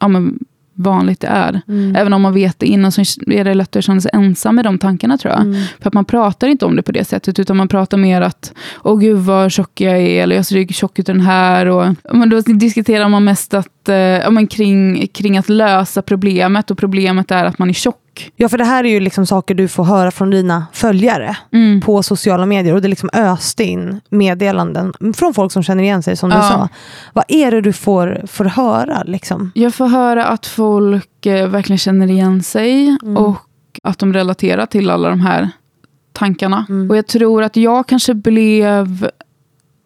ja, 0.00 0.08
men 0.08 0.38
vanligt 0.82 1.20
det 1.20 1.26
är. 1.26 1.60
Mm. 1.68 1.96
Även 1.96 2.12
om 2.12 2.22
man 2.22 2.34
vet 2.34 2.58
det 2.58 2.66
innan 2.66 2.92
så 2.92 3.00
är 3.26 3.44
det 3.44 3.54
lättare 3.54 3.78
att 3.78 3.84
känna 3.84 4.00
sig 4.00 4.10
ensam 4.14 4.54
med 4.54 4.64
de 4.64 4.78
tankarna 4.78 5.18
tror 5.18 5.34
jag. 5.34 5.42
Mm. 5.42 5.62
För 5.80 5.88
att 5.88 5.94
man 5.94 6.04
pratar 6.04 6.48
inte 6.48 6.66
om 6.66 6.76
det 6.76 6.82
på 6.82 6.92
det 6.92 7.04
sättet, 7.04 7.38
utan 7.38 7.56
man 7.56 7.68
pratar 7.68 7.98
mer 7.98 8.20
att 8.20 8.52
åh 8.82 8.98
gud 9.00 9.18
vad 9.18 9.52
tjock 9.52 9.80
jag 9.80 9.98
är, 9.98 10.22
eller 10.22 10.36
jag 10.36 10.46
ser 10.46 10.66
tjock 10.66 10.98
ut 10.98 11.06
den 11.06 11.20
här. 11.20 11.66
Och, 11.66 11.94
men 12.12 12.30
då 12.30 12.40
diskuterar 12.40 13.08
man 13.08 13.24
mest 13.24 13.54
att 13.54 13.79
ja, 13.94 14.30
men 14.30 14.46
kring, 14.46 15.06
kring 15.08 15.38
att 15.38 15.48
lösa 15.48 16.02
problemet 16.02 16.70
och 16.70 16.78
problemet 16.78 17.30
är 17.30 17.44
att 17.44 17.58
man 17.58 17.68
är 17.68 17.72
tjock. 17.72 17.96
Ja, 18.36 18.48
för 18.48 18.58
det 18.58 18.64
här 18.64 18.84
är 18.84 18.88
ju 18.88 19.00
liksom 19.00 19.26
saker 19.26 19.54
du 19.54 19.68
får 19.68 19.84
höra 19.84 20.10
från 20.10 20.30
dina 20.30 20.66
följare 20.72 21.36
Mm. 21.52 21.80
på 21.80 22.02
sociala 22.02 22.46
medier 22.46 22.74
och 22.74 22.82
det 22.82 22.88
liksom 22.88 23.10
öste 23.12 23.64
in 23.64 24.00
meddelanden 24.08 24.92
från 25.16 25.34
folk 25.34 25.52
som 25.52 25.62
känner 25.62 25.84
igen 25.84 26.02
sig 26.02 26.16
som 26.16 26.30
du 26.30 26.36
Ja. 26.36 26.42
sa. 26.42 26.68
Vad 27.12 27.24
är 27.28 27.50
det 27.50 27.60
du 27.60 27.72
får, 27.72 28.22
får 28.26 28.44
höra? 28.44 29.02
Liksom? 29.02 29.52
Jag 29.54 29.74
får 29.74 29.86
höra 29.86 30.24
att 30.26 30.46
folk 30.46 31.26
eh, 31.26 31.48
verkligen 31.48 31.78
känner 31.78 32.10
igen 32.10 32.42
sig 32.42 32.96
Mm. 33.02 33.16
och 33.16 33.36
att 33.82 33.98
de 33.98 34.12
relaterar 34.12 34.66
till 34.66 34.90
alla 34.90 35.08
de 35.08 35.20
här 35.20 35.50
tankarna. 36.12 36.66
Mm. 36.68 36.90
Och 36.90 36.96
jag 36.96 37.06
tror 37.06 37.42
att 37.42 37.56
jag 37.56 37.86
kanske 37.86 38.14
blev 38.14 39.10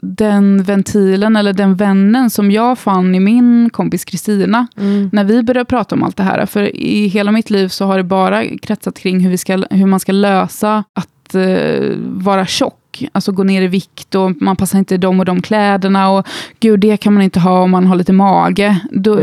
den 0.05 0.63
ventilen 0.63 1.37
eller 1.37 1.53
den 1.53 1.75
vännen 1.75 2.31
som 2.31 2.51
jag 2.51 2.79
fann 2.79 3.15
i 3.15 3.21
min 3.21 3.71
kompis 3.71 4.05
Kristina 4.05 4.67
Mm. 4.77 5.11
när 5.13 5.25
vi 5.25 5.43
började 5.43 5.65
prata 5.65 5.95
om 5.95 6.03
allt 6.03 6.17
det 6.17 6.23
här. 6.23 6.47
För 6.47 6.77
i 6.77 7.07
hela 7.07 7.33
mitt 7.33 7.51
liv 7.51 7.69
så 7.69 7.85
har 7.85 7.97
det 7.97 8.05
bara 8.05 8.45
kretsat 8.63 8.99
kring 8.99 9.21
hur, 9.21 9.31
vi 9.31 9.39
ska, 9.39 9.65
hur 9.71 9.87
man 9.87 10.01
ska 10.01 10.13
lösa 10.13 10.85
att 10.93 11.35
eh, 11.35 11.97
vara 11.99 12.47
tjock. 12.47 13.05
Alltså 13.13 13.33
gå 13.33 13.43
ner 13.43 13.63
i 13.63 13.67
vikt 13.67 14.15
och 14.15 14.43
man 14.43 14.57
passar 14.57 14.79
inte 14.79 14.95
i 14.95 14.99
de 14.99 15.19
och 15.21 15.27
de 15.27 15.43
kläderna. 15.43 16.11
Och 16.11 16.27
gud, 16.61 16.81
det 16.81 16.97
kan 16.97 17.15
man 17.15 17.23
inte 17.23 17.41
ha 17.41 17.63
om 17.63 17.71
man 17.71 17.87
har 17.87 17.97
lite 17.97 18.13
mage. 18.13 18.81
Då, 18.93 19.21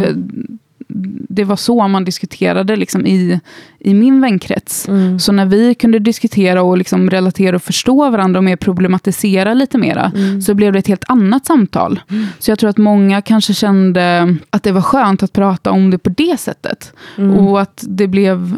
det 1.29 1.43
var 1.43 1.55
så 1.55 1.87
man 1.87 2.03
diskuterade 2.05 2.75
liksom 2.75 3.05
i, 3.05 3.39
i 3.79 3.93
min 3.93 4.21
vänkrets. 4.21 4.87
Mm. 4.87 5.19
Så 5.19 5.31
när 5.31 5.45
vi 5.45 5.75
kunde 5.75 5.99
diskutera 5.99 6.61
och 6.63 6.77
liksom 6.77 7.09
relatera 7.09 7.55
och 7.55 7.63
förstå 7.63 8.09
varandra 8.09 8.37
och 8.39 8.43
mer 8.43 8.55
problematisera 8.55 9.53
lite 9.53 9.77
mera, 9.77 10.11
Mm. 10.15 10.41
så 10.41 10.53
blev 10.53 10.73
det 10.73 10.79
ett 10.79 10.87
helt 10.87 11.03
annat 11.07 11.45
samtal. 11.45 11.99
Så 12.39 12.51
jag 12.51 12.59
tror 12.59 12.69
att 12.69 12.77
många 12.77 13.21
kanske 13.21 13.53
kände 13.53 14.35
att 14.49 14.63
det 14.63 14.71
var 14.71 14.81
skönt 14.81 15.23
att 15.23 15.33
prata 15.33 15.71
om 15.71 15.91
det 15.91 15.97
på 15.97 16.09
det 16.09 16.39
sättet. 16.39 16.93
Mm. 17.17 17.37
Och 17.37 17.61
att 17.61 17.83
det 17.87 18.07
blev 18.07 18.57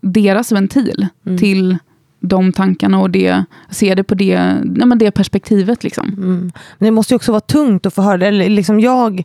deras 0.00 0.52
ventil 0.52 1.06
Mm. 1.26 1.38
till 1.38 1.78
de 2.22 2.52
tankarna 2.52 2.98
och 2.98 3.10
det, 3.10 3.44
se 3.70 3.94
det 3.94 4.04
på 4.04 4.14
det, 4.14 4.40
nej 4.64 4.86
men 4.86 4.98
det 4.98 5.10
perspektivet. 5.10 5.84
Liksom. 5.84 6.08
Mm. 6.08 6.52
Men 6.78 6.86
det 6.86 6.90
måste 6.90 7.14
ju 7.14 7.16
också 7.16 7.32
vara 7.32 7.40
tungt 7.40 7.86
att 7.86 7.94
få 7.94 8.02
höra 8.02 8.16
det. 8.16 8.30
Liksom 8.48 8.80
jag, 8.80 9.24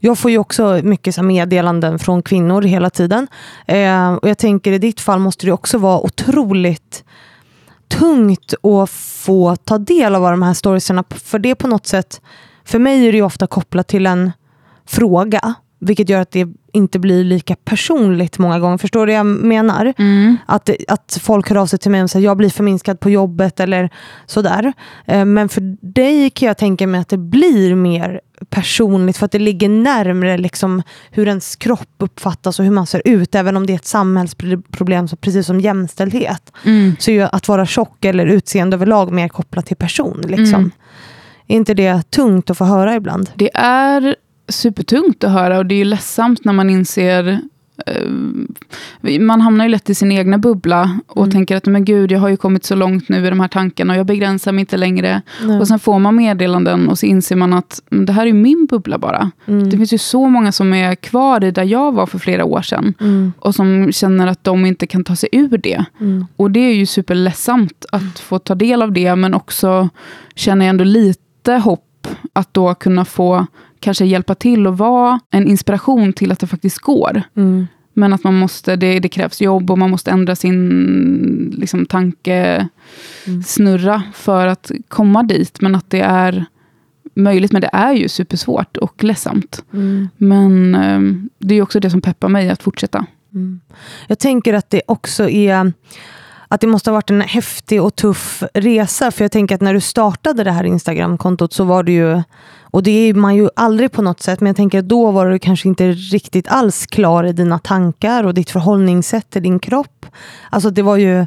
jag 0.00 0.18
får 0.18 0.30
ju 0.30 0.38
också 0.38 0.80
mycket 0.82 1.14
så 1.14 1.22
meddelanden 1.22 1.98
från 1.98 2.22
kvinnor 2.22 2.62
hela 2.62 2.90
tiden. 2.90 3.28
Eh, 3.66 4.12
och 4.14 4.28
jag 4.28 4.38
tänker 4.38 4.72
i 4.72 4.78
ditt 4.78 5.00
fall 5.00 5.18
måste 5.18 5.46
det 5.46 5.52
också 5.52 5.78
vara 5.78 6.00
otroligt 6.00 7.04
tungt 7.88 8.54
att 8.62 8.90
få 8.90 9.56
ta 9.56 9.78
del 9.78 10.14
av 10.14 10.22
de 10.22 10.42
här 10.42 10.54
storiesarna. 10.54 11.04
För 11.10 11.38
det 11.38 11.50
är 11.50 11.54
på 11.54 11.68
något 11.68 11.86
sätt, 11.86 12.20
för 12.64 12.78
mig 12.78 13.06
är 13.06 13.12
det 13.12 13.18
ju 13.18 13.24
ofta 13.24 13.46
kopplat 13.46 13.88
till 13.88 14.06
en 14.06 14.32
fråga. 14.86 15.54
Vilket 15.80 16.08
gör 16.08 16.20
att 16.20 16.30
det 16.30 16.48
inte 16.72 16.98
blir 16.98 17.24
lika 17.24 17.56
personligt 17.56 18.38
många 18.38 18.58
gånger. 18.58 18.78
Förstår 18.78 19.06
du 19.06 19.12
vad 19.12 19.18
jag 19.18 19.26
menar? 19.26 19.94
Mm. 19.98 20.36
Att, 20.46 20.70
att 20.88 21.18
folk 21.22 21.48
hör 21.48 21.56
av 21.56 21.66
sig 21.66 21.78
till 21.78 21.90
mig 21.90 22.02
och 22.02 22.10
säger 22.10 22.24
jag 22.24 22.36
blir 22.36 22.50
förminskad 22.50 23.00
på 23.00 23.10
jobbet 23.10 23.60
eller 23.60 23.90
sådär. 24.26 24.72
Eh, 25.06 25.24
Men 25.24 25.48
för 25.48 25.76
dig 25.94 26.30
kan 26.30 26.46
jag 26.46 26.58
tänka 26.58 26.86
mig 26.86 27.00
att 27.00 27.08
det 27.08 27.18
blir 27.18 27.74
mer 27.74 28.20
personligt 28.50 29.16
för 29.16 29.26
att 29.26 29.32
det 29.32 29.38
ligger 29.38 29.68
närmre 29.68 30.38
liksom 30.38 30.82
hur 31.10 31.28
ens 31.28 31.56
kropp 31.56 31.94
uppfattas 31.98 32.58
och 32.58 32.64
hur 32.64 32.72
man 32.72 32.86
ser 32.86 33.02
ut. 33.04 33.34
Även 33.34 33.56
om 33.56 33.66
det 33.66 33.72
är 33.72 33.76
ett 33.76 33.86
samhällsproblem, 33.86 35.08
så 35.08 35.16
precis 35.16 35.46
som 35.46 35.60
jämställdhet. 35.60 36.52
Mm. 36.64 36.96
Så 36.98 37.10
är 37.10 37.34
att 37.34 37.48
vara 37.48 37.66
tjock 37.66 38.04
eller 38.04 38.26
utseende 38.26 38.74
överlag 38.74 39.12
mer 39.12 39.28
kopplat 39.28 39.66
till 39.66 39.76
person. 39.76 40.20
Liksom. 40.26 40.54
Mm. 40.54 40.70
Är 41.46 41.56
inte 41.56 41.74
det 41.74 42.10
tungt 42.10 42.50
att 42.50 42.58
få 42.58 42.64
höra 42.64 42.94
ibland? 42.94 43.30
Det 43.34 43.50
är 43.54 44.16
supertungt 44.50 45.24
att 45.24 45.30
höra 45.32 45.58
och 45.58 45.66
det 45.66 45.74
är 45.74 45.78
ju 45.78 45.84
ledsamt 45.84 46.44
när 46.44 46.52
man 46.52 46.70
inser 46.70 47.40
eh, 47.86 48.08
man 49.20 49.40
hamnar 49.40 49.64
ju 49.64 49.68
lätt 49.70 49.90
i 49.90 49.94
sin 49.94 50.12
egna 50.12 50.38
bubbla 50.38 50.98
och 51.06 51.22
Mm. 51.24 51.30
tänker 51.30 51.56
att 51.56 51.66
men 51.66 51.84
gud, 51.84 52.12
jag 52.12 52.18
har 52.20 52.28
ju 52.28 52.36
kommit 52.36 52.64
så 52.64 52.74
långt 52.74 53.08
nu 53.08 53.26
i 53.26 53.30
de 53.30 53.40
här 53.40 53.48
tankarna 53.48 53.92
och 53.92 53.98
jag 53.98 54.06
begränsar 54.06 54.52
mig 54.52 54.60
inte 54.60 54.76
längre. 54.76 55.22
Nej. 55.42 55.60
Och 55.60 55.68
sen 55.68 55.78
får 55.78 55.98
man 55.98 56.16
meddelanden 56.16 56.88
och 56.88 56.98
så 56.98 57.06
inser 57.06 57.36
man 57.36 57.52
att 57.52 57.80
mm, 57.90 58.06
det 58.06 58.12
här 58.12 58.22
är 58.22 58.26
ju 58.26 58.32
min 58.32 58.66
bubbla 58.66 58.98
bara. 58.98 59.30
Mm. 59.46 59.70
Det 59.70 59.76
finns 59.76 59.92
ju 59.92 59.98
så 59.98 60.28
många 60.28 60.52
som 60.52 60.72
är 60.74 60.94
kvar 60.94 61.44
i 61.44 61.50
där 61.50 61.64
jag 61.64 61.92
var 61.92 62.06
för 62.06 62.18
flera 62.18 62.44
år 62.44 62.62
sedan 62.62 62.94
Mm. 63.00 63.32
och 63.38 63.54
som 63.54 63.92
känner 63.92 64.26
att 64.26 64.44
de 64.44 64.66
inte 64.66 64.86
kan 64.86 65.04
ta 65.04 65.16
sig 65.16 65.28
ur 65.32 65.58
det. 65.58 65.84
Mm. 66.00 66.26
Och 66.36 66.50
det 66.50 66.60
är 66.60 66.74
ju 66.74 66.86
superledsamt 66.86 67.84
att 67.92 68.18
få 68.18 68.38
ta 68.38 68.54
del 68.54 68.82
av 68.82 68.92
det, 68.92 69.16
men 69.16 69.34
också 69.34 69.88
känner 70.34 70.64
jag 70.66 70.70
ändå 70.70 70.84
lite 70.84 71.52
hopp 71.52 71.86
att 72.32 72.54
då 72.54 72.74
kunna 72.74 73.04
få 73.04 73.46
kanske 73.80 74.04
hjälpa 74.04 74.34
till 74.34 74.66
och 74.66 74.78
vara 74.78 75.20
en 75.30 75.48
inspiration 75.48 76.12
till 76.12 76.32
att 76.32 76.38
det 76.38 76.46
faktiskt 76.46 76.78
går. 76.78 77.22
Mm. 77.36 77.66
Men 77.94 78.12
att 78.12 78.24
man 78.24 78.34
måste, 78.34 78.76
det, 78.76 79.00
det 79.00 79.08
krävs 79.08 79.40
jobb 79.40 79.70
och 79.70 79.78
man 79.78 79.90
måste 79.90 80.10
ändra 80.10 80.36
sin 80.36 81.54
liksom, 81.58 81.86
tankesnurra 81.86 84.02
för 84.14 84.46
att 84.46 84.70
komma 84.88 85.22
dit. 85.22 85.60
Men 85.60 85.74
att 85.74 85.90
det 85.90 86.00
är 86.00 86.44
möjligt, 87.14 87.52
men 87.52 87.62
det 87.62 87.70
är 87.72 87.92
ju 87.92 88.08
supersvårt 88.08 88.76
och 88.76 89.04
ledsamt. 89.04 89.64
Mm. 89.72 90.08
Men 90.16 90.74
eh, 90.74 91.00
det 91.38 91.54
är 91.54 91.62
också 91.62 91.80
det 91.80 91.90
som 91.90 92.00
peppar 92.00 92.28
mig 92.28 92.50
att 92.50 92.62
fortsätta. 92.62 93.06
Mm. 93.34 93.60
Jag 94.06 94.18
tänker 94.18 94.54
att 94.54 94.70
det 94.70 94.82
också 94.86 95.28
är 95.28 95.72
att 96.52 96.60
det 96.60 96.66
måste 96.66 96.90
ha 96.90 96.94
varit 96.94 97.10
en 97.10 97.20
häftig 97.20 97.82
och 97.82 97.96
tuff 97.96 98.42
resa. 98.54 99.10
För 99.10 99.24
jag 99.24 99.32
tänker 99.32 99.54
att 99.54 99.60
när 99.60 99.74
du 99.74 99.80
startade 99.80 100.44
det 100.44 100.50
här 100.52 100.64
Instagramkontot 100.64 101.52
så 101.52 101.64
var 101.64 101.82
det 101.82 101.92
ju, 101.92 102.22
och 102.62 102.82
det 102.82 102.90
är 102.90 103.14
man 103.14 103.36
ju 103.36 103.48
aldrig 103.56 103.92
på 103.92 104.02
något 104.02 104.20
sätt, 104.20 104.40
men 104.40 104.46
jag 104.46 104.56
tänker 104.56 104.78
att 104.78 104.88
då 104.88 105.10
var 105.10 105.26
du 105.26 105.38
kanske 105.38 105.68
inte 105.68 105.92
riktigt 105.92 106.48
alls 106.48 106.86
klar 106.86 107.24
i 107.24 107.32
dina 107.32 107.58
tankar 107.58 108.24
och 108.24 108.34
ditt 108.34 108.50
förhållningssätt 108.50 109.30
till 109.30 109.42
din 109.42 109.58
kropp. 109.58 110.06
Alltså 110.50 110.70
det 110.70 110.82
var 110.82 110.96
ju 110.96 111.26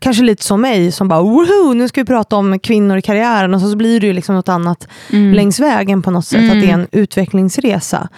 kanske 0.00 0.22
lite 0.22 0.44
som 0.44 0.60
mig 0.60 0.92
som 0.92 1.08
bara 1.08 1.22
woho, 1.22 1.72
nu 1.74 1.88
ska 1.88 2.00
vi 2.00 2.04
prata 2.06 2.36
om 2.36 2.58
kvinnor 2.58 2.96
i 2.96 3.02
karriären 3.02 3.54
och 3.54 3.60
så 3.60 3.76
blir 3.76 4.00
det 4.00 4.06
ju 4.06 4.12
liksom 4.12 4.34
något 4.34 4.48
annat 4.48 4.88
Mm. 5.12 5.32
längs 5.34 5.60
vägen 5.60 6.02
på 6.02 6.10
något 6.10 6.26
sätt, 6.26 6.40
Mm. 6.40 6.50
att 6.50 6.62
det 6.64 6.70
är 6.70 6.74
en 6.74 6.86
utvecklingsresa. 6.92 8.08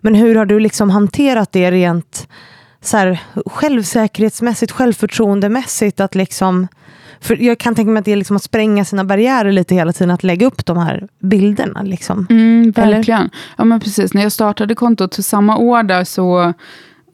Men 0.00 0.14
hur 0.14 0.34
har 0.34 0.46
du 0.46 0.60
liksom 0.60 0.90
hanterat 0.90 1.52
det 1.52 1.70
rent 1.70 2.28
så 2.86 2.96
här, 2.96 3.20
självsäkerhetsmässigt, 3.46 4.72
självförtroendemässigt? 4.72 6.00
Att 6.00 6.14
liksom, 6.14 6.68
för 7.20 7.42
jag 7.42 7.58
kan 7.58 7.74
tänka 7.74 7.90
mig 7.90 7.98
att 7.98 8.04
det 8.04 8.12
är 8.12 8.16
liksom 8.16 8.36
att 8.36 8.42
spränga 8.42 8.84
sina 8.84 9.04
barriärer 9.04 9.52
lite 9.52 9.74
hela 9.74 9.92
tiden, 9.92 10.10
att 10.10 10.24
lägga 10.24 10.46
upp 10.46 10.66
de 10.66 10.78
här 10.78 11.08
bilderna. 11.18 11.82
Liksom. 11.82 12.26
Mm, 12.30 12.72
Eller? 12.76 12.94
verkligen. 12.94 13.30
Ja, 13.56 13.64
men 13.64 13.80
precis. 13.80 14.14
När 14.14 14.22
jag 14.22 14.32
startade 14.32 14.74
kontot, 14.74 15.14
samma 15.14 15.56
år 15.56 15.82
där 15.82 16.04
så 16.04 16.54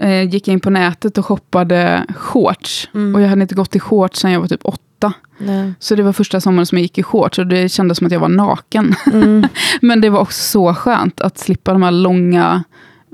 eh, 0.01 0.23
gick 0.23 0.49
jag 0.49 0.53
in 0.53 0.61
på 0.61 0.71
nätet 0.71 1.19
och 1.19 1.27
shoppade 1.27 2.07
shorts. 2.17 2.89
Mm. 2.95 3.15
Och 3.15 3.21
jag 3.21 3.29
hade 3.29 3.43
inte 3.43 3.55
gått 3.55 3.77
i 3.77 3.81
shorts 3.81 4.21
sedan 4.21 4.33
jag 4.33 4.41
var 4.41 4.49
typ 4.49 4.65
åtta. 4.65 5.13
Nej. 5.39 5.73
Så 5.79 5.95
det 5.95 6.03
var 6.03 6.13
första 6.13 6.41
sommaren 6.41 6.67
som 6.67 6.79
jag 6.79 6.83
gick 6.83 6.99
i 6.99 7.03
shorts 7.03 7.39
och 7.39 7.47
det 7.47 7.69
kändes 7.69 7.99
som 7.99 8.07
att 8.07 8.13
jag 8.13 8.21
var 8.21 8.29
naken. 8.29 8.95
Mm. 9.13 9.49
Men 9.81 10.01
det 10.01 10.11
var 10.11 10.21
också 10.21 10.43
så 10.43 10.75
skönt 10.75 11.21
att 11.21 11.39
slippa 11.39 11.73
de 11.73 11.83
här 11.83 11.91
långa 11.91 12.65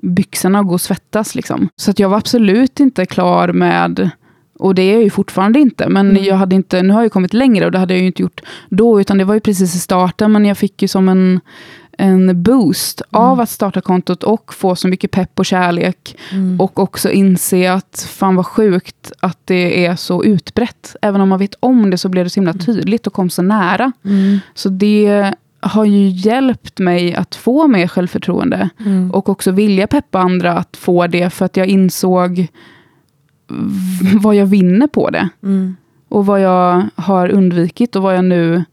byxorna 0.06 0.58
och 0.58 0.66
gå 0.66 0.74
och 0.74 0.80
svettas. 0.80 1.34
Liksom. 1.34 1.68
Så 1.76 1.90
att 1.90 1.98
jag 1.98 2.08
var 2.08 2.16
absolut 2.16 2.80
inte 2.80 3.06
klar 3.06 3.48
med, 3.48 4.10
och 4.58 4.74
det 4.74 4.82
är 4.82 4.92
jag 4.92 5.02
ju 5.02 5.10
fortfarande 5.10 5.58
inte, 5.60 5.88
men 5.88 6.10
Mm. 6.10 6.24
jag 6.24 6.36
hade 6.36 6.54
inte, 6.56 6.82
nu 6.82 6.92
har 6.92 7.02
jag 7.02 7.12
kommit 7.12 7.34
längre 7.34 7.64
och 7.66 7.72
det 7.72 7.78
hade 7.78 7.94
jag 7.94 8.00
ju 8.00 8.06
inte 8.06 8.22
gjort 8.22 8.40
då, 8.68 9.00
utan 9.00 9.18
det 9.18 9.24
var 9.24 9.34
ju 9.34 9.40
precis 9.40 9.74
i 9.74 9.78
starten, 9.78 10.32
men 10.32 10.44
jag 10.44 10.58
fick 10.58 10.82
ju 10.82 10.88
som 10.88 11.08
en, 11.08 11.40
en 11.98 12.42
boost 12.42 13.02
av 13.10 13.40
att 13.40 13.50
starta 13.50 13.80
kontot 13.80 14.22
och 14.22 14.54
få 14.54 14.76
så 14.76 14.88
mycket 14.88 15.10
pepp 15.10 15.38
och 15.38 15.46
kärlek. 15.46 16.16
Mm. 16.32 16.60
Och 16.60 16.78
också 16.78 17.10
inse 17.10 17.72
att 17.72 18.08
fan 18.10 18.36
vad 18.36 18.46
sjukt 18.46 19.12
att 19.20 19.38
det 19.44 19.86
är 19.86 19.96
så 19.96 20.24
utbrett. 20.24 20.96
Även 21.02 21.20
om 21.20 21.28
man 21.28 21.38
vet 21.38 21.54
om 21.60 21.90
det 21.90 21.98
så 21.98 22.08
blev 22.08 22.24
det 22.24 22.30
så 22.30 22.40
himla 22.40 22.52
tydligt 22.52 23.06
och 23.06 23.12
kom 23.12 23.30
så 23.30 23.42
nära. 23.42 23.92
Mm. 24.04 24.38
Så 24.54 24.68
det 24.68 25.34
har 25.66 25.84
ju 25.84 26.08
hjälpt 26.08 26.78
mig 26.78 27.14
att 27.14 27.34
få 27.34 27.66
mer 27.66 27.88
självförtroende. 27.88 28.70
Mm. 28.78 29.10
Och 29.10 29.28
också 29.28 29.50
vilja 29.50 29.86
peppa 29.86 30.18
andra 30.18 30.52
att 30.52 30.76
få 30.76 31.06
det. 31.06 31.30
För 31.30 31.44
att 31.44 31.56
jag 31.56 31.66
insåg 31.66 32.46
vad 34.22 34.34
jag 34.34 34.46
vinner 34.46 34.86
på 34.86 35.10
det. 35.10 35.28
Mm. 35.42 35.76
Och 36.08 36.26
vad 36.26 36.40
jag 36.40 36.82
har 36.94 37.28
undvikit 37.28 37.96
och 37.96 38.02
vad 38.02 38.16
jag 38.16 38.24
nu 38.24 38.64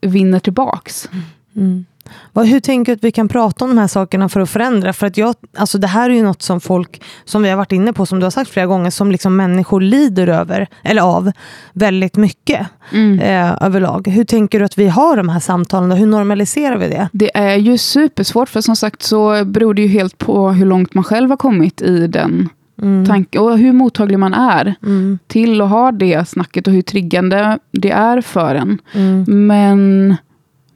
vinner 0.00 0.38
tillbaks. 0.38 1.08
Mm. 1.56 1.84
Vad, 2.32 2.46
hur 2.46 2.60
tänker 2.60 2.92
du 2.92 2.96
att 2.96 3.04
vi 3.04 3.10
kan 3.12 3.28
prata 3.28 3.64
om 3.64 3.70
de 3.70 3.78
här 3.80 3.86
sakerna 3.86 4.28
för 4.28 4.40
att 4.40 4.50
förändra? 4.50 4.92
För 4.92 5.06
att 5.06 5.16
jag, 5.16 5.34
alltså 5.56 5.78
det 5.78 5.86
här 5.86 6.10
är 6.10 6.14
ju 6.14 6.22
något 6.22 6.42
som 6.42 6.60
folk, 6.60 7.02
som 7.24 7.42
vi 7.42 7.50
har 7.50 7.56
varit 7.56 7.72
inne 7.72 7.92
på, 7.92 8.06
som 8.06 8.20
du 8.20 8.26
har 8.26 8.30
sagt 8.30 8.50
flera 8.50 8.66
gånger, 8.66 8.90
som 8.90 9.12
liksom 9.12 9.36
människor 9.36 9.80
lider 9.80 10.26
över, 10.26 10.68
eller 10.82 11.02
av, 11.02 11.32
väldigt 11.72 12.16
mycket 12.16 12.66
Mm. 12.92 13.18
eh, 13.20 13.56
överlag. 13.66 14.08
Hur 14.08 14.24
tänker 14.24 14.58
du 14.58 14.64
att 14.64 14.78
vi 14.78 14.88
har 14.88 15.16
de 15.16 15.28
här 15.28 15.40
samtalen? 15.40 15.92
och 15.92 15.98
Hur 15.98 16.06
normaliserar 16.06 16.76
vi 16.76 16.88
det? 16.88 17.08
Det 17.12 17.36
är 17.36 17.56
ju 17.56 17.78
supersvårt, 17.78 18.48
för 18.48 18.60
som 18.60 18.76
sagt 18.76 19.02
så 19.02 19.44
beror 19.44 19.74
det 19.74 19.82
ju 19.82 19.88
helt 19.88 20.18
på 20.18 20.50
hur 20.50 20.66
långt 20.66 20.94
man 20.94 21.04
själv 21.04 21.30
har 21.30 21.36
kommit 21.36 21.82
i 21.82 22.06
den 22.06 22.48
Mm. 22.82 23.06
tanken. 23.06 23.42
Och 23.42 23.58
hur 23.58 23.72
mottaglig 23.72 24.18
man 24.18 24.34
är 24.34 24.74
Mm. 24.82 25.18
till 25.26 25.60
att 25.60 25.68
ha 25.70 25.92
det 25.92 26.28
snacket 26.28 26.66
och 26.66 26.72
hur 26.72 26.82
triggande 26.82 27.58
det 27.72 27.90
är 27.90 28.20
för 28.20 28.54
en. 28.54 28.78
Mm. 28.94 29.46
Men 29.46 30.16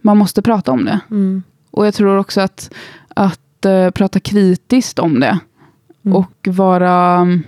man 0.01 0.17
måste 0.17 0.43
prata 0.43 0.73
om 0.73 0.85
det. 0.85 1.01
Mm. 1.11 1.43
Och 1.71 1.87
jag 1.87 1.95
tror 1.95 2.19
också 2.19 2.41
att, 2.41 2.71
att 3.09 3.65
eh, 3.65 3.91
prata 3.91 4.21
kritiskt 4.21 4.99
om 4.99 5.21
det. 5.21 5.39
Mm. 6.05 6.17
Och 6.17 6.49
vara 6.49 7.17
mm, 7.17 7.43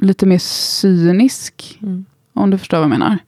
lite 0.00 0.26
mer 0.26 0.38
cynisk. 0.38 1.78
Mm. 1.82 2.04
Om 2.32 2.50
du 2.50 2.58
förstår 2.58 2.76
vad 2.78 2.84
jag 2.84 2.90
menar. 2.90 3.18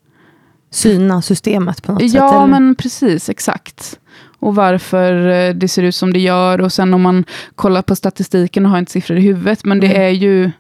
Syna 0.71 1.23
systemet 1.23 1.83
på 1.83 1.93
något 1.93 2.03
sätt? 2.03 2.15
Ja, 2.15 2.47
men 2.47 2.75
precis. 2.75 3.29
Exakt. 3.29 3.99
Och 4.39 4.55
varför 4.55 5.27
eh, 5.29 5.55
det 5.55 5.69
ser 5.69 5.83
ut 5.83 5.95
som 5.95 6.13
det 6.13 6.19
gör. 6.21 6.61
Och 6.61 6.73
sen 6.73 6.95
om 6.95 7.03
man 7.03 7.25
kollar 7.55 7.83
på 7.83 7.97
statistiken 7.97 8.65
och 8.65 8.71
har 8.71 8.79
inte 8.79 8.93
siffror 8.93 9.17
i 9.19 9.21
huvudet. 9.21 9.65
Men 9.65 9.81
det 9.81 9.87
Mm. 9.87 10.03
är 10.03 10.09
ju 10.11 10.51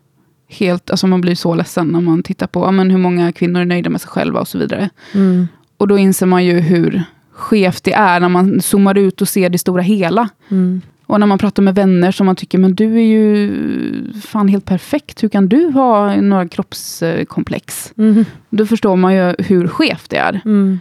helt, 0.49 0.90
alltså 0.90 1.07
man 1.07 1.20
blir 1.20 1.34
så 1.34 1.55
ledsen 1.55 1.88
när 1.88 2.01
man 2.01 2.22
tittar 2.22 2.47
på 2.47 2.64
ja, 2.64 2.70
men 2.70 2.90
hur 2.90 2.99
många 2.99 3.32
kvinnor 3.32 3.61
är 3.61 3.64
nöjda 3.64 3.90
med 3.90 4.01
sig 4.01 4.11
själva 4.11 4.40
och 4.40 4.49
så 4.49 4.59
vidare. 4.59 4.90
Mm. 5.14 5.49
Och 5.77 5.89
då 5.89 5.99
inser 5.99 6.27
man 6.27 6.45
ju 6.45 6.61
hur 6.61 7.03
skevt 7.33 7.85
det 7.85 7.93
är 7.93 8.20
när 8.20 8.29
man 8.29 8.61
zoomar 8.61 8.99
ut 8.99 9.22
och 9.22 9.29
ser 9.29 9.49
det 9.49 9.59
stora 9.59 9.83
hela. 9.83 10.29
Mm. 10.51 10.81
Och 11.07 11.20
när 11.20 11.27
man 11.27 11.39
pratar 11.39 11.62
med 11.62 11.75
vänner 11.75 12.12
som 12.12 12.27
man 12.27 12.37
tycker, 12.37 12.59
men 12.59 12.75
du 12.75 12.95
är 12.97 13.05
ju 13.07 14.12
fan 14.22 14.49
helt 14.49 14.64
perfekt. 14.64 15.22
Hur 15.22 15.29
kan 15.29 15.49
du 15.49 15.70
ha 15.70 16.16
några 16.16 16.49
kroppskomplex? 16.49 17.93
Mm. 17.99 18.25
Då 18.51 18.66
förstår 18.66 18.97
man 18.97 19.14
ju 19.14 19.35
hur 19.39 19.68
skevt 19.68 20.11
det 20.11 20.16
är. 20.16 20.41
Mm. 20.45 20.81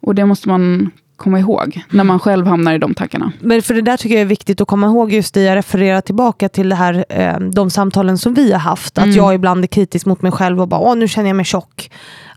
Och 0.00 0.14
det 0.14 0.26
måste 0.26 0.48
man 0.48 0.90
komma 1.16 1.38
ihåg 1.40 1.82
när 1.90 2.04
man 2.04 2.18
själv 2.18 2.46
hamnar 2.46 2.74
i 2.74 2.78
de 2.78 2.94
tankarna. 2.94 3.32
Men 3.40 3.62
för 3.62 3.74
det 3.74 3.82
där 3.82 3.96
tycker 3.96 4.14
jag 4.14 4.22
är 4.22 4.26
viktigt 4.26 4.60
att 4.60 4.68
komma 4.68 4.86
ihåg 4.86 5.12
just 5.12 5.34
det 5.34 5.42
jag 5.42 5.56
refererar 5.56 6.00
tillbaka 6.00 6.48
till 6.48 6.68
det 6.68 6.74
här, 6.74 7.04
eh, 7.08 7.40
de 7.40 7.70
samtalen 7.70 8.18
som 8.18 8.34
vi 8.34 8.52
har 8.52 8.58
haft. 8.58 8.98
Att 8.98 9.04
Mm. 9.04 9.16
jag 9.16 9.34
ibland 9.34 9.64
är 9.64 9.68
kritisk 9.68 10.06
mot 10.06 10.22
mig 10.22 10.32
själv 10.32 10.60
och 10.60 10.68
bara 10.68 10.80
åh 10.80 10.96
nu 10.96 11.08
känner 11.08 11.28
jag 11.28 11.36
mig 11.36 11.44
tjock. 11.44 11.90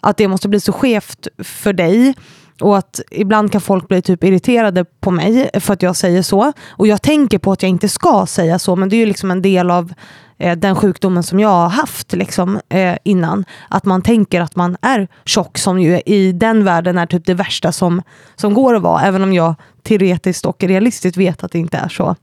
Att 0.04 0.18
det 0.18 0.28
måste 0.28 0.50
bli 0.50 0.60
så 0.60 0.74
skevt 0.74 1.28
för 1.38 1.74
dig. 1.74 2.14
Och 2.62 2.78
att 2.78 3.00
ibland 3.12 3.52
kan 3.52 3.62
folk 3.62 3.88
bli 3.88 4.02
typ 4.02 4.24
irriterade 4.24 4.86
på 4.86 5.12
mig 5.12 5.50
för 5.60 5.74
att 5.74 5.82
jag 5.82 5.96
säger 5.96 6.22
så. 6.22 6.54
Och 6.70 6.88
jag 6.88 7.02
tänker 7.02 7.38
på 7.38 7.52
att 7.52 7.62
jag 7.62 7.70
inte 7.70 7.90
ska 7.90 8.26
säga 8.26 8.60
så 8.60 8.76
men 8.76 8.90
det 8.90 8.96
är 8.96 8.98
ju 8.98 9.06
liksom 9.06 9.32
en 9.32 9.42
del 9.42 9.72
av 9.72 9.94
eh, 10.38 10.58
den 10.58 10.76
sjukdomen 10.76 11.24
som 11.24 11.40
jag 11.40 11.50
har 11.50 11.70
haft 11.70 12.14
liksom, 12.14 12.60
eh, 12.70 12.98
innan. 13.04 13.46
Att 13.70 13.86
man 13.86 14.02
tänker 14.02 14.42
att 14.42 14.56
man 14.56 14.78
är 14.82 15.08
tjock 15.26 15.58
som 15.58 15.80
ju 15.82 16.02
i 16.06 16.32
den 16.32 16.64
världen 16.64 16.98
är 16.98 17.06
typ 17.06 17.26
det 17.26 17.34
värsta 17.34 17.72
som, 17.72 18.02
som 18.36 18.54
går 18.54 18.76
att 18.76 18.82
vara. 18.82 19.02
Även 19.02 19.24
om 19.24 19.34
jag 19.34 19.56
teoretiskt 19.84 20.46
och 20.46 20.64
realistiskt 20.64 21.18
vet 21.18 21.44
att 21.44 21.52
det 21.52 21.60
inte 21.60 21.78
är 21.78 21.90
så. 21.90 22.16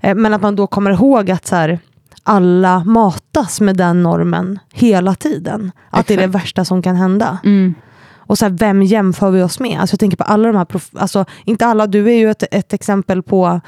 Eh, 0.00 0.14
men 0.14 0.34
att 0.34 0.42
man 0.42 0.56
då 0.56 0.66
kommer 0.66 0.90
ihåg 0.90 1.30
att 1.30 1.46
så 1.46 1.56
här, 1.56 1.78
alla 2.22 2.84
matas 2.84 3.60
med 3.60 3.76
den 3.76 4.02
normen 4.02 4.58
hela 4.72 5.14
tiden. 5.14 5.72
Att 5.90 6.06
det 6.06 6.14
är 6.14 6.18
det 6.18 6.24
Exakt. 6.24 6.42
värsta 6.44 6.64
som 6.64 6.82
kan 6.82 6.96
hända. 6.96 7.38
Mm. 7.44 7.74
Och 8.16 8.38
så 8.38 8.44
här, 8.44 8.52
vem 8.52 8.82
jämför 8.82 9.30
vi 9.30 9.42
oss 9.42 9.60
med? 9.60 9.80
Alltså 9.80 9.94
jag 9.94 10.00
tänker 10.00 10.16
på 10.16 10.24
alla 10.24 10.48
de 10.52 10.56
här, 10.56 10.66
alltså 10.98 11.24
inte 11.44 11.66
alla, 11.66 11.86
du 11.86 12.06
är 12.12 12.16
ju 12.16 12.30
ett, 12.30 12.44
ett 12.50 12.72
exempel 12.72 13.22
på 13.22 13.60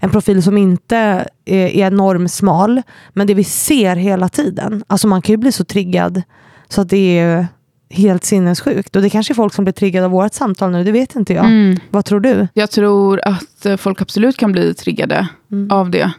en 0.00 0.10
profil 0.10 0.42
som 0.42 0.58
inte 0.58 0.96
är, 1.44 1.66
är 1.76 1.90
normsmal, 1.90 2.82
men 3.12 3.26
det 3.26 3.34
vi 3.34 3.44
ser 3.44 3.96
hela 3.96 4.28
tiden. 4.28 4.84
Alltså 4.86 5.06
man 5.08 5.22
kan 5.22 5.32
ju 5.32 5.36
bli 5.36 5.52
så 5.52 5.64
triggad 5.64 6.22
så 6.68 6.80
att 6.80 6.88
det 6.88 7.18
är 7.18 7.46
helt 7.90 8.24
sinnessjukt. 8.24 8.96
Och 8.96 9.02
det 9.02 9.10
kanske 9.10 9.32
är 9.32 9.34
folk 9.34 9.54
som 9.54 9.64
blir 9.64 9.72
triggade 9.72 10.04
av 10.06 10.10
vårt 10.12 10.34
samtal 10.34 10.70
nu, 10.70 10.84
det 10.84 10.92
vet 10.92 11.16
inte 11.16 11.32
jag. 11.34 11.44
Mm. 11.44 11.76
Vad 11.90 12.04
tror 12.04 12.20
du? 12.20 12.48
Jag 12.54 12.70
tror 12.70 13.20
att 13.24 13.66
eh, 13.66 13.76
folk 13.76 14.02
absolut 14.02 14.36
kan 14.36 14.52
bli 14.52 14.74
triggade 14.74 15.28
Mm. 15.52 15.70
av 15.70 15.90
det. 15.90 16.12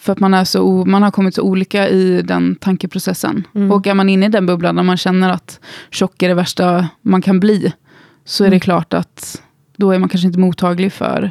För 0.00 0.12
att 0.12 0.20
man, 0.20 0.34
är 0.34 0.44
så, 0.44 0.84
man 0.84 1.02
har 1.02 1.10
kommit 1.10 1.34
så 1.34 1.42
olika 1.42 1.88
i 1.88 2.22
den 2.22 2.56
tankeprocessen. 2.56 3.46
Mm. 3.54 3.72
Och 3.72 3.86
är 3.86 3.94
man 3.94 4.08
inne 4.08 4.26
i 4.26 4.28
den 4.28 4.46
bubblan 4.46 4.76
där 4.76 4.82
man 4.82 4.96
känner 4.96 5.30
att 5.30 5.60
tjock 5.90 6.22
är 6.22 6.28
det 6.28 6.34
värsta 6.34 6.88
man 7.02 7.22
kan 7.22 7.40
bli. 7.40 7.72
Så 8.24 8.44
är 8.44 8.48
Mm. 8.48 8.56
det 8.56 8.60
klart 8.64 8.94
att 8.94 9.42
då 9.76 9.90
är 9.90 9.98
man 9.98 10.08
kanske 10.08 10.26
inte 10.26 10.38
mottaglig 10.38 10.92
för 10.92 11.30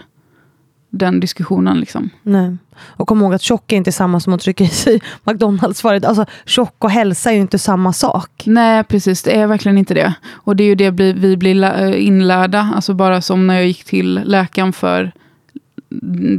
den 0.90 1.20
diskussionen. 1.20 1.80
Liksom. 1.80 2.10
Nej. 2.24 2.58
Och 2.80 3.08
kom 3.08 3.22
ihåg 3.22 3.34
att 3.34 3.42
tjock 3.42 3.72
är 3.72 3.78
inte 3.78 3.92
samma 3.92 4.20
som 4.20 4.34
att 4.34 4.42
trycka 4.42 4.64
i 4.64 4.68
sig 4.68 5.02
McDonalds-svaret. 5.24 6.06
Alltså 6.06 6.26
tjock 6.46 6.84
och 6.84 6.92
hälsa 6.92 7.30
är 7.32 7.36
ju 7.36 7.42
inte 7.42 7.60
samma 7.60 7.94
sak. 7.94 8.44
Nej, 8.46 8.84
precis. 8.84 9.24
Det 9.24 9.32
är 9.32 9.48
verkligen 9.48 9.78
inte 9.78 9.94
det. 9.94 10.14
Och 10.32 10.56
det 10.56 10.64
är 10.64 10.68
ju 10.68 10.76
det 10.76 10.92
vi 10.92 11.38
blir 11.38 11.56
lä- 11.56 11.98
inlärda. 11.98 12.72
Alltså 12.76 12.94
bara 12.94 13.22
som 13.22 13.48
när 13.48 13.54
jag 13.56 13.66
gick 13.68 13.84
till 13.84 14.22
läkaren 14.26 14.74
för 14.74 15.12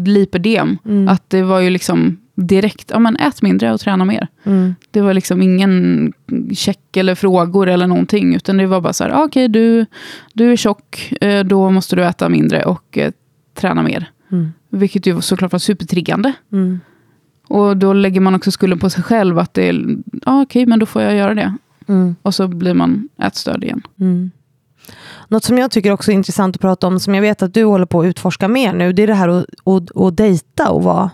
lipödem. 0.05 0.79
Mm. 0.85 1.09
Att 1.09 1.31
det 1.31 1.43
var 1.43 1.61
ju 1.61 1.71
liksom 1.71 2.17
direkt, 2.35 2.91
ja 2.91 2.99
men 2.99 3.17
ät 3.17 3.43
mindre 3.43 3.73
och 3.73 3.81
träna 3.81 4.05
mer. 4.05 4.29
Mm. 4.45 4.75
Det 4.91 5.01
var 5.01 5.15
liksom 5.15 5.43
ingen 5.43 6.13
check 6.55 6.97
eller 6.97 7.15
frågor 7.15 7.69
eller 7.69 7.87
någonting. 7.87 8.35
Utan 8.35 8.57
det 8.57 8.67
var 8.67 8.81
bara 8.81 8.93
så 8.93 9.05
här, 9.05 9.11
ah, 9.11 9.25
okej 9.25 9.49
du, 9.49 9.87
du 10.33 10.53
är 10.53 10.57
tjock, 10.57 11.13
eh, 11.21 11.45
då 11.45 11.71
måste 11.71 11.97
du 11.97 12.05
äta 12.05 12.29
mindre 12.29 12.65
och 12.65 12.99
eh, 12.99 13.13
träna 13.55 13.83
mer. 13.83 14.11
Mm. 14.33 14.49
Vilket 14.71 15.07
ju 15.07 15.21
såklart 15.21 15.53
var 15.53 15.59
supertriggande. 15.59 16.33
Mm. 16.53 16.81
Och 17.49 17.77
då 17.77 17.93
lägger 17.93 18.21
man 18.21 18.35
också 18.35 18.51
skulden 18.51 18.79
på 18.79 18.91
sig 18.91 19.03
själv. 19.03 19.39
Att 19.39 19.55
det 19.55 19.69
är, 19.69 19.97
ah, 20.27 20.43
okej 20.43 20.67
men 20.67 20.79
då 20.79 20.87
får 20.87 21.03
jag 21.03 21.15
göra 21.17 21.35
det. 21.35 21.55
Mm. 21.89 22.17
Och 22.23 22.35
så 22.35 22.49
blir 22.49 22.75
man 22.75 23.09
ätstörd 23.23 23.65
igen. 23.65 23.83
Något 25.29 25.45
som 25.45 25.59
jag 25.59 25.71
tycker 25.71 25.93
också 25.93 26.11
är 26.11 26.15
intressant 26.15 26.57
att 26.57 26.61
prata 26.61 26.87
om, 26.87 27.01
som 27.01 27.15
jag 27.15 27.23
vet 27.23 27.43
att 27.43 27.55
du 27.55 27.65
håller 27.65 27.87
på 27.87 28.01
att 28.01 28.07
utforska 28.07 28.49
mer 28.49 28.73
nu, 28.73 28.93
det 28.93 29.03
är 29.03 29.07
det 29.07 29.15
här 29.15 29.29
att, 29.29 29.45
att, 29.65 29.97
att 29.97 30.17
dejta 30.17 30.71
och 30.71 30.83
vara 30.83 31.11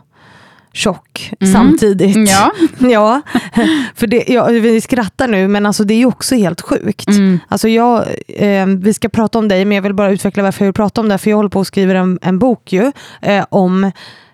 tjock 0.72 1.32
Mm. 1.40 1.52
samtidigt. 1.52 2.28
Ja. 2.28 2.52
ja, 2.88 3.20
för 3.94 4.06
det, 4.06 4.24
ja, 4.28 4.46
vi 4.46 4.80
skrattar 4.80 5.28
nu, 5.28 5.48
men 5.48 5.66
alltså 5.66 5.84
det 5.84 5.94
är 5.94 5.98
ju 5.98 6.06
också 6.06 6.34
helt 6.34 6.60
sjukt. 6.60 7.08
Mm. 7.08 7.38
Alltså 7.48 7.68
jag, 7.68 8.04
eh, 8.28 8.66
vi 8.66 8.94
ska 8.94 9.08
prata 9.08 9.38
om 9.38 9.48
dig, 9.48 9.64
men 9.64 9.74
jag 9.74 9.82
vill 9.82 9.94
bara 9.94 10.10
utveckla 10.10 10.42
varför 10.42 10.64
jag 10.64 10.66
vill 10.66 10.74
prata 10.74 11.00
om 11.00 11.08
det. 11.08 11.18
För 11.18 11.30
jag 11.30 11.36
håller 11.36 11.48
på 11.50 11.60
att 11.60 11.66
skriva 11.66 11.98
en, 11.98 12.18
en 12.22 12.38
bok 12.38 12.72
ju, 12.72 12.92
eh, 13.22 13.44
om 13.50 13.84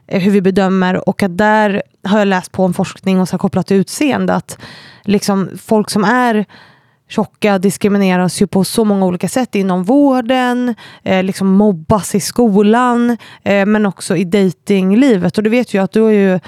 eh, 0.07 0.21
hur 0.21 0.31
vi 0.31 0.41
bedömer 0.41 1.09
och 1.09 1.23
att 1.23 1.39
där 1.39 1.83
har 2.05 2.19
jag 2.19 2.29
läst 2.29 2.53
på 2.53 2.65
om 2.65 2.75
forskning 2.75 3.21
och 3.21 3.29
så 3.29 3.39
kopplat 3.39 3.67
till 3.67 3.77
utseende. 3.77 4.35
Att 4.35 4.59
liksom 5.05 5.51
folk 5.63 5.91
som 5.91 6.05
är 6.05 6.47
tjocka 7.11 7.59
diskrimineras 7.59 8.43
ju 8.43 8.47
på 8.47 8.65
så 8.65 8.85
många 8.85 9.07
olika 9.07 9.29
sätt 9.29 9.55
inom 9.55 9.85
vården, 9.85 10.75
eh, 11.03 11.23
liksom 11.23 11.49
mobbas 11.49 12.15
i 12.15 12.21
skolan, 12.21 13.17
eh, 13.43 13.67
men 13.67 13.87
också 13.87 14.17
i 14.17 14.25
datinglivet. 14.25 15.39
Och 15.39 15.45
du 15.45 15.51
vet 15.51 15.75
ju 15.75 15.83
att 15.83 15.93
du 15.93 16.01
har 16.01 16.11
ju 16.11 16.41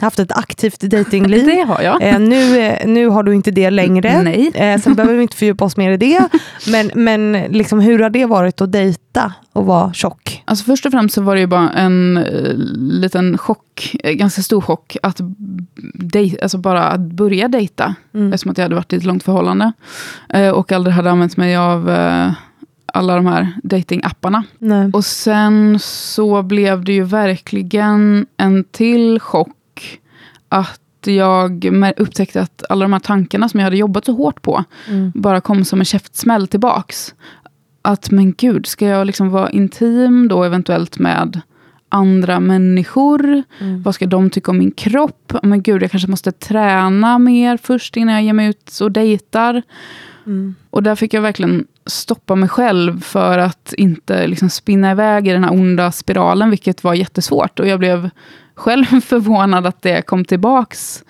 haft 0.00 0.18
ett 0.18 0.32
aktivt 0.32 0.80
datingliv. 0.80 1.46
Det 1.46 1.62
har 1.62 1.82
jag. 1.82 2.02
Eh, 2.02 2.18
nu, 2.18 2.58
eh, 2.58 2.86
nu 2.86 3.08
har 3.08 3.22
du 3.22 3.34
inte 3.34 3.50
det 3.50 3.70
längre. 3.70 4.22
Nej. 4.22 4.50
Eh, 4.54 4.80
sen 4.80 4.94
behöver 4.94 5.16
vi 5.16 5.22
inte 5.22 5.36
fördjupa 5.36 5.64
oss 5.64 5.76
mer 5.76 5.92
i 5.92 5.96
det. 5.96 6.28
Men, 6.68 6.90
men 6.94 7.32
liksom, 7.32 7.80
hur 7.80 7.98
har 7.98 8.10
det 8.10 8.26
varit 8.26 8.60
att 8.60 8.72
dejta 8.72 9.32
och 9.52 9.66
vara 9.66 9.92
tjock? 9.92 10.42
Alltså 10.44 10.64
först 10.64 10.86
och 10.86 10.92
främst 10.92 11.14
så 11.14 11.22
var 11.22 11.34
det 11.34 11.40
ju 11.40 11.46
bara 11.46 11.70
en 11.70 12.16
eh, 12.16 12.52
liten 12.76 13.38
chock, 13.38 13.96
eh, 14.04 14.12
ganska 14.12 14.42
stor 14.42 14.60
chock, 14.60 14.96
att, 15.02 15.20
dej, 15.94 16.36
alltså 16.42 16.58
bara 16.58 16.84
att 16.84 17.00
börja 17.00 17.48
dejta. 17.48 17.94
Mm. 18.14 18.32
Eftersom 18.32 18.50
att 18.50 18.58
jag 18.58 18.64
hade 18.64 18.74
varit 18.74 18.92
i 18.92 18.96
ett 18.96 19.04
långt 19.04 19.22
förhållande. 19.22 19.72
Eh, 20.28 20.48
och 20.48 20.72
aldrig 20.72 20.94
hade 20.94 21.10
använt 21.10 21.36
mig 21.36 21.56
av 21.56 21.90
alla 22.86 23.16
de 23.16 23.26
här 23.26 23.52
datingapparna. 23.62 24.44
Och 24.92 25.04
sen 25.04 25.78
så 25.80 26.42
blev 26.42 26.84
det 26.84 26.92
ju 26.92 27.04
verkligen 27.04 28.26
en 28.36 28.64
till 28.64 29.20
chock 29.20 29.48
att 30.48 30.80
jag 31.06 31.64
upptäckte 31.96 32.40
att 32.40 32.64
alla 32.68 32.84
de 32.84 32.92
här 32.92 33.00
tankarna 33.00 33.48
som 33.48 33.60
jag 33.60 33.64
hade 33.64 33.76
jobbat 33.76 34.04
så 34.04 34.12
hårt 34.12 34.42
på 34.42 34.64
Mm. 34.88 35.12
bara 35.14 35.40
kom 35.40 35.64
som 35.64 35.78
en 35.78 35.84
käftsmäll 35.84 36.48
tillbaks. 36.48 37.14
Att 37.82 38.10
men 38.10 38.32
gud, 38.32 38.66
ska 38.66 38.86
jag 38.86 39.06
liksom 39.06 39.30
vara 39.30 39.50
intim 39.50 40.28
då 40.28 40.44
eventuellt 40.44 40.98
med 40.98 41.40
andra 41.88 42.40
människor? 42.40 43.42
Mm. 43.60 43.82
Vad 43.82 43.94
ska 43.94 44.06
de 44.06 44.30
tycka 44.30 44.50
om 44.50 44.58
min 44.58 44.70
kropp? 44.70 45.32
Men 45.42 45.62
gud, 45.62 45.82
jag 45.82 45.90
kanske 45.90 46.10
måste 46.10 46.32
träna 46.32 47.18
mer 47.18 47.56
först 47.56 47.96
innan 47.96 48.14
jag 48.14 48.22
ger 48.22 48.32
mig 48.32 48.48
ut 48.48 48.78
och 48.82 48.92
dejtar. 48.92 49.62
Mm. 50.26 50.54
Och 50.70 50.82
där 50.82 50.94
fick 50.94 51.14
jag 51.14 51.22
verkligen 51.22 51.66
stoppa 51.86 52.34
mig 52.34 52.48
själv 52.48 53.00
för 53.00 53.38
att 53.38 53.74
inte 53.76 54.26
liksom 54.26 54.50
spinna 54.50 54.90
iväg 54.90 55.28
i 55.28 55.32
den 55.32 55.44
här 55.44 55.52
onda 55.52 55.92
spiralen, 55.92 56.50
vilket 56.50 56.84
var 56.84 56.94
jättesvårt. 56.94 57.60
Och 57.60 57.66
jag 57.66 57.78
blev 57.78 58.10
själv 58.54 58.84
förvånad 59.04 59.66
att 59.66 59.82
det 59.82 60.02
kom 60.02 60.24
tillbaks 60.24 61.02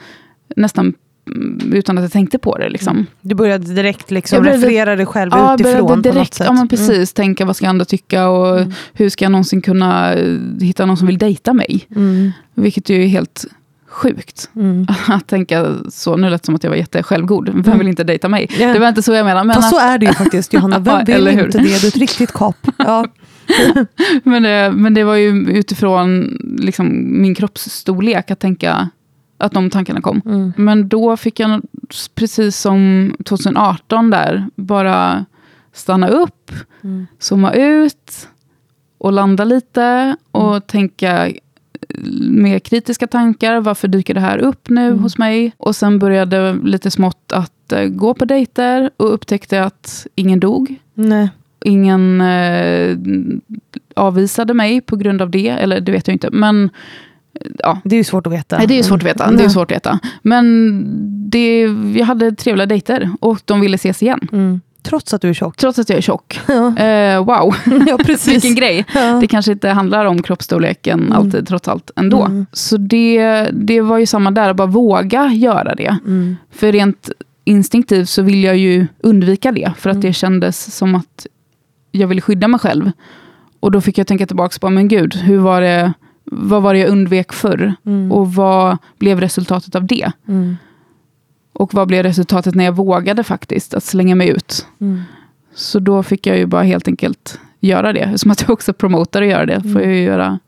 nästan 0.56 0.94
mm, 1.26 1.72
utan 1.74 1.98
att 1.98 2.04
jag 2.04 2.12
tänkte 2.12 2.38
på 2.38 2.58
det. 2.58 2.68
Liksom. 2.68 3.06
Du 3.20 3.34
började 3.34 3.74
direkt 3.74 4.10
liksom 4.10 4.36
Jag 4.36 4.42
började- 4.44 4.62
referera 4.66 4.96
dig 4.96 5.06
själv 5.06 5.30
Ja, 5.34 5.54
utifrån 5.54 5.72
började 5.72 5.88
på 5.88 5.94
något 5.96 6.02
direkt, 6.04 6.34
sätt. 6.34 6.46
ja, 6.46 6.52
men 6.52 6.68
precis, 6.68 7.12
tänka 7.12 7.44
vad 7.44 7.56
ska 7.56 7.68
andra 7.68 7.84
tycka 7.84 8.28
och 8.28 8.58
Mm. 8.60 8.72
hur 8.92 9.08
ska 9.08 9.24
jag 9.24 9.32
någonsin 9.32 9.62
kunna 9.62 10.14
eh, 10.14 10.38
hitta 10.60 10.86
någon 10.86 10.96
som 10.96 11.06
vill 11.06 11.18
dejta 11.18 11.52
mig? 11.52 11.86
Mm. 11.96 12.32
Vilket 12.54 12.88
ju 12.88 13.02
är 13.04 13.06
helt 13.08 13.44
sjukt 13.88 14.50
Mm. 14.56 14.86
att 15.08 15.26
tänka 15.26 15.66
så. 15.90 16.16
Nu 16.16 16.30
lät 16.30 16.42
det 16.42 16.46
som 16.46 16.54
att 16.54 16.64
jag 16.64 16.70
var 16.70 16.76
jättesjälvgod. 16.76 17.48
Vem 17.48 17.60
Mm. 17.64 17.78
vill 17.78 17.88
inte 17.88 18.04
dejta 18.04 18.28
mig? 18.28 18.50
Ja. 18.58 18.72
Det 18.72 18.78
var 18.78 18.88
inte 18.88 19.02
så 19.02 19.12
jag 19.12 19.24
menade. 19.26 19.46
Men 19.46 19.54
Fast 19.54 19.70
så 19.70 19.76
att- 19.76 19.82
är 19.82 19.98
det 19.98 20.06
ju 20.06 20.12
faktiskt 20.12 20.52
Johanna. 20.54 20.78
Vem 21.06 21.24
vill 21.24 21.28
inte 21.28 21.58
det? 21.58 21.64
Du 21.64 21.72
är 21.72 21.88
ett 21.88 21.96
riktigt 21.96 22.32
kap. 22.32 22.56
Ja. 22.76 23.06
Men 24.24 24.42
det, 24.42 24.72
men 24.74 24.94
det 24.94 25.04
var 25.04 25.14
ju 25.16 25.28
utifrån 25.50 26.38
liksom, 26.58 26.86
min 27.22 27.34
kroppsstorlek 27.34 28.30
att 28.30 28.40
tänka 28.40 28.88
att 29.38 29.52
de 29.52 29.70
tankarna 29.70 30.00
kom. 30.00 30.20
Mm. 30.26 30.52
Men 30.56 30.88
då 30.88 31.16
fick 31.16 31.40
jag, 31.40 31.62
precis 32.14 32.56
som 32.58 33.12
2018 33.24 34.10
där, 34.10 34.46
bara 34.56 35.24
stanna 35.72 36.08
upp, 36.08 36.52
Mm. 36.84 37.06
zooma 37.18 37.52
ut 37.52 38.28
och 38.98 39.12
landa 39.12 39.44
lite 39.44 40.16
och 40.30 40.48
Mm. 40.50 40.60
tänka 40.66 41.32
mer 42.20 42.58
kritiska 42.58 43.06
tankar. 43.06 43.60
Varför 43.60 43.88
dyker 43.88 44.14
det 44.14 44.20
här 44.20 44.38
upp 44.38 44.68
nu 44.68 44.86
Mm. 44.88 44.98
hos 44.98 45.18
mig? 45.18 45.52
Och 45.56 45.76
sen 45.76 45.98
började 45.98 46.52
lite 46.62 46.90
smått 46.90 47.32
att 47.32 47.72
eh, 47.72 47.84
gå 47.84 48.14
på 48.14 48.24
dejter 48.24 48.90
och 48.96 49.14
upptäckte 49.14 49.64
att 49.64 50.06
ingen 50.14 50.40
dog. 50.40 50.74
Nej. 50.94 51.28
Ingen 51.64 52.20
eh, 52.20 52.96
avvisade 53.96 54.54
mig 54.54 54.80
på 54.80 54.96
grund 54.96 55.22
av 55.22 55.30
det. 55.30 55.48
Eller 55.48 55.80
det 55.80 55.92
vet 55.92 56.08
jag 56.08 56.14
inte. 56.14 56.30
Men 56.30 56.70
ja, 57.58 57.78
Det 57.84 57.96
är 57.96 57.98
ju 57.98 58.04
svårt 58.04 58.26
att 58.26 58.32
veta. 58.32 58.58
Nej, 58.58 58.66
det 58.66 58.78
är 58.78 58.82
svårt 58.82 59.02
att 59.02 59.08
veta. 59.08 59.26
Det 59.30 59.34
är 59.34 59.36
Nej. 59.36 59.50
svårt 59.50 59.70
att 59.70 59.76
veta. 59.76 59.98
Men 60.22 60.84
det, 61.30 61.60
jag 61.96 62.06
hade 62.06 62.32
trevliga 62.32 62.66
dejter 62.66 63.10
och 63.20 63.40
de 63.44 63.60
ville 63.60 63.74
ses 63.74 64.02
igen. 64.02 64.20
Mm. 64.32 64.60
Trots 64.82 65.14
att 65.14 65.22
du 65.22 65.28
är 65.28 65.34
tjock. 65.34 65.56
Trots 65.56 65.78
att 65.78 65.88
jag 65.88 65.98
är 65.98 66.02
tjock. 66.02 66.40
Ja, 66.48 66.76
Eh, 66.76 67.24
wow, 67.24 67.54
ja 67.86 67.98
precis. 68.06 68.34
vilken 68.34 68.54
grej. 68.54 68.84
Ja. 68.94 69.18
Det 69.20 69.26
kanske 69.26 69.52
inte 69.52 69.68
handlar 69.68 70.04
om 70.04 70.22
kroppsstorleken 70.22 71.00
Mm. 71.00 71.12
alltid, 71.12 71.48
trots 71.48 71.68
allt 71.68 71.90
ändå. 71.96 72.22
Mm. 72.22 72.46
Så 72.52 72.76
det, 72.76 73.48
det 73.52 73.80
var 73.80 73.98
ju 73.98 74.06
samma 74.06 74.30
där, 74.30 74.50
att 74.50 74.56
bara 74.56 74.66
våga 74.66 75.26
göra 75.32 75.74
det. 75.74 75.96
Mm. 76.06 76.36
För 76.52 76.72
rent 76.72 77.10
instinktivt 77.44 78.08
så 78.08 78.22
vill 78.22 78.44
jag 78.44 78.56
ju 78.56 78.86
undvika 79.02 79.52
det, 79.52 79.72
för 79.78 79.90
att 79.90 79.94
Mm. 79.94 80.06
det 80.06 80.12
kändes 80.12 80.76
som 80.76 80.94
att 80.94 81.26
jag 81.94 82.08
ville 82.08 82.20
skydda 82.20 82.48
mig 82.48 82.60
själv. 82.60 82.90
Och 83.60 83.70
då 83.70 83.80
fick 83.80 83.98
jag 83.98 84.06
tänka 84.06 84.26
tillbaka 84.26 84.58
på, 84.60 84.70
men 84.70 84.88
gud, 84.88 85.14
hur 85.14 85.38
var 85.38 85.60
det, 85.60 85.92
vad 86.24 86.62
var 86.62 86.74
det 86.74 86.80
jag 86.80 86.90
undvek 86.90 87.32
förr? 87.32 87.74
Mm. 87.86 88.12
Och 88.12 88.34
vad 88.34 88.78
blev 88.98 89.20
resultatet 89.20 89.74
av 89.74 89.86
det? 89.86 90.12
Mm. 90.28 90.56
Och 91.52 91.74
vad 91.74 91.88
blev 91.88 92.02
resultatet 92.02 92.54
när 92.54 92.64
jag 92.64 92.76
vågade 92.76 93.24
faktiskt 93.24 93.74
att 93.74 93.84
slänga 93.84 94.14
mig 94.14 94.28
ut? 94.28 94.66
Mm. 94.80 95.02
Så 95.54 95.78
då 95.78 96.02
fick 96.02 96.26
jag 96.26 96.38
ju 96.38 96.46
bara 96.46 96.62
helt 96.62 96.88
enkelt 96.88 97.40
göra 97.60 97.92
det. 97.92 98.18
Som 98.18 98.30
att 98.30 98.40
jag 98.40 98.50
också 98.50 98.72
promotar 98.72 99.22
att 99.22 99.28
göra 99.28 99.46
det. 99.46 99.62
får 99.62 99.82
jag 99.82 99.92
ju 99.92 100.02
göra, 100.02 100.38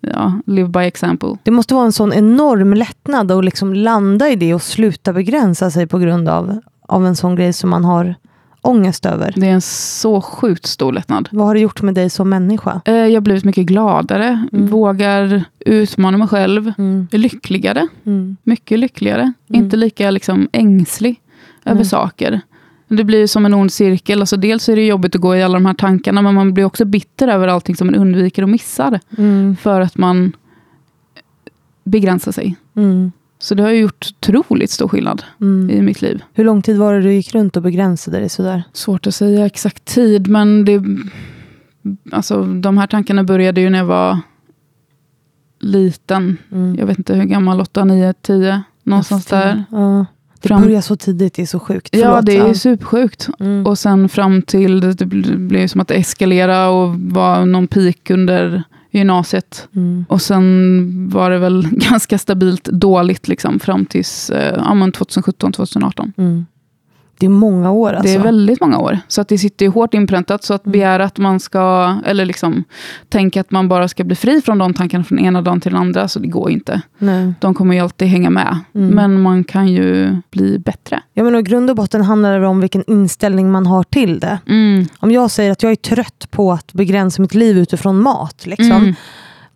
ja, 0.00 0.40
live 0.46 0.68
by 0.68 0.80
example. 0.80 1.36
Det 1.42 1.50
måste 1.50 1.74
vara 1.74 1.84
en 1.84 1.92
sån 1.92 2.12
enorm 2.12 2.74
lättnad 2.74 3.30
att 3.30 3.44
liksom 3.44 3.74
landa 3.74 4.28
i 4.28 4.36
det 4.36 4.54
och 4.54 4.62
sluta 4.62 5.12
begränsa 5.12 5.70
sig 5.70 5.86
på 5.86 5.98
grund 5.98 6.28
av, 6.28 6.60
av 6.80 7.06
en 7.06 7.16
sån 7.16 7.36
grej 7.36 7.52
som 7.52 7.70
man 7.70 7.84
har 7.84 8.14
ångest 8.62 9.06
över. 9.06 9.32
Det 9.36 9.46
är 9.46 9.52
en 9.52 9.60
så 9.60 10.20
sjukt 10.20 10.66
stor 10.66 10.92
lättnad. 10.92 11.28
Vad 11.32 11.46
har 11.46 11.54
det 11.54 11.60
gjort 11.60 11.82
med 11.82 11.94
dig 11.94 12.10
som 12.10 12.28
människa? 12.28 12.80
Eh, 12.84 12.94
Jag 12.94 13.14
har 13.14 13.20
blivit 13.20 13.44
mycket 13.44 13.66
gladare, 13.66 14.46
Mm. 14.52 14.66
vågar 14.66 15.44
utmana 15.58 16.18
mig 16.18 16.28
själv. 16.28 16.72
Mm. 16.78 17.08
Lyckligare, 17.10 17.88
Mm. 18.06 18.36
mycket 18.42 18.78
lyckligare. 18.78 19.20
Mm. 19.22 19.64
Inte 19.64 19.76
lika 19.76 20.10
liksom, 20.10 20.48
ängslig 20.52 21.20
över 21.64 21.84
saker. 21.84 22.40
Det 22.88 23.04
blir 23.04 23.26
som 23.26 23.46
en 23.46 23.54
ond 23.54 23.72
cirkel. 23.72 24.20
Alltså 24.20 24.36
dels 24.36 24.68
är 24.68 24.76
det 24.76 24.86
jobbigt 24.86 25.14
att 25.14 25.20
gå 25.20 25.36
i 25.36 25.42
alla 25.42 25.54
de 25.54 25.66
här 25.66 25.74
tankarna, 25.74 26.22
men 26.22 26.34
man 26.34 26.54
blir 26.54 26.64
också 26.64 26.84
bitter 26.84 27.28
över 27.28 27.48
allting 27.48 27.76
som 27.76 27.86
man 27.86 27.94
undviker 27.94 28.42
och 28.42 28.48
missar. 28.48 29.00
Mm. 29.18 29.56
För 29.56 29.80
att 29.80 29.96
man 29.98 30.32
begränsar 31.84 32.32
sig. 32.32 32.56
Mm. 32.76 33.12
Så 33.40 33.54
det 33.54 33.62
har 33.62 33.70
ju 33.70 33.80
gjort 33.80 34.06
otroligt 34.20 34.70
stor 34.70 34.88
skillnad 34.88 35.22
Mm. 35.40 35.70
i 35.70 35.82
mitt 35.82 36.02
liv. 36.02 36.22
Hur 36.34 36.44
lång 36.44 36.62
tid 36.62 36.78
var 36.78 36.94
det 36.94 37.00
du 37.02 37.12
gick 37.12 37.34
runt 37.34 37.56
och 37.56 37.62
begränsade 37.62 38.18
dig 38.18 38.28
sådär? 38.28 38.62
Svårt 38.72 39.06
att 39.06 39.14
säga 39.14 39.46
exakt 39.46 39.84
tid, 39.84 40.28
men 40.28 40.64
det, 40.64 40.82
alltså, 42.12 42.42
de 42.44 42.78
här 42.78 42.86
tankarna 42.86 43.24
började 43.24 43.60
ju 43.60 43.70
när 43.70 43.78
jag 43.78 43.84
var 43.86 44.18
liten. 45.60 46.36
Mm. 46.52 46.76
Jag 46.78 46.86
vet 46.86 46.98
inte 46.98 47.14
hur 47.14 47.24
gammal, 47.24 47.60
8, 47.60 47.84
9, 47.84 48.12
10, 48.22 48.62
någonstans 48.82 49.26
där. 49.26 49.64
Ja. 49.70 50.06
Det 50.42 50.48
Fram- 50.48 50.62
börjar 50.62 50.80
så 50.80 50.96
tidigt, 50.96 51.34
det 51.34 51.42
är 51.42 51.46
så 51.46 51.60
sjukt. 51.60 51.88
Ja, 51.96 52.00
Förlåt, 52.06 52.26
det 52.26 52.36
är 52.36 52.54
supersjukt. 52.54 53.28
Mm. 53.40 53.66
Och 53.66 53.78
sen 53.78 54.08
fram 54.08 54.42
till, 54.42 54.80
det 54.96 55.06
blev 55.36 55.66
som 55.68 55.80
att 55.80 55.88
det 55.88 55.94
eskalera 55.94 56.68
och 56.70 56.94
var 57.00 57.46
någon 57.46 57.66
peak 57.68 58.10
under 58.10 58.62
gymnasiet. 58.90 59.68
Mm. 59.76 60.04
Och 60.08 60.22
sen 60.22 61.08
var 61.12 61.30
det 61.30 61.38
väl 61.38 61.68
ganska 61.72 62.18
stabilt 62.18 62.64
dåligt 62.64 63.28
liksom, 63.28 63.60
fram 63.60 63.86
tills 63.86 64.30
eh, 64.30 64.54
ja, 64.56 64.74
men 64.74 64.92
2017-2018. 64.92 66.12
Mm. 66.16 66.46
Det 67.20 67.26
är 67.26 67.30
många 67.30 67.70
år 67.70 67.92
alltså. 67.92 68.02
Det 68.08 68.14
är 68.14 68.22
väldigt 68.24 68.60
många 68.60 68.78
år. 68.78 68.98
Så 69.08 69.20
att 69.20 69.28
det 69.28 69.38
sitter 69.38 69.66
ju 69.66 69.70
hårt 69.72 69.94
inpräntat. 69.94 70.44
Så 70.44 70.54
att 70.54 70.66
Mm. 70.66 70.72
begära 70.72 71.04
att 71.04 71.18
man 71.18 71.40
ska, 71.40 71.96
eller 72.06 72.24
liksom 72.24 72.64
tänka 73.08 73.40
att 73.40 73.50
man 73.50 73.68
bara 73.68 73.88
ska 73.88 74.04
bli 74.04 74.16
fri 74.16 74.40
från 74.42 74.58
de 74.58 74.74
tankarna 74.74 75.04
från 75.04 75.18
ena 75.18 75.42
dagen 75.42 75.60
till 75.60 75.72
den 75.72 75.80
andra, 75.80 76.08
så 76.08 76.18
det 76.18 76.28
går 76.28 76.50
inte. 76.50 76.82
Nej. 76.98 77.32
De 77.40 77.54
kommer 77.54 77.74
ju 77.74 77.80
alltid 77.80 78.08
hänga 78.08 78.30
med. 78.30 78.58
Mm. 78.74 78.88
Men 78.90 79.20
man 79.22 79.44
kan 79.44 79.68
ju 79.68 80.16
bli 80.30 80.58
bättre. 80.58 81.00
Ja, 81.14 81.24
men 81.24 81.34
och 81.34 81.40
i 81.40 81.42
grund 81.42 81.70
och 81.70 81.76
botten 81.76 82.02
handlar 82.02 82.40
det 82.40 82.46
om 82.46 82.60
vilken 82.60 82.84
inställning 82.86 83.50
man 83.50 83.66
har 83.66 83.82
till 83.82 84.20
det. 84.20 84.38
Mm. 84.48 84.86
Om 84.98 85.10
jag 85.10 85.30
säger 85.30 85.52
att 85.52 85.62
jag 85.62 85.72
är 85.72 85.76
trött 85.76 86.28
på 86.30 86.52
att 86.52 86.72
begränsa 86.72 87.22
mitt 87.22 87.34
liv 87.34 87.58
utifrån 87.58 88.02
mat, 88.02 88.46
liksom, 88.46 88.72
Mm. 88.72 88.94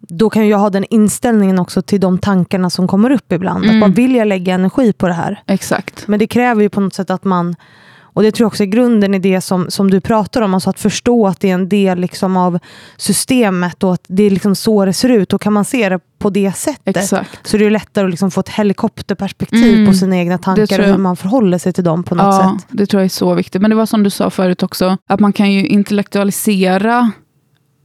Då 0.09 0.31
kan 0.31 0.49
jag 0.49 0.59
ha 0.59 0.71
den 0.71 0.85
inställningen 0.91 1.59
också 1.59 1.83
till 1.83 2.01
de 2.01 2.19
tankarna 2.19 2.71
som 2.71 2.89
kommer 2.89 3.11
upp 3.11 3.33
ibland. 3.33 3.65
Mm. 3.65 3.77
Att 3.77 3.89
bara 3.89 3.95
vill 3.95 4.15
jag 4.15 4.29
lägga 4.29 4.55
energi 4.55 4.93
på 4.93 5.09
det 5.09 5.15
här? 5.15 5.43
Exakt. 5.47 6.09
Men 6.09 6.19
det 6.19 6.27
kräver 6.27 6.63
ju 6.63 6.69
på 6.69 6.81
något 6.81 6.95
sätt 6.95 7.11
att 7.11 7.25
man, 7.25 7.57
och 8.03 8.23
det 8.23 8.33
tror 8.33 8.45
jag 8.45 8.49
också 8.49 8.63
är 8.63 8.67
grunden 8.67 9.15
i 9.15 9.19
det 9.19 9.41
som, 9.41 9.71
som 9.71 9.91
du 9.91 10.01
pratar 10.01 10.43
om, 10.43 10.55
alltså 10.55 10.71
att 10.71 10.81
förstå 10.81 11.27
att 11.27 11.41
det 11.41 11.51
är 11.51 11.55
en 11.55 11.69
del 11.69 11.99
liksom 11.99 12.37
av 12.37 12.59
systemet 12.97 13.85
och 13.85 13.93
att 13.95 14.05
det 14.09 14.23
är 14.23 14.31
liksom 14.31 14.55
så 14.55 14.85
det 14.85 14.93
ser 14.93 15.09
ut. 15.09 15.29
Då 15.29 15.39
kan 15.39 15.53
man 15.53 15.65
se 15.65 15.89
det 15.89 16.01
på 16.19 16.31
det 16.31 16.53
sättet. 16.57 16.97
Exakt. 16.97 17.47
Så 17.47 17.57
det 17.57 17.65
är 17.67 17.71
lättare 17.71 18.05
att 18.05 18.11
liksom 18.11 18.31
få 18.31 18.41
ett 18.41 18.49
helikopterperspektiv 18.49 19.75
Mm. 19.75 19.87
på 19.87 19.93
sina 19.95 20.17
egna 20.17 20.37
Det 20.37 20.43
tankar 20.43 20.79
och 20.79 20.87
hur 20.87 20.99
man 20.99 21.17
förhåller 21.17 21.59
sig 21.59 21.73
till 21.73 21.85
dem 21.85 22.03
på 22.05 22.15
något 22.15 22.25
Ja, 22.25 22.57
sätt. 22.59 22.67
det 22.71 22.87
tror 22.87 23.01
jag 23.01 23.05
är 23.05 23.09
så 23.09 23.35
viktigt. 23.35 23.63
Men 23.63 23.71
det 23.71 23.77
var 23.77 23.87
som 23.87 24.03
du 24.03 24.11
sa 24.11 24.31
förut 24.31 24.63
också, 24.63 24.97
att 25.09 25.21
man 25.21 25.33
kan 25.33 25.53
ju 25.53 25.67
intellektualisera 25.67 27.11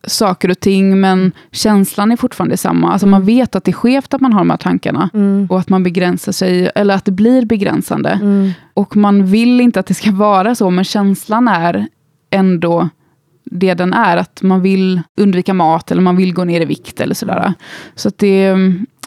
saker 0.07 0.49
och 0.51 0.59
ting, 0.59 0.99
men 0.99 1.31
känslan 1.51 2.11
är 2.11 2.17
fortfarande 2.17 2.57
samma. 2.57 2.91
Alltså 2.91 3.07
man 3.07 3.25
vet 3.25 3.55
att 3.55 3.63
det 3.63 3.71
är 3.71 3.73
skevt 3.73 4.13
att 4.13 4.21
man 4.21 4.33
har 4.33 4.39
de 4.39 4.49
här 4.49 4.57
tankarna. 4.57 5.09
Mm. 5.13 5.47
Och 5.49 5.59
att 5.59 5.69
man 5.69 5.83
begränsar 5.83 6.31
sig, 6.31 6.71
eller 6.75 6.95
att 6.95 7.05
det 7.05 7.11
blir 7.11 7.45
begränsande. 7.45 8.09
Mm. 8.09 8.51
Och 8.73 8.97
man 8.97 9.25
vill 9.25 9.61
inte 9.61 9.79
att 9.79 9.85
det 9.85 9.93
ska 9.93 10.11
vara 10.11 10.55
så, 10.55 10.69
men 10.69 10.83
känslan 10.83 11.47
är 11.47 11.87
ändå 12.29 12.89
det 13.45 13.73
den 13.73 13.93
är. 13.93 14.17
Att 14.17 14.41
man 14.41 14.61
vill 14.61 15.01
undvika 15.17 15.53
mat, 15.53 15.91
eller 15.91 16.01
man 16.01 16.15
vill 16.15 16.33
gå 16.33 16.43
ner 16.43 16.61
i 16.61 16.65
vikt 16.65 17.01
eller 17.01 17.15
sådär. 17.15 17.53
Så 17.95 18.07
att 18.07 18.17
det, 18.17 18.55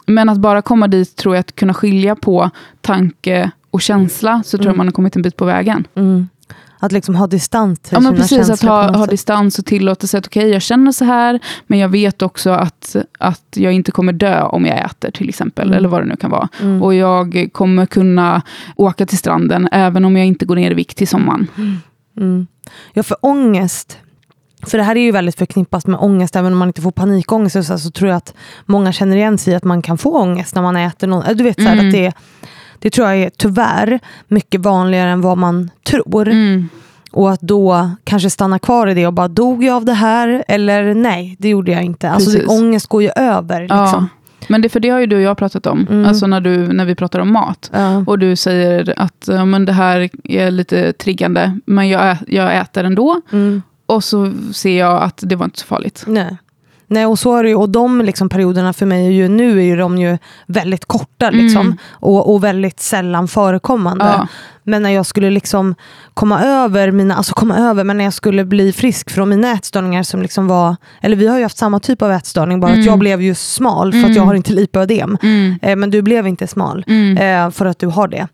men 0.05 0.29
att 0.29 0.37
bara 0.37 0.61
komma 0.61 0.87
dit, 0.87 1.15
tror 1.15 1.35
jag, 1.35 1.39
att 1.39 1.55
kunna 1.55 1.73
skilja 1.73 2.15
på 2.15 2.49
tanke 2.81 3.51
och 3.71 3.81
känsla, 3.81 4.43
så 4.45 4.57
tror 4.57 4.65
jag 4.65 4.71
Mm. 4.71 4.77
man 4.77 4.87
har 4.87 4.91
kommit 4.91 5.15
en 5.15 5.21
bit 5.21 5.37
på 5.37 5.45
vägen. 5.45 5.87
Mm. 6.81 6.85
Att 6.85 6.91
liksom 6.91 7.15
ha 7.15 7.27
distans 7.27 7.79
till 7.79 7.93
Ja, 7.93 7.99
men 7.99 8.11
sina 8.13 8.21
precis, 8.23 8.47
känslor 8.47 8.71
att 8.79 8.91
ha, 8.91 8.97
ha 8.99 9.05
distans 9.05 9.59
och 9.59 9.65
tillåta 9.65 10.07
sig 10.07 10.17
att 10.17 10.27
okej, 10.27 10.49
jag 10.49 10.61
känner 10.61 10.91
så 10.91 11.05
här, 11.05 11.39
men 11.67 11.79
jag 11.79 11.89
vet 11.89 12.21
också 12.21 12.49
att, 12.49 12.95
att 13.19 13.43
jag 13.55 13.73
inte 13.73 13.91
kommer 13.91 14.13
dö 14.13 14.41
om 14.43 14.65
jag 14.65 14.85
äter, 14.85 15.11
till 15.11 15.29
exempel, 15.29 15.67
Mm. 15.67 15.77
eller 15.77 15.89
vad 15.89 16.01
det 16.01 16.05
nu 16.05 16.15
kan 16.15 16.31
vara. 16.31 16.49
Mm. 16.61 16.83
Och 16.83 16.93
jag 16.95 17.49
kommer 17.51 17.85
kunna 17.85 18.41
åka 18.75 19.05
till 19.05 19.17
stranden, 19.17 19.69
även 19.71 20.05
om 20.05 20.17
jag 20.17 20.25
inte 20.25 20.45
går 20.45 20.55
ner 20.55 20.71
i 20.71 20.73
vikt 20.73 20.97
till 20.97 21.07
sommaren. 21.07 21.47
Mm. 22.17 22.47
Ja, 22.93 23.03
för 23.03 23.17
ångest. 23.21 23.97
För 24.65 24.77
det 24.77 24.83
här 24.83 24.95
är 24.95 25.01
ju 25.01 25.11
väldigt 25.11 25.37
förknippat 25.37 25.87
med 25.87 25.99
ångest, 25.99 26.35
även 26.35 26.53
om 26.53 26.59
man 26.59 26.67
inte 26.69 26.81
får 26.81 26.91
panikångest 26.91 27.65
så, 27.67 27.77
så 27.79 27.91
tror 27.91 28.09
jag 28.09 28.17
att 28.17 28.33
många 28.65 28.91
känner 28.91 29.17
igen 29.17 29.37
sig 29.37 29.53
i 29.53 29.55
att 29.55 29.63
man 29.63 29.81
kan 29.81 29.97
få 29.97 30.17
ångest 30.21 30.55
när 30.55 30.61
man 30.61 30.75
äter 30.77 31.07
något. 31.07 31.37
Du 31.37 31.43
vet, 31.43 31.55
så 31.61 31.67
här, 31.67 31.73
Mm. 31.73 31.87
att 31.87 31.93
det, 31.93 32.13
det 32.81 32.89
tror 32.89 33.07
jag 33.07 33.17
är 33.17 33.29
tyvärr 33.37 33.99
mycket 34.27 34.61
vanligare 34.61 35.09
än 35.09 35.21
vad 35.21 35.37
man 35.37 35.69
tror. 35.83 36.27
Mm. 36.27 36.69
Och 37.11 37.31
att 37.31 37.41
då 37.41 37.91
kanske 38.03 38.29
stanna 38.29 38.59
kvar 38.59 38.87
i 38.87 38.93
det 38.93 39.07
och 39.07 39.13
bara, 39.13 39.27
dog 39.27 39.63
jag 39.63 39.75
av 39.75 39.85
det 39.85 39.93
här? 39.93 40.43
Eller 40.47 40.93
nej, 40.93 41.35
det 41.39 41.49
gjorde 41.49 41.71
jag 41.71 41.83
inte. 41.83 42.09
Alltså 42.09 42.31
det, 42.31 42.45
ångest 42.45 42.87
går 42.87 43.03
ju 43.03 43.09
över. 43.15 43.65
Ja. 43.69 43.83
Liksom. 43.83 44.09
Men 44.47 44.61
det, 44.61 44.69
för 44.69 44.79
det 44.79 44.89
har 44.89 44.99
ju 44.99 45.05
du 45.05 45.15
och 45.15 45.21
jag 45.21 45.37
pratat 45.37 45.65
om, 45.67 45.87
Mm. 45.89 46.05
alltså 46.05 46.27
när, 46.27 46.41
du, 46.41 46.57
när 46.73 46.85
vi 46.85 46.95
pratar 46.95 47.19
om 47.19 47.33
mat. 47.33 47.69
Ja. 47.73 48.03
Och 48.07 48.19
du 48.19 48.35
säger 48.35 48.93
att 48.97 49.25
ja, 49.27 49.45
men 49.45 49.65
det 49.65 49.73
här 49.73 50.09
är 50.23 50.51
lite 50.51 50.93
triggande, 50.93 51.59
men 51.65 51.89
jag, 51.89 52.17
jag 52.27 52.57
äter 52.57 52.83
ändå. 52.83 53.21
Mm. 53.31 53.61
Och 53.85 54.03
så 54.03 54.33
ser 54.53 54.79
jag 54.79 55.03
att 55.03 55.19
det 55.25 55.35
var 55.35 55.45
inte 55.45 55.59
så 55.59 55.65
farligt. 55.65 56.03
Nej. 56.07 56.37
Nej, 56.93 57.05
och 57.05 57.19
så 57.19 57.35
är 57.35 57.43
det 57.43 57.49
ju, 57.49 57.55
och 57.55 57.69
de 57.69 58.01
liksom 58.01 58.29
perioderna 58.29 58.73
för 58.73 58.85
mig 58.85 59.05
är 59.07 59.11
ju, 59.11 59.27
nu 59.27 59.65
är 59.67 59.77
de 59.77 59.97
ju 59.97 60.17
väldigt 60.47 60.85
korta 60.85 61.29
liksom, 61.29 61.61
Mm. 61.61 61.77
och, 61.91 62.33
och 62.33 62.43
väldigt 62.43 62.79
sällan 62.79 63.27
förekommande. 63.27 64.05
Ja. 64.05 64.27
Men 64.63 64.83
när 64.83 64.89
jag 64.89 65.05
skulle 65.05 65.29
liksom 65.29 65.75
komma 66.13 66.41
över 66.43 66.91
mina, 66.91 67.15
alltså 67.15 67.33
komma 67.33 67.57
över, 67.57 67.83
men 67.83 67.97
när 67.97 68.03
jag 68.03 68.13
skulle 68.13 68.45
bli 68.45 68.73
frisk 68.73 69.09
från 69.09 69.29
mina 69.29 69.51
ätstörningar 69.51 70.03
som 70.03 70.21
liksom 70.21 70.47
var, 70.47 70.75
eller 71.01 71.15
vi 71.15 71.27
har 71.27 71.37
ju 71.37 71.43
haft 71.43 71.57
samma 71.57 71.79
typ 71.79 72.01
av 72.01 72.11
ätstörning, 72.11 72.59
bara 72.59 72.71
att 72.71 72.75
Mm. 72.75 72.87
jag 72.87 72.99
blev 72.99 73.21
ju 73.21 73.35
smal 73.35 73.91
för 73.91 73.99
att 73.99 74.05
Mm. 74.05 74.17
jag 74.17 74.23
har 74.23 74.33
inte 74.33 74.53
lipödem. 74.53 75.17
Mm. 75.23 75.59
Eh, 75.61 75.75
men 75.75 75.89
du 75.89 76.01
blev 76.01 76.27
inte 76.27 76.47
smal 76.47 76.83
Mm. 76.87 77.17
eh, 77.47 77.51
för 77.51 77.65
att 77.65 77.79
du 77.79 77.87
har 77.87 78.07
det. 78.07 78.27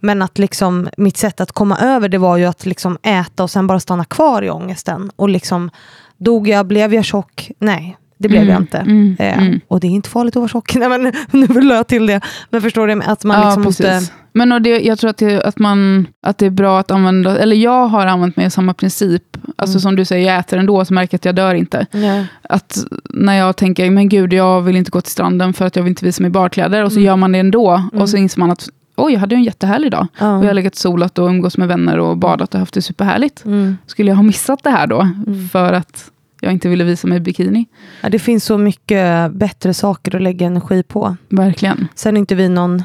Men 0.00 0.22
att 0.22 0.38
liksom, 0.38 0.88
mitt 0.96 1.16
sätt 1.16 1.40
att 1.40 1.52
komma 1.52 1.78
över 1.78 2.08
det 2.08 2.18
var 2.18 2.36
ju 2.36 2.44
att 2.44 2.66
liksom 2.66 2.98
äta 3.02 3.42
och 3.42 3.50
sen 3.50 3.66
bara 3.66 3.80
stanna 3.80 4.04
kvar 4.04 4.42
i 4.42 4.50
ångesten. 4.50 5.10
Och 5.16 5.28
liksom, 5.28 5.70
dog 6.18 6.48
jag, 6.48 6.66
blev 6.66 6.94
jag 6.94 7.04
tjock? 7.04 7.50
Nej, 7.58 7.96
det 8.24 8.28
blev 8.28 8.42
Mm. 8.42 8.52
jag 8.52 8.62
inte. 8.62 8.78
Mm. 8.78 9.16
Eh, 9.18 9.38
Mm. 9.38 9.60
Och 9.68 9.80
det 9.80 9.86
är 9.86 9.90
inte 9.90 10.08
farligt 10.08 10.36
att 10.36 10.40
vara 10.40 10.48
tjock. 10.48 10.74
Nej, 10.78 10.88
men, 10.88 11.12
nu 11.30 11.60
la 11.60 11.74
jag 11.74 11.86
till 11.86 12.06
det. 12.06 12.20
Men 12.50 12.60
förstår 12.62 12.86
du? 12.86 13.02
Att 13.02 13.24
man 13.24 13.36
ja, 13.40 13.44
liksom 13.46 13.62
precis. 13.64 13.86
måste... 13.86 14.12
Men 14.32 14.52
och 14.52 14.62
det, 14.62 14.80
jag 14.80 14.98
tror 14.98 15.10
att 15.10 15.16
det, 15.16 15.42
att, 15.42 15.58
man, 15.58 16.06
att 16.26 16.38
det 16.38 16.46
är 16.46 16.50
bra 16.50 16.80
att 16.80 16.90
använda, 16.90 17.38
eller 17.38 17.56
jag 17.56 17.86
har 17.86 18.06
använt 18.06 18.36
mig 18.36 18.46
av 18.46 18.50
samma 18.50 18.74
princip. 18.74 19.22
Alltså 19.56 19.74
Mm. 19.74 19.80
som 19.80 19.96
du 19.96 20.04
säger, 20.04 20.30
jag 20.32 20.38
äter 20.40 20.58
ändå, 20.58 20.84
så 20.84 20.94
märker 20.94 21.14
jag 21.14 21.18
att 21.18 21.24
jag 21.24 21.34
dör 21.34 21.54
inte. 21.54 21.86
Ja. 21.92 22.24
Att 22.42 22.84
när 23.10 23.34
jag 23.34 23.56
tänker, 23.56 23.90
men 23.90 24.08
gud, 24.08 24.32
jag 24.32 24.62
vill 24.62 24.76
inte 24.76 24.90
gå 24.90 25.00
till 25.00 25.12
stranden 25.12 25.52
för 25.52 25.64
att 25.66 25.76
jag 25.76 25.82
vill 25.82 25.90
inte 25.90 26.04
visa 26.04 26.22
mig 26.22 26.28
i 26.28 26.30
badkläder. 26.30 26.84
Och 26.84 26.92
så 26.92 26.98
Mm. 26.98 27.06
gör 27.06 27.16
man 27.16 27.32
det 27.32 27.38
ändå. 27.38 27.70
Mm. 27.70 27.88
Och 28.02 28.08
så 28.08 28.16
inser 28.16 28.40
man 28.40 28.50
att, 28.50 28.68
oj, 28.96 29.12
jag 29.12 29.20
hade 29.20 29.34
ju 29.34 29.36
en 29.38 29.44
jättehärlig 29.44 29.90
dag. 29.90 30.06
Ja. 30.18 30.36
Och 30.36 30.44
jag 30.44 30.48
har 30.48 30.54
legat 30.54 30.74
solat 30.74 31.18
och 31.18 31.28
umgås 31.28 31.58
med 31.58 31.68
vänner 31.68 31.98
och 31.98 32.16
badat 32.16 32.54
och 32.54 32.60
haft 32.60 32.74
det 32.74 32.82
superhärligt. 32.82 33.44
Mm. 33.44 33.76
Skulle 33.86 34.10
jag 34.10 34.16
ha 34.16 34.22
missat 34.22 34.62
det 34.62 34.70
här 34.70 34.86
då? 34.86 35.00
Mm. 35.00 35.48
För 35.48 35.72
att 35.72 36.10
jag 36.44 36.52
inte 36.52 36.68
ville 36.68 36.84
visa 36.84 37.06
mig 37.06 37.16
i 37.16 37.20
bikini? 37.20 37.66
Ja, 38.00 38.08
det 38.08 38.18
finns 38.18 38.44
så 38.44 38.58
mycket 38.58 39.32
bättre 39.32 39.74
saker 39.74 40.16
att 40.16 40.22
lägga 40.22 40.46
energi 40.46 40.82
på. 40.82 41.16
Verkligen. 41.28 41.88
Sen 41.94 42.16
är 42.16 42.18
inte 42.20 42.34
vi 42.34 42.48
någon 42.48 42.82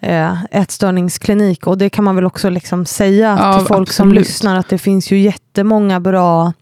eh, 0.00 0.44
ätstörningsklinik 0.50 1.66
och 1.66 1.78
det 1.78 1.90
kan 1.90 2.04
man 2.04 2.14
väl 2.16 2.24
också 2.24 2.50
liksom 2.50 2.86
säga 2.86 3.36
Ja, 3.40 3.58
till 3.58 3.66
folk 3.66 3.92
som 3.92 4.08
absolut. 4.08 4.26
lyssnar 4.26 4.56
att 4.58 4.68
det 4.68 4.78
finns 4.78 5.10
ju 5.12 5.18
jättemånga 5.18 6.00
bra 6.00 6.52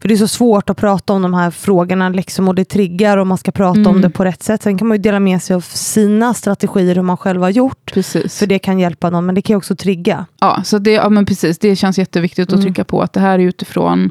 för 0.00 0.08
det 0.08 0.14
är 0.14 0.16
så 0.16 0.28
svårt 0.28 0.70
att 0.70 0.76
prata 0.76 1.12
om 1.12 1.22
de 1.22 1.34
här 1.34 1.50
frågorna 1.50 2.08
liksom, 2.08 2.48
och 2.48 2.54
det 2.54 2.64
triggar 2.64 3.16
och 3.16 3.26
man 3.26 3.38
ska 3.38 3.50
prata 3.50 3.80
Mm. 3.80 3.92
om 3.92 4.00
det 4.00 4.10
på 4.10 4.24
rätt 4.24 4.42
sätt. 4.42 4.62
Sen 4.62 4.78
kan 4.78 4.88
man 4.88 4.96
ju 4.96 5.02
dela 5.02 5.20
med 5.20 5.42
sig 5.42 5.56
av 5.56 5.60
sina 5.60 6.34
strategier 6.34 6.94
hur 6.94 7.02
man 7.02 7.16
själv 7.16 7.42
har 7.42 7.50
gjort. 7.50 7.92
Precis. 7.94 8.38
För 8.38 8.46
det 8.46 8.58
kan 8.58 8.78
hjälpa 8.78 9.10
någon, 9.10 9.26
men 9.26 9.34
det 9.34 9.42
kan 9.42 9.56
också 9.56 9.76
trigga. 9.76 10.26
Ja, 10.40 10.62
så 10.64 10.78
det, 10.78 10.90
ja, 10.92 11.08
men 11.08 11.26
precis. 11.26 11.58
Det 11.58 11.76
känns 11.76 11.98
jätteviktigt 11.98 12.48
Mm. 12.48 12.58
att 12.58 12.64
trycka 12.64 12.84
på 12.84 13.02
att 13.02 13.12
det 13.12 13.20
här 13.20 13.38
är 13.38 13.42
utifrån 13.42 14.10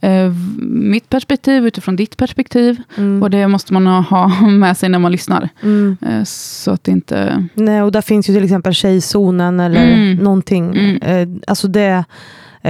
eh, 0.00 0.32
mitt 0.62 1.08
perspektiv, 1.08 1.66
utifrån 1.66 1.96
ditt 1.96 2.16
perspektiv. 2.16 2.82
Mm. 2.96 3.22
Och 3.22 3.30
det 3.30 3.48
måste 3.48 3.72
man 3.72 3.86
ha- 4.04 4.28
med 4.48 4.76
sig 4.76 4.88
när 4.88 4.98
man 4.98 5.12
lyssnar. 5.12 5.48
Mm. 5.62 5.96
Eh, 6.08 6.24
så 6.24 6.70
att 6.70 6.84
det 6.84 6.90
inte... 6.90 7.44
Nej, 7.54 7.82
och 7.82 7.92
där 7.92 8.00
finns 8.02 8.28
ju 8.30 8.34
till 8.34 8.44
exempel 8.44 8.74
tjejzonen 8.74 9.60
eller 9.60 9.92
Mm. 9.92 10.16
någonting. 10.16 10.76
Mm. 10.76 11.02
Eh, 11.02 11.28
alltså 11.46 11.68
det, 11.68 12.04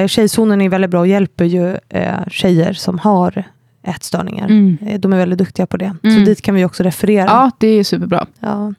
tjejzonen 0.09 0.61
är 0.61 0.69
väldigt 0.69 0.91
bra 0.91 1.01
och 1.01 1.07
hjälper 1.07 1.45
ju 1.45 1.77
eh, 1.89 2.27
tjejer 2.31 2.73
som 2.73 2.99
har 2.99 3.45
ätstörningar. 3.87 4.45
Mm. 4.45 4.79
Eh, 4.87 5.01
De 5.01 5.13
är 5.13 5.17
väldigt 5.17 5.39
duktiga 5.39 5.67
på 5.67 5.77
det. 5.77 5.97
Så 6.03 6.09
Mm. 6.09 6.25
dit 6.25 6.43
kan 6.43 6.55
vi 6.55 6.65
också 6.65 6.83
referera. 6.83 7.27
Ja, 7.27 7.51
det 7.59 7.67
är 7.69 7.85
superbra. 7.85 8.27
Ja. 8.41 8.75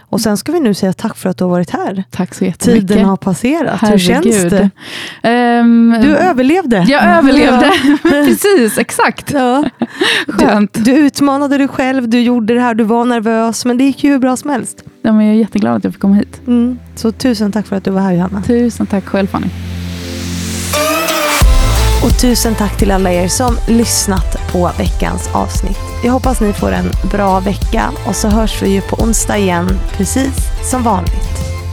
Och 0.00 0.20
sen 0.20 0.36
ska 0.36 0.52
vi 0.52 0.60
nu 0.60 0.74
säga 0.74 0.92
tack 0.92 1.16
för 1.16 1.28
att 1.30 1.36
du 1.38 1.44
har 1.44 1.50
varit 1.50 1.70
här. 1.70 2.04
Tack 2.10 2.34
så 2.34 2.44
jättemycket. 2.44 2.88
Tiden 2.88 3.04
har 3.04 3.16
passerat. 3.16 3.82
Hur 3.82 3.98
känns 3.98 4.26
Herregud. 4.26 4.52
det? 4.52 4.70
Ehm, 5.28 5.94
Du 6.02 6.16
överlevde. 6.16 6.84
Jag 6.88 7.04
överlevde. 7.04 7.70
Precis, 8.02 8.78
exakt. 8.78 9.32
Ja. 9.32 9.64
Skönt. 10.28 10.84
Du 10.84 10.92
utmanade 10.96 11.58
dig 11.58 11.68
själv, 11.68 12.08
du 12.08 12.20
gjorde 12.20 12.54
det 12.54 12.60
här, 12.60 12.74
du 12.74 12.84
var 12.84 13.04
nervös, 13.04 13.64
men 13.64 13.78
det 13.78 13.84
gick 13.84 14.04
ju 14.04 14.10
hur 14.10 14.18
bra 14.18 14.36
som 14.36 14.50
helst. 14.50 14.84
Ja, 15.02 15.12
men 15.12 15.26
jag 15.26 15.34
är 15.34 15.38
jätteglad 15.38 15.76
att 15.76 15.84
jag 15.84 15.92
fick 15.92 16.02
komma 16.02 16.14
hit. 16.14 16.40
Mm. 16.46 16.78
Så 16.94 17.12
tusen 17.12 17.52
tack 17.52 17.66
för 17.66 17.76
att 17.76 17.84
du 17.84 17.90
var 17.90 18.00
här 18.00 18.12
Johanna. 18.12 18.42
Tusen 18.42 18.86
tack 18.86 19.04
själv 19.04 19.26
Fanny. 19.26 19.46
Och 22.04 22.20
tusen 22.20 22.54
tack 22.54 22.78
till 22.78 22.90
alla 22.90 23.12
er 23.12 23.28
som 23.28 23.56
lyssnat 23.68 24.52
på 24.52 24.70
veckans 24.78 25.28
avsnitt. 25.34 25.78
Jag 26.04 26.12
hoppas 26.12 26.40
ni 26.40 26.52
får 26.52 26.72
en 26.72 26.90
bra 27.10 27.40
vecka 27.40 27.90
och 28.06 28.16
så 28.16 28.28
hörs 28.28 28.62
vi 28.62 28.68
ju 28.68 28.80
på 28.80 28.96
onsdag 28.96 29.38
igen, 29.38 29.78
precis 29.92 30.34
som 30.70 30.82
vanligt. 30.82 31.63